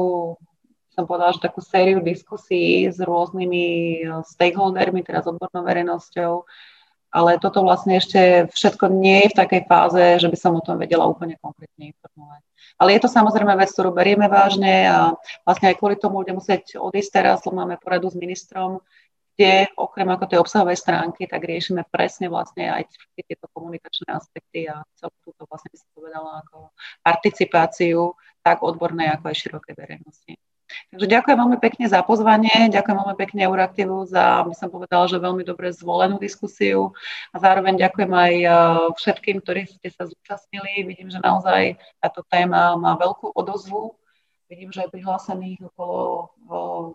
[0.94, 3.66] som povedala, že takú sériu diskusí s rôznymi
[4.30, 6.46] stakeholdermi, teraz odbornou verejnosťou,
[7.14, 10.82] ale toto vlastne ešte všetko nie je v takej fáze, že by som o tom
[10.82, 12.42] vedela úplne konkrétne informovať.
[12.74, 15.14] Ale je to samozrejme vec, ktorú berieme vážne a
[15.46, 18.82] vlastne aj kvôli tomu budem musieť odísť teraz, lebo máme poradu s ministrom,
[19.34, 24.82] kde okrem ako tej obsahovej stránky, tak riešime presne vlastne aj tieto komunikačné aspekty a
[24.98, 30.32] celú túto vlastne by som povedala ako participáciu tak odbornej ako aj širokej verejnosti.
[30.92, 35.22] Takže ďakujem veľmi pekne za pozvanie, ďakujem veľmi pekne Euraktivu za, by som povedala, že
[35.22, 36.94] veľmi dobre zvolenú diskusiu
[37.34, 38.48] a zároveň ďakujem aj e,
[38.98, 40.86] všetkým, ktorí ste sa zúčastnili.
[40.86, 43.98] Vidím, že naozaj táto téma má veľkú odozvu
[44.44, 46.28] Vidím, že je prihlásených okolo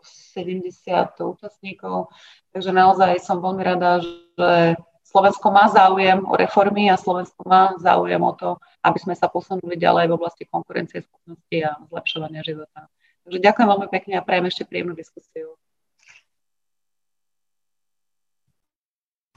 [0.06, 0.70] 70
[1.18, 2.14] účastníkov,
[2.54, 4.78] takže naozaj som veľmi rada, že
[5.10, 9.74] Slovensko má záujem o reformy a Slovensko má záujem o to, aby sme sa posunuli
[9.74, 12.86] ďalej v oblasti konkurencie schopnosti a zlepšovania života.
[13.30, 15.54] Takže ďakujem veľmi pekne a prajem ešte príjemnú diskusiu.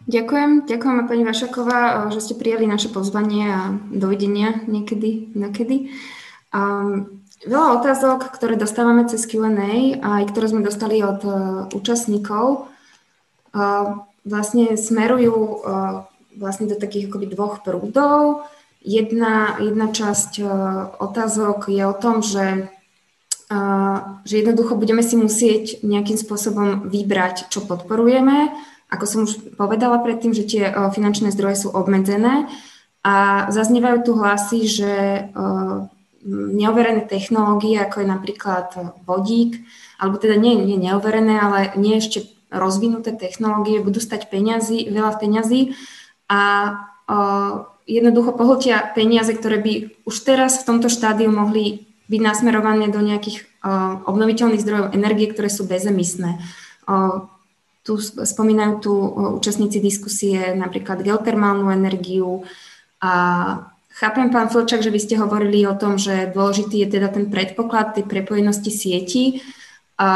[0.08, 5.92] Ďakujem, ďakujem pani Vašaková, že ste prijali naše pozvanie a dovidenia niekedy, nakedy.
[6.56, 11.34] Um, Veľa otázok, ktoré dostávame cez Q&A, aj ktoré sme dostali od uh,
[11.74, 12.70] účastníkov,
[13.52, 16.06] uh, vlastne smerujú uh,
[16.38, 18.46] vlastne do takých akoby dvoch prúdov.
[18.80, 20.48] Jedna, jedna časť uh,
[21.02, 22.70] otázok je o tom, že,
[24.22, 28.54] že jednoducho budeme si musieť nejakým spôsobom vybrať, čo podporujeme.
[28.92, 32.48] Ako som už povedala predtým, že tie uh, finančné zdroje sú obmedzené
[33.02, 34.92] a zaznievajú tu hlasy, že
[35.32, 35.88] uh,
[36.28, 38.68] neoverené technológie, ako je napríklad
[39.08, 39.58] vodík,
[39.98, 45.74] alebo teda nie, nie neoverené, ale nie ešte rozvinuté technológie budú stať peniazy, veľa peňazí
[46.28, 46.40] a
[47.08, 49.72] uh, jednoducho pohltia peniaze, ktoré by
[50.06, 55.50] už teraz v tomto štádiu mohli byť nasmerované do nejakých uh, obnoviteľných zdrojov energie, ktoré
[55.50, 56.38] sú bezemisné.
[56.86, 57.26] Uh,
[57.82, 58.94] tu spomínajú tu
[59.42, 62.46] účastníci diskusie napríklad geotermálnu energiu
[63.02, 63.12] a
[63.92, 67.92] Chápem, pán Filčak, že vy ste hovorili o tom, že dôležitý je teda ten predpoklad
[67.92, 69.44] tej prepojenosti sieti.
[70.00, 70.08] A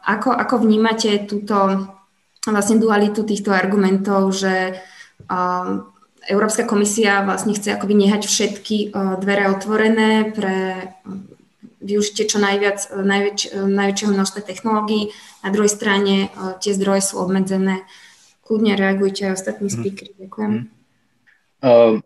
[0.00, 1.92] ako, ako vnímate túto
[2.48, 4.80] vlastne dualitu týchto argumentov, že
[5.28, 5.91] uh,
[6.30, 10.90] Európska komisia vlastne chce akoby nehať všetky uh, dvere otvorené pre
[11.82, 15.10] využitie čo najviac, najväč, najväčšieho množstva technológií.
[15.42, 16.30] Na druhej strane
[16.62, 17.82] tie zdroje sú obmedzené.
[18.46, 19.74] Kľudne reagujte aj ostatní mhm.
[19.74, 20.12] speakery.
[20.22, 20.52] Ďakujem.
[21.62, 21.98] Uh,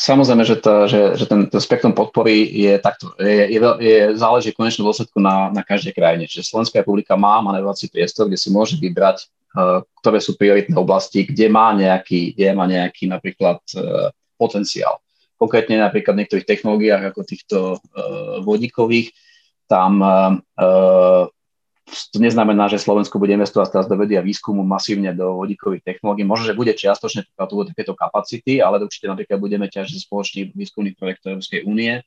[0.00, 4.48] Samozrejme, že, to, že, že ten, ten spektrum podpory je takto, je, je, je, záleží
[4.48, 6.24] v konečnom dôsledku na, na každej krajine.
[6.24, 9.28] Čiže Slovenská republika má manevrovací priestor, kde si môže vybrať,
[10.00, 15.02] ktoré sú prioritné oblasti, kde má nejaký, kde má nejaký napríklad uh, potenciál.
[15.34, 19.10] Konkrétne napríklad v niektorých technológiách ako týchto uh, vodíkových,
[19.70, 20.02] tam
[22.10, 26.26] to neznamená, že Slovensko bude investovať teraz do vedy výskumu masívne do vodíkových technológií.
[26.26, 31.66] Možno, že bude čiastočne takéto kapacity, ale určite napríklad budeme ťažiť spoločný výskumný projekt Európskej
[31.66, 32.02] únie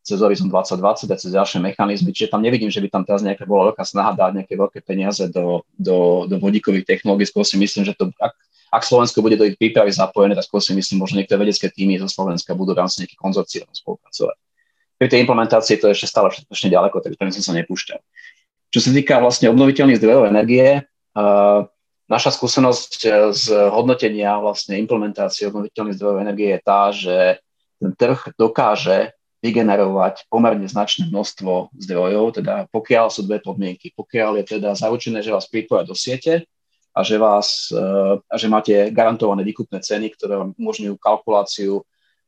[0.00, 2.10] cez Horizon 2020 a cez ďalšie mechanizmy.
[2.10, 5.28] Čiže tam nevidím, že by tam teraz nejaká bola veľká snaha dať nejaké veľké peniaze
[5.28, 7.28] do, do, do vodíkových technológií.
[7.28, 8.32] Skôr si myslím, že to, ak,
[8.72, 12.00] ak Slovensko bude do ich prípravy zapojené, tak skôr si myslím, možno niektoré vedecké týmy
[12.00, 14.36] zo Slovenska budú v rámci nejakých konzorcií spolupracovať.
[15.00, 18.00] Pri tej implementácii to je ešte stále všetko ďaleko, takže som sa nepúšťal.
[18.70, 20.84] Čo sa týka vlastne obnoviteľných zdrojov energie,
[22.10, 27.16] naša skúsenosť e, z hodnotenia vlastne implementácie obnoviteľných zdrojov energie je tá, že
[27.78, 33.92] ten trh dokáže vygenerovať pomerne značné množstvo zdrojov, teda pokiaľ sú dve podmienky.
[33.96, 36.44] Pokiaľ je teda zaručené, že vás pripoja do siete
[36.92, 37.84] a že, vás, e,
[38.20, 41.82] a že máte garantované výkupné ceny, ktoré vám umožňujú kalkuláciu e,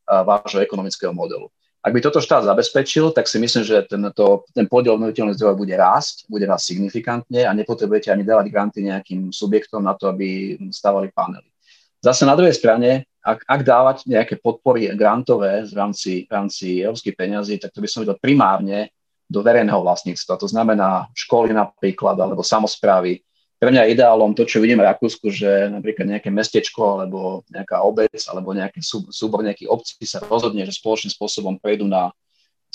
[0.08, 1.52] vášho ekonomického modelu.
[1.82, 5.66] Ak by toto štát zabezpečil, tak si myslím, že ten, to, ten podiel obnoviteľných zdrojov
[5.66, 10.56] bude rásť, bude rásť signifikantne a nepotrebujete ani dávať granty nejakým subjektom na to, aby
[10.70, 11.50] stavali panely.
[11.98, 17.14] Zase na druhej strane, ak, ak dávať nejaké podpory grantové v rámci, v rámci európskych
[17.14, 18.90] peňazí, tak to by som videl primárne
[19.30, 20.36] do verejného vlastníctva.
[20.36, 23.22] To znamená školy napríklad, alebo samozprávy,
[23.62, 27.86] pre mňa je ideálom to, čo vidíme v Rakúsku, že napríklad nejaké mestečko alebo nejaká
[27.86, 28.82] obec alebo nejaký
[29.14, 32.10] súbor nejakých obcí sa rozhodne, že spoločným spôsobom prejdú na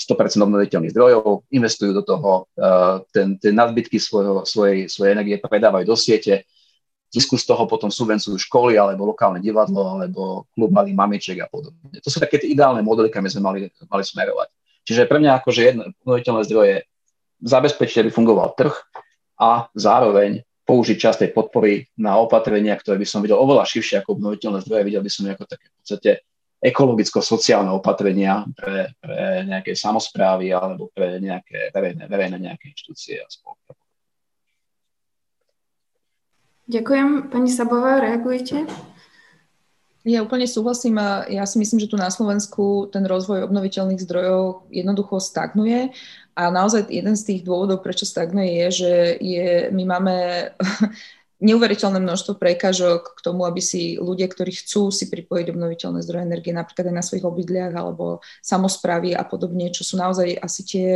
[0.00, 5.84] 100% obnoviteľných zdrojov, investujú do toho, uh, ten, ten nadbytky svojho, svojej, svojej energie predávajú
[5.84, 6.48] do siete,
[7.08, 11.80] zisku z toho potom subvencujú školy alebo lokálne divadlo alebo klub malých mamičiek a podobne.
[12.04, 14.48] To sú také tie ideálne modely, kam sme mali, mali smerovať.
[14.84, 16.74] Čiže pre mňa akože jedno obnoviteľné zdroje
[17.44, 18.74] zabezpečiť, aby fungoval trh
[19.40, 24.20] a zároveň použiť časť tej podpory na opatrenia, ktoré by som videl oveľa širšie ako
[24.20, 26.10] obnoviteľné zdroje, videl by som ako také v podstate
[26.58, 33.72] ekologicko-sociálne opatrenia pre, pre nejaké samozprávy alebo pre nejaké verejné, verejné nejaké inštitúcie a spolky.
[36.68, 37.32] Ďakujem.
[37.32, 38.68] Pani Sabová, reagujete?
[40.04, 44.68] Ja úplne súhlasím a ja si myslím, že tu na Slovensku ten rozvoj obnoviteľných zdrojov
[44.68, 45.96] jednoducho stagnuje
[46.36, 50.16] a naozaj jeden z tých dôvodov, prečo stagnuje, je, že je, my máme
[51.48, 56.52] neuveriteľné množstvo prekážok k tomu, aby si ľudia, ktorí chcú si pripojiť obnoviteľné zdroje energie,
[56.52, 60.88] napríklad aj na svojich obydliach alebo samozprávy a podobne, čo sú naozaj asi tie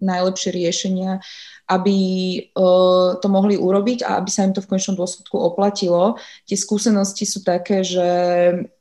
[0.00, 1.20] najlepšie riešenia,
[1.70, 1.98] aby
[2.56, 6.18] uh, to mohli urobiť a aby sa im to v konečnom dôsledku oplatilo.
[6.48, 8.08] Tie skúsenosti sú také, že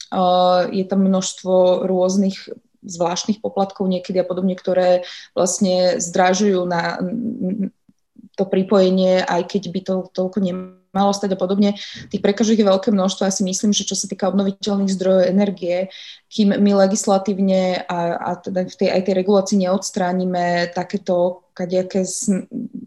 [0.10, 5.04] uh, je tam množstvo rôznych zvláštnych poplatkov niekedy a podobne, ktoré
[5.36, 6.98] vlastne zdražujú na
[8.40, 11.78] to pripojenie, aj keď by to toľko nemalo stať a podobne.
[12.10, 13.26] Tých prekažok je veľké množstvo.
[13.26, 15.94] Ja si myslím, že čo sa týka obnoviteľných zdrojov energie,
[16.30, 22.06] kým my legislatívne a, a teda v tej, aj tej regulácii neodstránime takéto kadejaké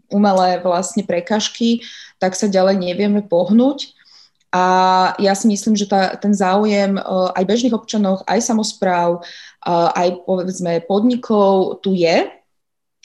[0.09, 1.85] umelé vlastne prekažky,
[2.17, 3.93] tak sa ďalej nevieme pohnúť.
[4.53, 4.63] A
[5.17, 10.29] ja si myslím, že tá, ten záujem uh, aj bežných občanov, aj samozpráv, uh, aj
[10.29, 12.29] povedzme podnikov tu je.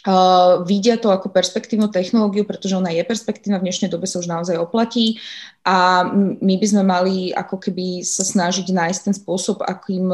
[0.06, 4.30] Uh, vidia to ako perspektívnu technológiu, pretože ona je perspektívna, v dnešnej dobe sa už
[4.30, 5.18] naozaj oplatí
[5.66, 6.06] a
[6.38, 10.06] my by sme mali ako keby sa snažiť nájsť ten spôsob, akým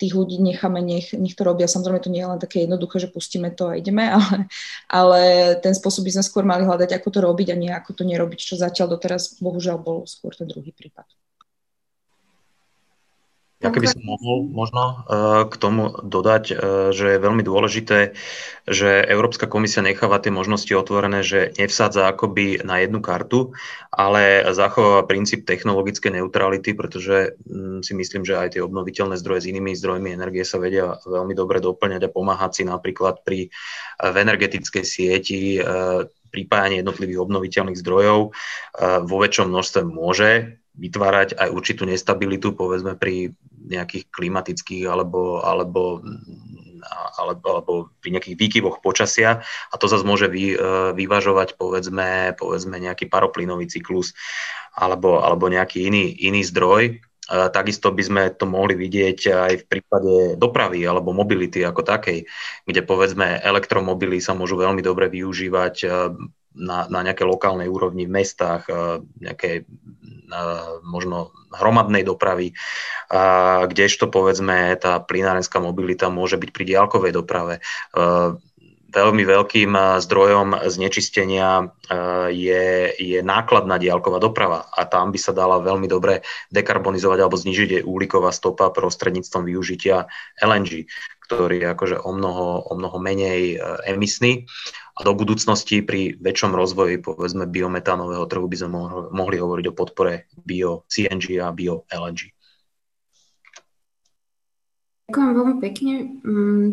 [0.00, 1.68] tých ľudí necháme, nech, nech to robia.
[1.68, 4.48] Samozrejme to nie je len také jednoduché, že pustíme to a ideme, ale,
[4.88, 5.20] ale
[5.60, 8.40] ten spôsob by sme skôr mali hľadať, ako to robiť a nie ako to nerobiť,
[8.40, 11.04] čo zatiaľ doteraz bohužiaľ bol skôr ten druhý prípad.
[13.56, 16.56] Ja keby som mohol možno eh, k tomu dodať, eh,
[16.92, 18.12] že je veľmi dôležité,
[18.68, 23.56] že Európska komisia necháva tie možnosti otvorené, že nevsádza akoby na jednu kartu,
[23.88, 29.50] ale zachováva princíp technologickej neutrality, pretože mm, si myslím, že aj tie obnoviteľné zdroje s
[29.50, 34.16] inými zdrojmi energie sa vedia veľmi dobre doplňať a pomáhať si napríklad pri, eh, v
[34.20, 35.58] energetickej sieti
[36.28, 38.34] pripájanie jednotlivých obnoviteľných zdrojov
[39.06, 43.32] vo väčšom množstve môže vytvárať aj určitú nestabilitu, povedzme pri
[43.66, 46.04] nejakých klimatických alebo, alebo,
[47.18, 49.42] alebo, alebo pri nejakých výkyvoch počasia
[49.72, 50.56] a to zase môže vy, e,
[50.94, 54.14] vyvažovať povedzme, povedzme nejaký paroplynový cyklus
[54.76, 56.82] alebo, alebo nejaký iný, iný zdroj.
[56.86, 56.94] E,
[57.50, 62.28] takisto by sme to mohli vidieť aj v prípade dopravy alebo mobility ako takej,
[62.68, 65.88] kde povedzme elektromobily sa môžu veľmi dobre využívať e,
[66.56, 68.66] na, na nejaké lokálnej úrovni v mestách,
[69.20, 69.68] nejaké
[70.82, 72.50] možno hromadnej dopravy,
[73.70, 77.62] kdežto povedzme tá plynárenská mobilita môže byť pri diálkovej doprave.
[78.96, 82.64] Veľmi veľkým eh, zdrojom znečistenia eh, je,
[82.96, 88.32] je nákladná diálková doprava a tam by sa dala veľmi dobre dekarbonizovať alebo znižiť uhlíková
[88.32, 90.08] stopa prostredníctvom využitia
[90.40, 90.88] LNG,
[91.28, 94.48] ktorý je akože o mnoho, o mnoho menej eh, emisný
[94.96, 98.70] a do budúcnosti pri väčšom rozvoji povedzme biometánového trhu by sme
[99.12, 102.32] mohli, hovoriť o podpore bio CNG a bio LNG.
[105.06, 105.94] Ďakujem veľmi pekne.
[106.24, 106.68] Mm,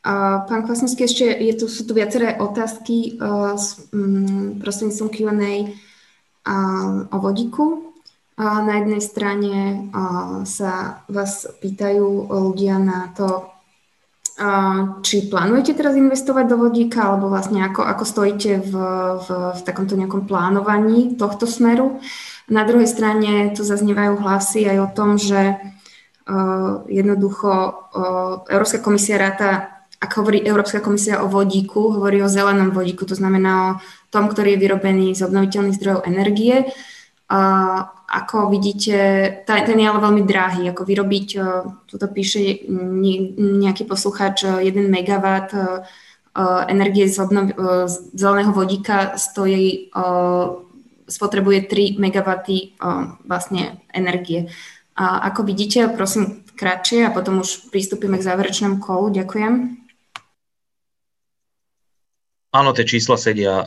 [0.00, 3.20] a pán Kvasnovský, ešte je tu, sú tu viaceré otázky
[3.58, 7.92] s, um, prostredníctvom Q&A uh, o vodíku.
[8.40, 9.54] Uh, na jednej strane
[9.92, 13.52] uh, sa vás pýtajú ľudia na to,
[15.04, 18.72] či plánujete teraz investovať do vodíka, alebo vlastne ako, ako stojíte v,
[19.20, 22.00] v, v takomto nejakom plánovaní tohto smeru.
[22.48, 29.20] Na druhej strane tu zaznievajú hlasy aj o tom, že uh, jednoducho uh, Európska komisia
[29.20, 34.32] ráta ak hovorí Európska komisia o vodíku, hovorí o zelenom vodíku, to znamená o tom,
[34.32, 36.72] ktorý je vyrobený z obnoviteľných zdrojov energie.
[38.10, 38.98] Ako vidíte,
[39.46, 40.66] ten je ale veľmi drahý.
[40.74, 41.40] Ako vyrobiť, e,
[41.86, 42.66] tuto píše
[43.38, 45.58] nejaký poslucháč, 1 e, MW e,
[46.66, 47.54] energie z, obnov,
[47.86, 49.90] z zeleného vodíka stojí,
[51.10, 52.30] spotrebuje 3 MW
[53.26, 54.46] vlastne energie.
[54.94, 59.10] A ako vidíte, prosím, kratšie a potom už pristúpime k záverečnému kolu.
[59.10, 59.79] Ďakujem.
[62.50, 63.62] Áno, tie čísla sedia.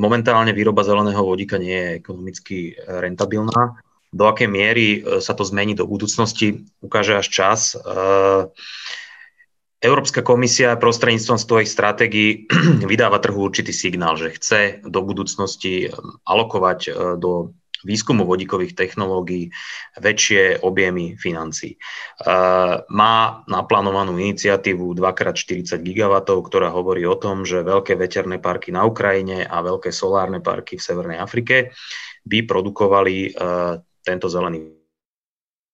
[0.00, 3.76] Momentálne výroba zeleného vodíka nie je ekonomicky e, rentabilná.
[4.08, 7.60] Do akej miery e, sa to zmení do budúcnosti, ukáže až čas.
[7.76, 7.84] E,
[9.84, 12.48] Európska komisia prostredníctvom svojich stratégií
[12.90, 15.92] vydáva trhu určitý signál, že chce do budúcnosti
[16.24, 17.52] alokovať do
[17.84, 19.52] výskumu vodíkových technológií
[19.96, 21.80] väčšie objemy financí.
[22.90, 23.14] Má
[23.48, 29.64] naplánovanú iniciatívu 2x40 GW, ktorá hovorí o tom, že veľké veterné parky na Ukrajine a
[29.64, 31.72] veľké solárne parky v Severnej Afrike
[32.24, 33.32] by produkovali
[34.04, 34.76] tento zelený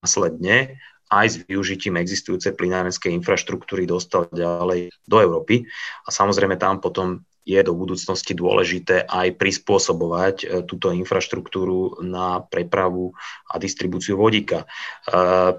[0.02, 5.62] následne aj s využitím existujúcej plinárenskej infraštruktúry dostal ďalej do Európy.
[6.02, 13.14] A samozrejme tam potom je do budúcnosti dôležité aj prispôsobovať e, túto infraštruktúru na prepravu
[13.46, 14.66] a distribúciu vodíka.
[15.06, 15.54] E,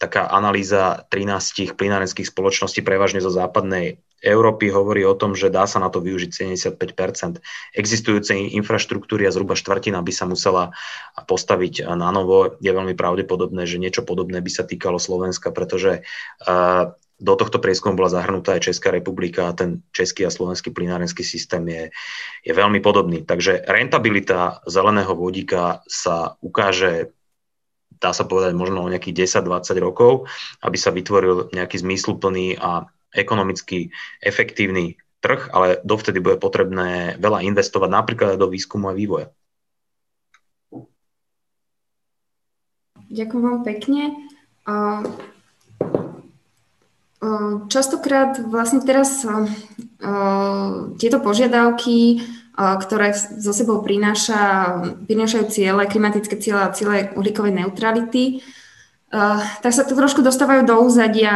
[0.00, 5.76] taká analýza 13 plinárenských spoločností, prevažne zo západnej Európy, hovorí o tom, že dá sa
[5.76, 7.44] na to využiť 75%
[7.76, 10.72] existujúcej infraštruktúry a zhruba štvrtina by sa musela
[11.28, 12.56] postaviť na novo.
[12.64, 16.52] Je veľmi pravdepodobné, že niečo podobné by sa týkalo Slovenska, pretože e,
[17.20, 21.62] do tohto prieskumu bola zahrnutá aj Česká republika a ten český a slovenský plinárenský systém
[21.68, 21.82] je,
[22.42, 23.22] je veľmi podobný.
[23.28, 27.12] Takže rentabilita zeleného vodíka sa ukáže
[28.00, 30.24] dá sa povedať možno o nejakých 10-20 rokov,
[30.64, 33.92] aby sa vytvoril nejaký zmysluplný a ekonomicky
[34.24, 39.28] efektívny trh, ale dovtedy bude potrebné veľa investovať napríklad do výskumu a vývoja.
[43.10, 44.02] Ďakujem vám pekne.
[47.68, 49.20] Častokrát vlastne teraz
[50.96, 52.24] tieto požiadavky,
[52.56, 54.40] ktoré so sebou prináša,
[55.04, 58.40] prinášajú ciele, klimatické ciele a ciele uhlíkovej neutrality,
[59.60, 61.34] tak sa to trošku dostávajú do úzadia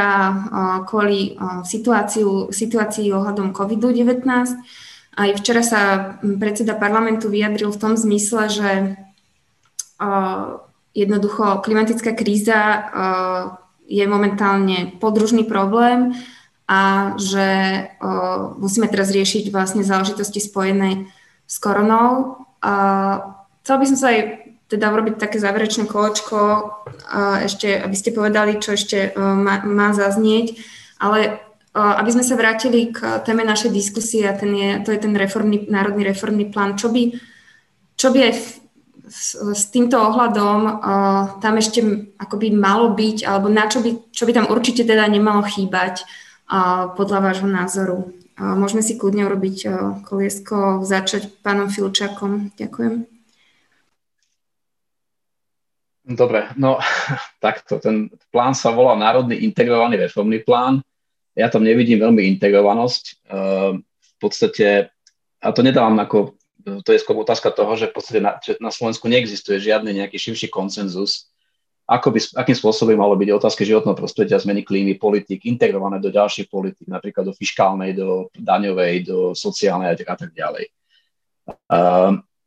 [0.88, 1.36] kvôli
[1.66, 4.24] situáciu, situácii ohľadom COVID-19.
[5.14, 5.80] Aj včera sa
[6.22, 8.70] predseda parlamentu vyjadril v tom zmysle, že
[10.94, 12.60] jednoducho klimatická kríza
[13.84, 16.16] je momentálne podružný problém
[16.64, 17.48] a že
[18.00, 21.12] o, musíme teraz riešiť vlastne záležitosti spojené
[21.44, 22.40] s koronou.
[22.64, 22.72] A
[23.60, 24.20] chcel by som sa aj
[24.72, 26.40] teda urobiť také záverečné kolečko,
[27.12, 30.56] a ešte, aby ste povedali, čo ešte má, má zaznieť,
[30.96, 31.44] ale
[31.74, 35.68] aby sme sa vrátili k téme našej diskusie, a ten je, to je ten reformný,
[35.68, 37.12] národný reformný plán, čo by,
[37.98, 38.32] čo by aj
[39.04, 41.84] s, s týmto ohľadom uh, tam ešte
[42.16, 46.04] akoby malo byť, alebo na čo by, čo by tam určite teda nemalo chýbať
[46.48, 48.12] uh, podľa vášho názoru.
[48.34, 49.74] Uh, môžeme si kľudne urobiť uh,
[50.08, 52.52] koliesko, začať pánom Filčakom.
[52.56, 53.04] Ďakujem.
[56.04, 56.80] Dobre, no
[57.44, 57.80] takto.
[57.80, 60.80] Ten plán sa volá Národný integrovaný reformný plán.
[61.36, 63.04] Ja tam nevidím veľmi integrovanosť.
[63.28, 64.88] Uh, v podstate,
[65.44, 69.04] a to nedávam ako to je skôr otázka toho, že v podstate na, na Slovensku
[69.06, 71.28] neexistuje žiadny nejaký širší konsenzus,
[71.84, 76.48] ako by, akým spôsobom malo byť otázky životného prostredia, zmeny klímy, politik integrované do ďalších
[76.48, 80.72] politik, napríklad do fiskálnej, do daňovej, do sociálnej a tak ďalej.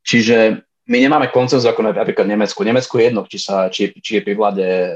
[0.02, 2.64] Čiže my nemáme koncenzus ako napríklad Nemecku.
[2.64, 4.90] Nemecku je jedno, či, sa, či, či je pri vláde e,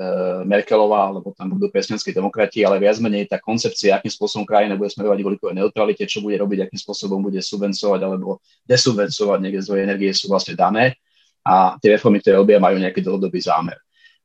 [0.47, 4.87] Merkelová, alebo tam budú presnenskí demokrati, ale viac menej tá koncepcia, akým spôsobom krajina bude
[4.87, 10.11] smerovať volikovej neutralite, čo bude robiť, akým spôsobom bude subvencovať alebo desubvencovať niekde zdroje energie
[10.15, 10.95] sú vlastne dané
[11.43, 13.75] a tie reformy, ktoré robia, majú nejaký dlhodobý zámer.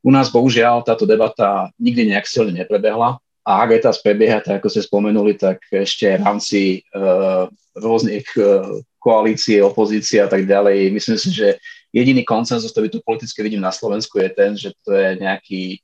[0.06, 4.58] U nás bohužiaľ táto debata nikdy nejak silne neprebehla a ak aj tá prebieha, tak
[4.58, 6.60] ako ste spomenuli, tak ešte v rámci
[6.90, 7.46] uh,
[7.78, 10.90] rôznych uh, koalície, opozície a tak ďalej.
[10.90, 11.62] Myslím si, že
[11.94, 15.78] jediný koncenzus, ktorý tu politicky vidím na Slovensku je ten, že to je nejaký,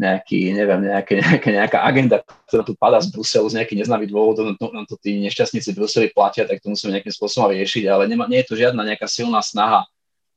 [0.00, 4.48] nejaký neviem, nejaké, nejaké, nejaká agenda, ktorá tu padá z Bruselu z nejakých neznámych dôvodov,
[4.48, 7.84] no to, no to tí nešťastníci v Bruseli platia, tak to musíme nejakým spôsobom riešiť,
[7.84, 9.84] ale nema, nie je to žiadna nejaká silná snaha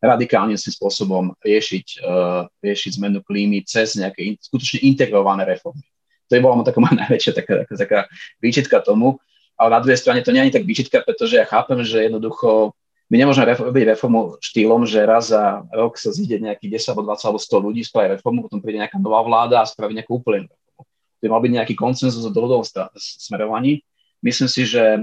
[0.03, 5.85] radikálnym spôsobom riešiť, uh, riešiť zmenu klímy cez nejaké in, skutočne integrované reformy.
[6.31, 7.99] To je bola taká moja najväčšia taká, taká, taká
[8.39, 9.19] výčitka tomu
[9.61, 12.73] ale na druhej strane to nie je ani tak výčitka, pretože ja chápem, že jednoducho
[13.13, 17.27] my nemôžeme robiť reformu štýlom, že raz za rok sa zíde nejakých 10 alebo 20
[17.29, 20.83] alebo 100 ľudí, spraví reformu, potom príde nejaká nová vláda a spraví nejakú úplnú reformu.
[21.21, 22.65] To mal byť nejaký koncenzus o dlhodobom
[22.97, 23.85] smerovaní.
[24.25, 25.01] Myslím si, že e,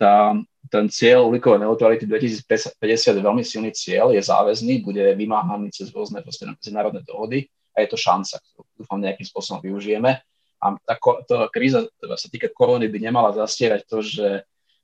[0.00, 0.32] tá,
[0.72, 6.24] ten cieľ uhlíkovej neutrality 2050 je veľmi silný cieľ, je záväzný, bude vymáhaný cez rôzne
[6.24, 10.20] medzinárodné dohody a je to šanca, ktorú dúfam nejakým spôsobom využijeme.
[10.58, 14.26] A tá, tá kríza, ktorá sa týka korony, by nemala zastierať to, že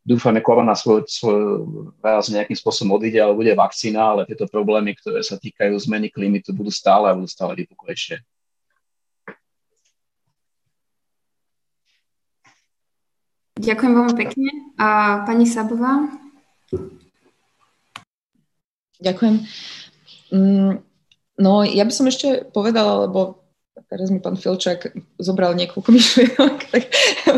[0.05, 1.41] dúfame, korona svoj, svoj
[2.05, 6.45] raz nejakým spôsobom odíde, ale bude vakcína, ale tieto problémy, ktoré sa týkajú zmeny klímy,
[6.45, 8.21] tu budú stále a budú stále vypuklejšie.
[13.55, 14.49] Ďakujem veľmi pekne.
[14.77, 16.05] A pani Sabová?
[19.01, 19.47] Ďakujem.
[20.35, 20.85] Mm,
[21.41, 23.44] no, ja by som ešte povedala, lebo
[23.95, 24.91] teraz mi pán Filčák
[25.23, 26.83] zobral niekoľko myšlienok, tak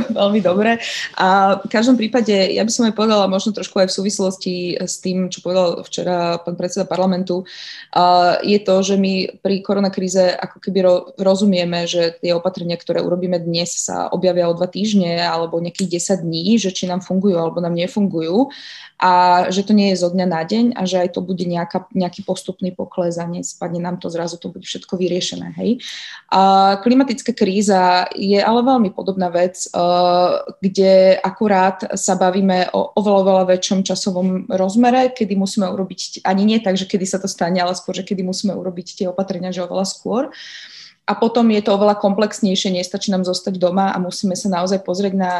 [0.08, 0.80] veľmi dobre.
[1.20, 5.04] A v každom prípade, ja by som aj povedala možno trošku aj v súvislosti s
[5.04, 7.44] tým, čo povedal včera pán predseda parlamentu,
[8.40, 10.78] je to, že my pri koronakríze ako keby
[11.20, 16.24] rozumieme, že tie opatrenia, ktoré urobíme dnes, sa objavia o dva týždne alebo nejakých 10
[16.24, 18.48] dní, že či nám fungujú alebo nám nefungujú
[18.96, 21.84] a že to nie je zo dňa na deň a že aj to bude nejaká,
[21.92, 25.52] nejaký postupný pokles a nespadne nám to zrazu, to bude všetko vyriešené.
[25.60, 25.84] Hej.
[26.32, 26.40] A
[26.82, 33.44] klimatická kríza je ale veľmi podobná vec, uh, kde akurát sa bavíme o oveľa, oveľa
[33.56, 37.73] väčšom časovom rozmere, kedy musíme urobiť, ani nie tak, že kedy sa to stane, ale
[37.78, 40.28] skôr, že kedy musíme urobiť tie opatrenia, že oveľa skôr.
[41.06, 45.14] A potom je to oveľa komplexnejšie, nestačí nám zostať doma a musíme sa naozaj pozrieť
[45.14, 45.32] na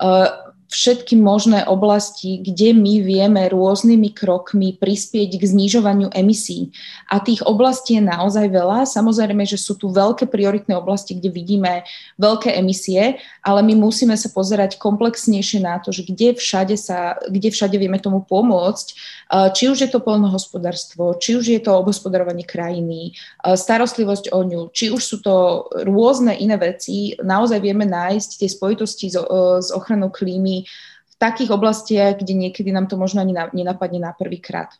[0.00, 6.70] uh, všetky možné oblasti, kde my vieme rôznymi krokmi prispieť k znižovaniu emisí.
[7.10, 8.86] A tých oblastí je naozaj veľa.
[8.86, 11.82] Samozrejme, že sú tu veľké prioritné oblasti, kde vidíme
[12.22, 17.50] veľké emisie, ale my musíme sa pozerať komplexnejšie na to, že kde všade, sa, kde
[17.50, 18.94] všade vieme tomu pomôcť.
[19.30, 24.94] Či už je to polnohospodárstvo, či už je to obhospodarovanie krajiny, starostlivosť o ňu, či
[24.94, 29.18] už sú to rôzne iné veci, naozaj vieme nájsť tie spojitosti s,
[29.58, 34.72] s ochranou klímy v takých oblastiach, kde niekedy nám to možno ani nenapadne na prvýkrát.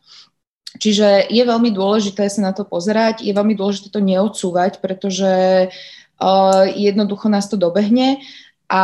[0.79, 6.63] Čiže je veľmi dôležité sa na to pozerať, je veľmi dôležité to neodsúvať, pretože uh,
[6.71, 8.23] jednoducho nás to dobehne
[8.71, 8.83] a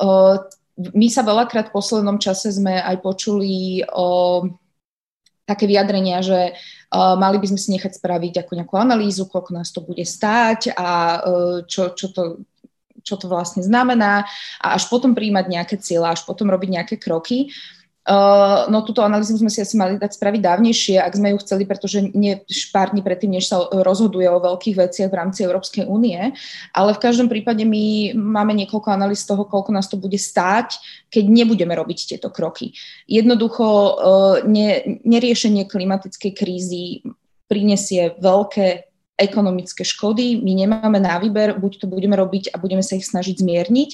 [0.00, 0.40] uh,
[0.80, 4.40] my sa veľakrát v poslednom čase sme aj počuli o
[5.44, 9.68] také vyjadrenia, že uh, mali by sme si nechať spraviť ako nejakú analýzu, koľko nás
[9.76, 12.48] to bude stáť a uh, čo, čo to
[13.02, 14.24] čo to vlastne znamená
[14.60, 17.50] a až potom príjmať nejaké cieľa, až potom robiť nejaké kroky.
[18.00, 21.68] Uh, no túto analýzu sme si asi mali dať spraviť dávnejšie, ak sme ju chceli,
[21.68, 26.18] pretože nie pár dní predtým, než sa rozhoduje o veľkých veciach v rámci Európskej únie,
[26.72, 30.80] ale v každom prípade my máme niekoľko analýz toho, koľko nás to bude stáť,
[31.12, 32.72] keď nebudeme robiť tieto kroky.
[33.04, 33.92] Jednoducho uh,
[34.48, 37.04] ne, neriešenie klimatickej krízy
[37.52, 38.89] prinesie veľké
[39.20, 40.40] ekonomické škody.
[40.40, 43.90] My nemáme na výber, buď to budeme robiť a budeme sa ich snažiť zmierniť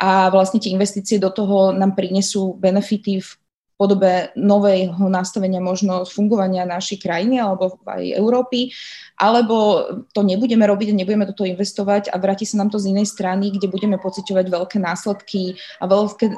[0.00, 3.28] a vlastne tie investície do toho nám prinesú benefity v
[3.76, 8.70] podobe nového nastavenia možno fungovania našej krajiny alebo aj Európy,
[9.18, 9.82] alebo
[10.14, 13.10] to nebudeme robiť a nebudeme do toho investovať a vráti sa nám to z inej
[13.10, 16.30] strany, kde budeme pociťovať veľké následky a veľké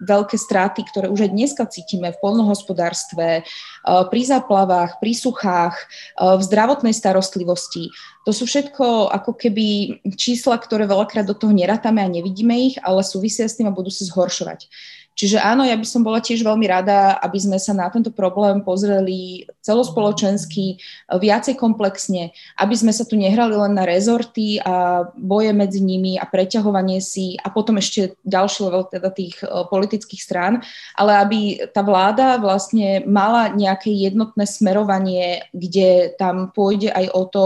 [0.00, 3.44] veľké straty, ktoré už aj dneska cítime v polnohospodárstve, eh,
[3.84, 7.92] pri záplavách, pri suchách, eh, v zdravotnej starostlivosti.
[8.28, 13.00] To sú všetko ako keby čísla, ktoré veľakrát do toho nerátame a nevidíme ich, ale
[13.00, 14.68] súvisia s tým a budú sa zhoršovať.
[15.20, 18.64] Čiže áno, ja by som bola tiež veľmi rada, aby sme sa na tento problém
[18.64, 20.80] pozreli celospoločensky,
[21.12, 26.24] viacej komplexne, aby sme sa tu nehrali len na rezorty a boje medzi nimi a
[26.24, 30.64] preťahovanie si a potom ešte ďalší level teda tých e, politických strán,
[30.96, 37.44] ale aby tá vláda vlastne mala nejaké jednotné smerovanie, kde tam pôjde aj o to,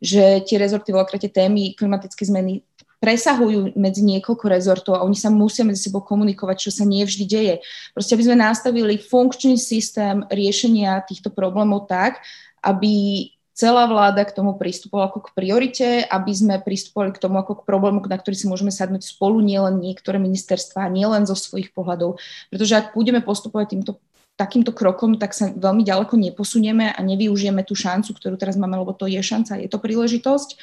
[0.00, 2.64] že tie rezorty, veľakrát témy klimatické zmeny
[3.00, 7.24] presahujú medzi niekoľko rezortov a oni sa musia medzi sebou komunikovať, čo sa nie vždy
[7.24, 7.54] deje.
[7.96, 12.20] Proste aby sme nastavili funkčný systém riešenia týchto problémov tak,
[12.60, 13.24] aby
[13.56, 17.66] celá vláda k tomu pristupovala ako k priorite, aby sme pristupovali k tomu ako k
[17.68, 22.20] problému, na ktorý si môžeme sadnúť spolu, nielen niektoré ministerstva, nielen zo svojich pohľadov.
[22.48, 23.92] Pretože ak budeme postupovať týmto
[24.40, 28.96] takýmto krokom, tak sa veľmi ďaleko neposunieme a nevyužijeme tú šancu, ktorú teraz máme, lebo
[28.96, 30.56] to je šanca, je to príležitosť.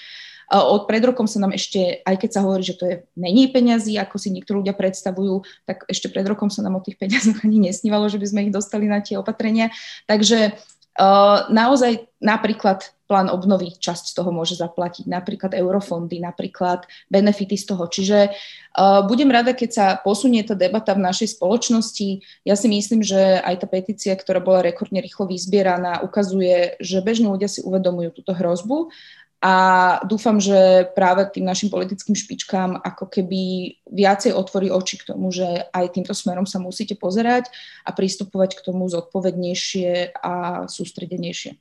[0.47, 3.99] Od pred rokom sa nám ešte, aj keď sa hovorí, že to je menej peňazí,
[3.99, 7.67] ako si niektorí ľudia predstavujú, tak ešte pred rokom sa nám o tých peniazoch ani
[7.67, 9.75] nesnívalo, že by sme ich dostali na tie opatrenia.
[10.07, 17.55] Takže uh, naozaj napríklad plán obnovy, časť z toho môže zaplatiť, napríklad eurofondy, napríklad benefity
[17.55, 17.87] z toho.
[17.87, 22.23] Čiže uh, budem rada, keď sa posunie tá debata v našej spoločnosti.
[22.43, 27.31] Ja si myslím, že aj tá petícia, ktorá bola rekordne rýchlo vyzbieraná, ukazuje, že bežní
[27.31, 28.91] ľudia si uvedomujú túto hrozbu
[29.37, 29.53] a
[30.01, 35.69] dúfam, že práve tým našim politickým špičkám ako keby viacej otvorí oči k tomu, že
[35.69, 37.53] aj týmto smerom sa musíte pozerať
[37.85, 41.53] a pristupovať k tomu zodpovednejšie a sústredenejšie.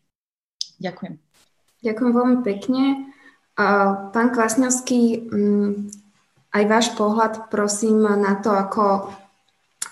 [0.80, 1.20] Ďakujem.
[1.84, 3.12] Ďakujem veľmi pekne.
[4.12, 5.72] Pán Kvasňovský, mm,
[6.56, 9.12] aj váš pohľad prosím na to, ako,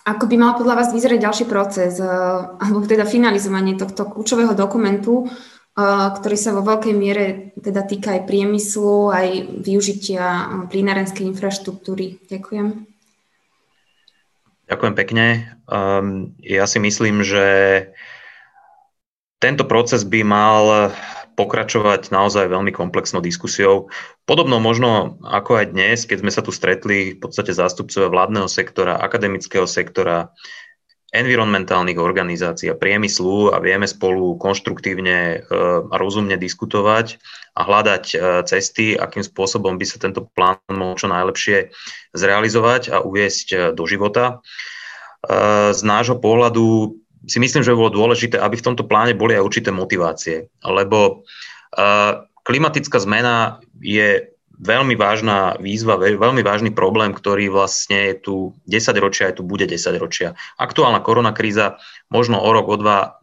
[0.08, 5.28] ako by mal podľa vás vyzerať ďalší proces, alebo teda finalizovanie tohto kľúčového dokumentu,
[5.74, 9.28] ktorý sa vo veľkej miere teda týka aj priemyslu, aj
[9.58, 10.24] využitia
[10.70, 12.22] plynárenskej infraštruktúry.
[12.30, 12.86] Ďakujem.
[14.70, 15.26] Ďakujem pekne.
[15.66, 17.44] Um, ja si myslím, že
[19.42, 20.94] tento proces by mal
[21.34, 23.90] pokračovať naozaj veľmi komplexnou diskusiou.
[24.24, 29.02] Podobno možno ako aj dnes, keď sme sa tu stretli v podstate zástupcovia vládneho sektora,
[29.02, 30.30] akademického sektora,
[31.14, 35.36] environmentálnych organizácií a priemyslu a vieme spolu konštruktívne e,
[35.86, 37.22] a rozumne diskutovať
[37.54, 38.16] a hľadať e,
[38.50, 41.70] cesty, akým spôsobom by sa tento plán mohol čo najlepšie
[42.18, 44.42] zrealizovať a uviesť e, do života.
[45.72, 49.40] Z nášho pohľadu si myslím, že by bolo dôležité, aby v tomto pláne boli aj
[49.40, 51.24] určité motivácie, lebo
[52.44, 58.34] klimatická zmena je veľmi vážna výzva, veľmi vážny problém, ktorý vlastne je tu
[58.70, 60.38] 10 ročia, aj tu bude 10 ročia.
[60.58, 63.18] Aktuálna koronakríza, možno o rok, o dva,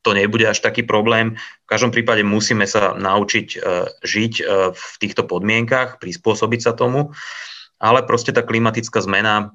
[0.00, 1.36] to nebude až taký problém.
[1.64, 3.58] V každom prípade musíme sa naučiť e,
[4.00, 4.42] žiť e,
[4.72, 7.12] v týchto podmienkach, prispôsobiť sa tomu,
[7.76, 9.52] ale proste tá klimatická zmena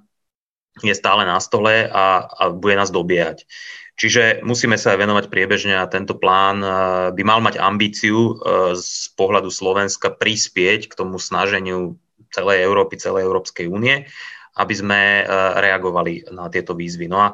[0.85, 3.47] je stále na stole a, a bude nás dobiehať.
[3.95, 6.71] Čiže musíme sa venovať priebežne a tento plán eh,
[7.15, 8.33] by mal mať ambíciu eh,
[8.75, 11.95] z pohľadu Slovenska prispieť k tomu snaženiu
[12.35, 14.03] celej Európy, celej Európskej únie,
[14.59, 15.25] aby sme eh,
[15.63, 17.07] reagovali na tieto výzvy.
[17.07, 17.27] No a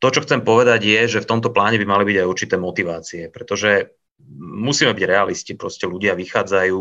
[0.00, 3.22] to, čo chcem povedať, je, že v tomto pláne by mali byť aj určité motivácie,
[3.28, 3.92] pretože
[4.34, 6.80] musíme byť realisti, proste ľudia vychádzajú,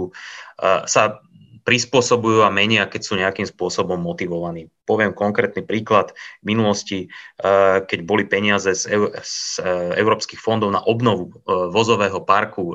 [0.89, 1.21] sa
[1.61, 4.69] prispôsobujú a menia, keď sú nejakým spôsobom motivovaní.
[4.83, 6.13] Poviem konkrétny príklad.
[6.41, 8.89] V minulosti, eh, keď boli peniaze z,
[9.21, 9.65] z eh,
[10.01, 12.73] európskych fondov na obnovu eh, vozového parku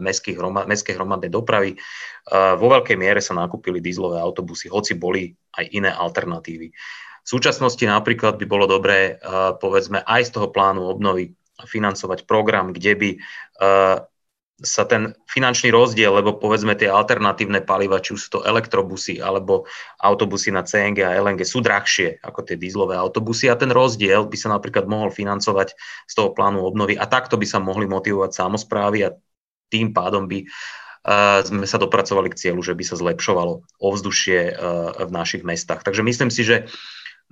[0.00, 0.36] mestskej
[0.96, 1.76] hromadnej dopravy,
[2.32, 5.28] vo veľkej miere sa nakúpili dízlové autobusy, hoci boli
[5.60, 6.72] aj iné alternatívy.
[7.24, 9.20] V súčasnosti napríklad by bolo dobré,
[9.60, 11.36] povedzme, aj z toho plánu obnovy
[11.68, 13.10] financovať program, kde by
[14.62, 19.66] sa ten finančný rozdiel, lebo povedzme tie alternatívne paliva, či už sú to elektrobusy alebo
[19.98, 24.36] autobusy na CNG a LNG sú drahšie ako tie dízlové autobusy a ten rozdiel by
[24.38, 25.74] sa napríklad mohol financovať
[26.06, 29.18] z toho plánu obnovy a takto by sa mohli motivovať samozprávy a
[29.74, 35.02] tým pádom by uh, sme sa dopracovali k cieľu, že by sa zlepšovalo ovzdušie uh,
[35.02, 35.82] v našich mestách.
[35.82, 36.70] Takže myslím si, že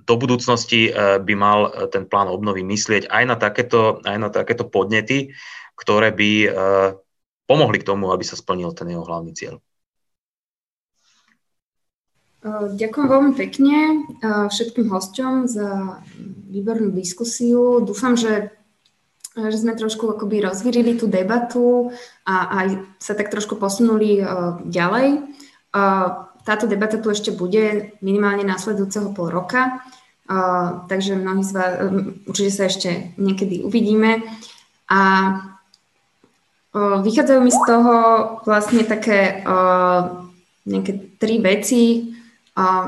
[0.03, 4.67] do budúcnosti uh, by mal ten plán obnovy myslieť aj na takéto, aj na takéto
[4.67, 5.31] podnety,
[5.79, 6.31] ktoré by
[7.45, 9.59] pomohli k tomu, aby sa splnil ten jeho hlavný cieľ.
[12.75, 14.03] Ďakujem veľmi pekne
[14.51, 16.03] všetkým hosťom za
[16.51, 17.79] výbornú diskusiu.
[17.79, 18.51] Dúfam, že,
[19.31, 21.95] že sme trošku akoby rozvírili tú debatu
[22.27, 22.67] a aj
[22.99, 24.19] sa tak trošku posunuli
[24.67, 25.23] ďalej.
[26.43, 29.79] Táto debata tu ešte bude minimálne následujúceho pol roka,
[30.91, 31.71] takže mnohí z vás
[32.27, 34.19] určite sa ešte niekedy uvidíme.
[34.91, 34.99] A
[36.73, 37.95] Vychádzajú mi z toho
[38.49, 39.45] vlastne také
[40.65, 40.91] nejaké
[41.21, 42.13] tri veci,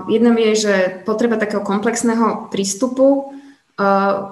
[0.05, 0.75] Jedna je, že
[1.09, 3.33] potreba takého komplexného prístupu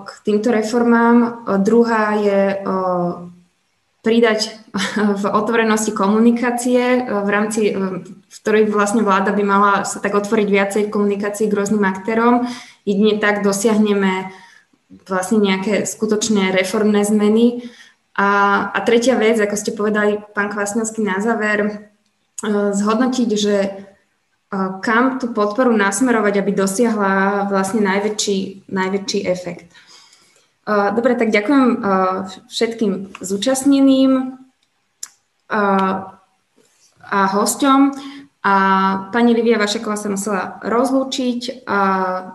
[0.06, 1.42] k týmto reformám.
[1.66, 2.42] Druhá je
[4.06, 4.54] pridať
[5.22, 10.82] v otvorenosti komunikácie, v rámci, v ktorej vlastne vláda by mala sa tak otvoriť viacej
[10.88, 12.46] v komunikácii k rôznym aktérom.
[12.86, 14.30] Jedine tak dosiahneme
[15.10, 17.66] vlastne nejaké skutočné reformné zmeny.
[18.14, 18.28] A,
[18.70, 21.90] a tretia vec, ako ste povedali, pán Kvasňovský na záver,
[22.76, 23.56] zhodnotiť, že
[24.86, 29.74] kam tú podporu nasmerovať, aby dosiahla vlastne najväčší, najväčší efekt.
[30.70, 31.82] Dobre, tak ďakujem
[32.52, 34.38] všetkým zúčastneným
[37.04, 37.80] a hosťom.
[38.44, 38.56] A
[39.16, 41.64] pani Livia Vašeková sa musela rozlúčiť.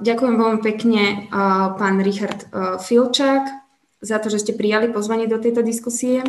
[0.01, 1.29] Ďakujem veľmi pekne
[1.77, 2.49] pán Richard
[2.81, 3.68] Filčák
[3.99, 6.23] za to, že ste prijali pozvanie do tejto diskusie.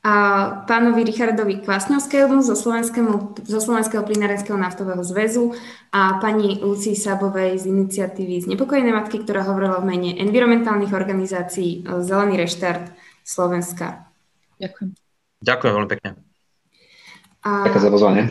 [0.00, 0.14] a
[0.64, 2.56] pánovi Richardovi Kvasňovskému zo,
[3.44, 5.52] zo Slovenského plinárenského naftového zväzu
[5.92, 12.00] a pani Lucii Sabovej z iniciatívy Znepokojené matky, ktorá hovorila v mene environmentálnych organizácií e,
[12.00, 14.08] Zelený reštart Slovenska.
[14.56, 14.96] Ďakujem.
[15.44, 16.08] Ďakujem veľmi pekne.
[17.44, 17.68] A...
[17.68, 18.22] Ďakujem za pozvanie.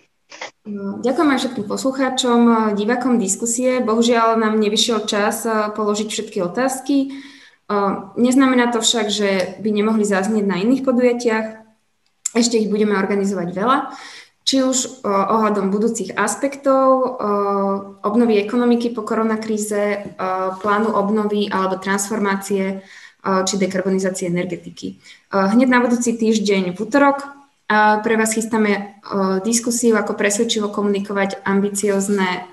[0.68, 3.80] Ďakujem aj všetkým poslucháčom, e, divákom diskusie.
[3.80, 7.16] Bohužiaľ nám nevyšiel čas e, položiť všetky otázky.
[8.18, 11.46] Neznamená to však, že by nemohli zaznieť na iných podujatiach.
[12.34, 13.94] Ešte ich budeme organizovať veľa,
[14.42, 17.22] či už ohľadom budúcich aspektov
[18.02, 20.18] obnovy ekonomiky po koronakríze,
[20.66, 22.82] plánu obnovy alebo transformácie
[23.22, 24.98] či dekarbonizácie energetiky.
[25.30, 27.39] Hneď na budúci týždeň v útorok
[27.70, 28.98] pre vás chystáme
[29.46, 32.50] diskusiu, ako presvedčivo komunikovať ambiciozne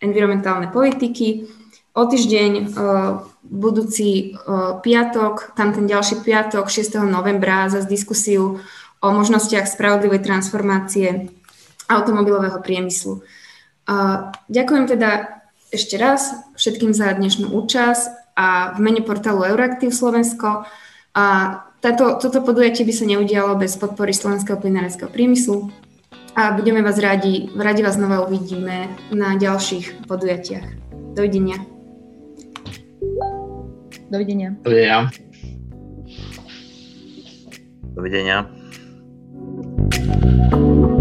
[0.00, 1.44] environmentálne politiky.
[1.92, 2.72] O týždeň
[3.44, 4.32] budúci
[4.80, 7.04] piatok, tam ten ďalší piatok, 6.
[7.04, 8.56] novembra, zase diskusiu
[9.04, 11.28] o možnostiach spravodlivej transformácie
[11.92, 13.20] automobilového priemyslu.
[14.48, 20.64] Ďakujem teda ešte raz všetkým za dnešnú účasť a v mene portálu Euraktiv Slovensko.
[21.12, 21.24] A
[21.82, 25.66] táto, toto podujatie by sa neudialo bez podpory slovenského plynárenského priemyslu
[26.38, 30.62] a budeme vás radi, radi vás znova uvidíme na ďalších podujatiach.
[31.18, 31.58] Dovidenia.
[34.14, 34.54] Dovidenia.
[34.62, 35.10] Dovidenia.
[37.98, 38.38] Dovidenia.
[40.52, 40.91] thank you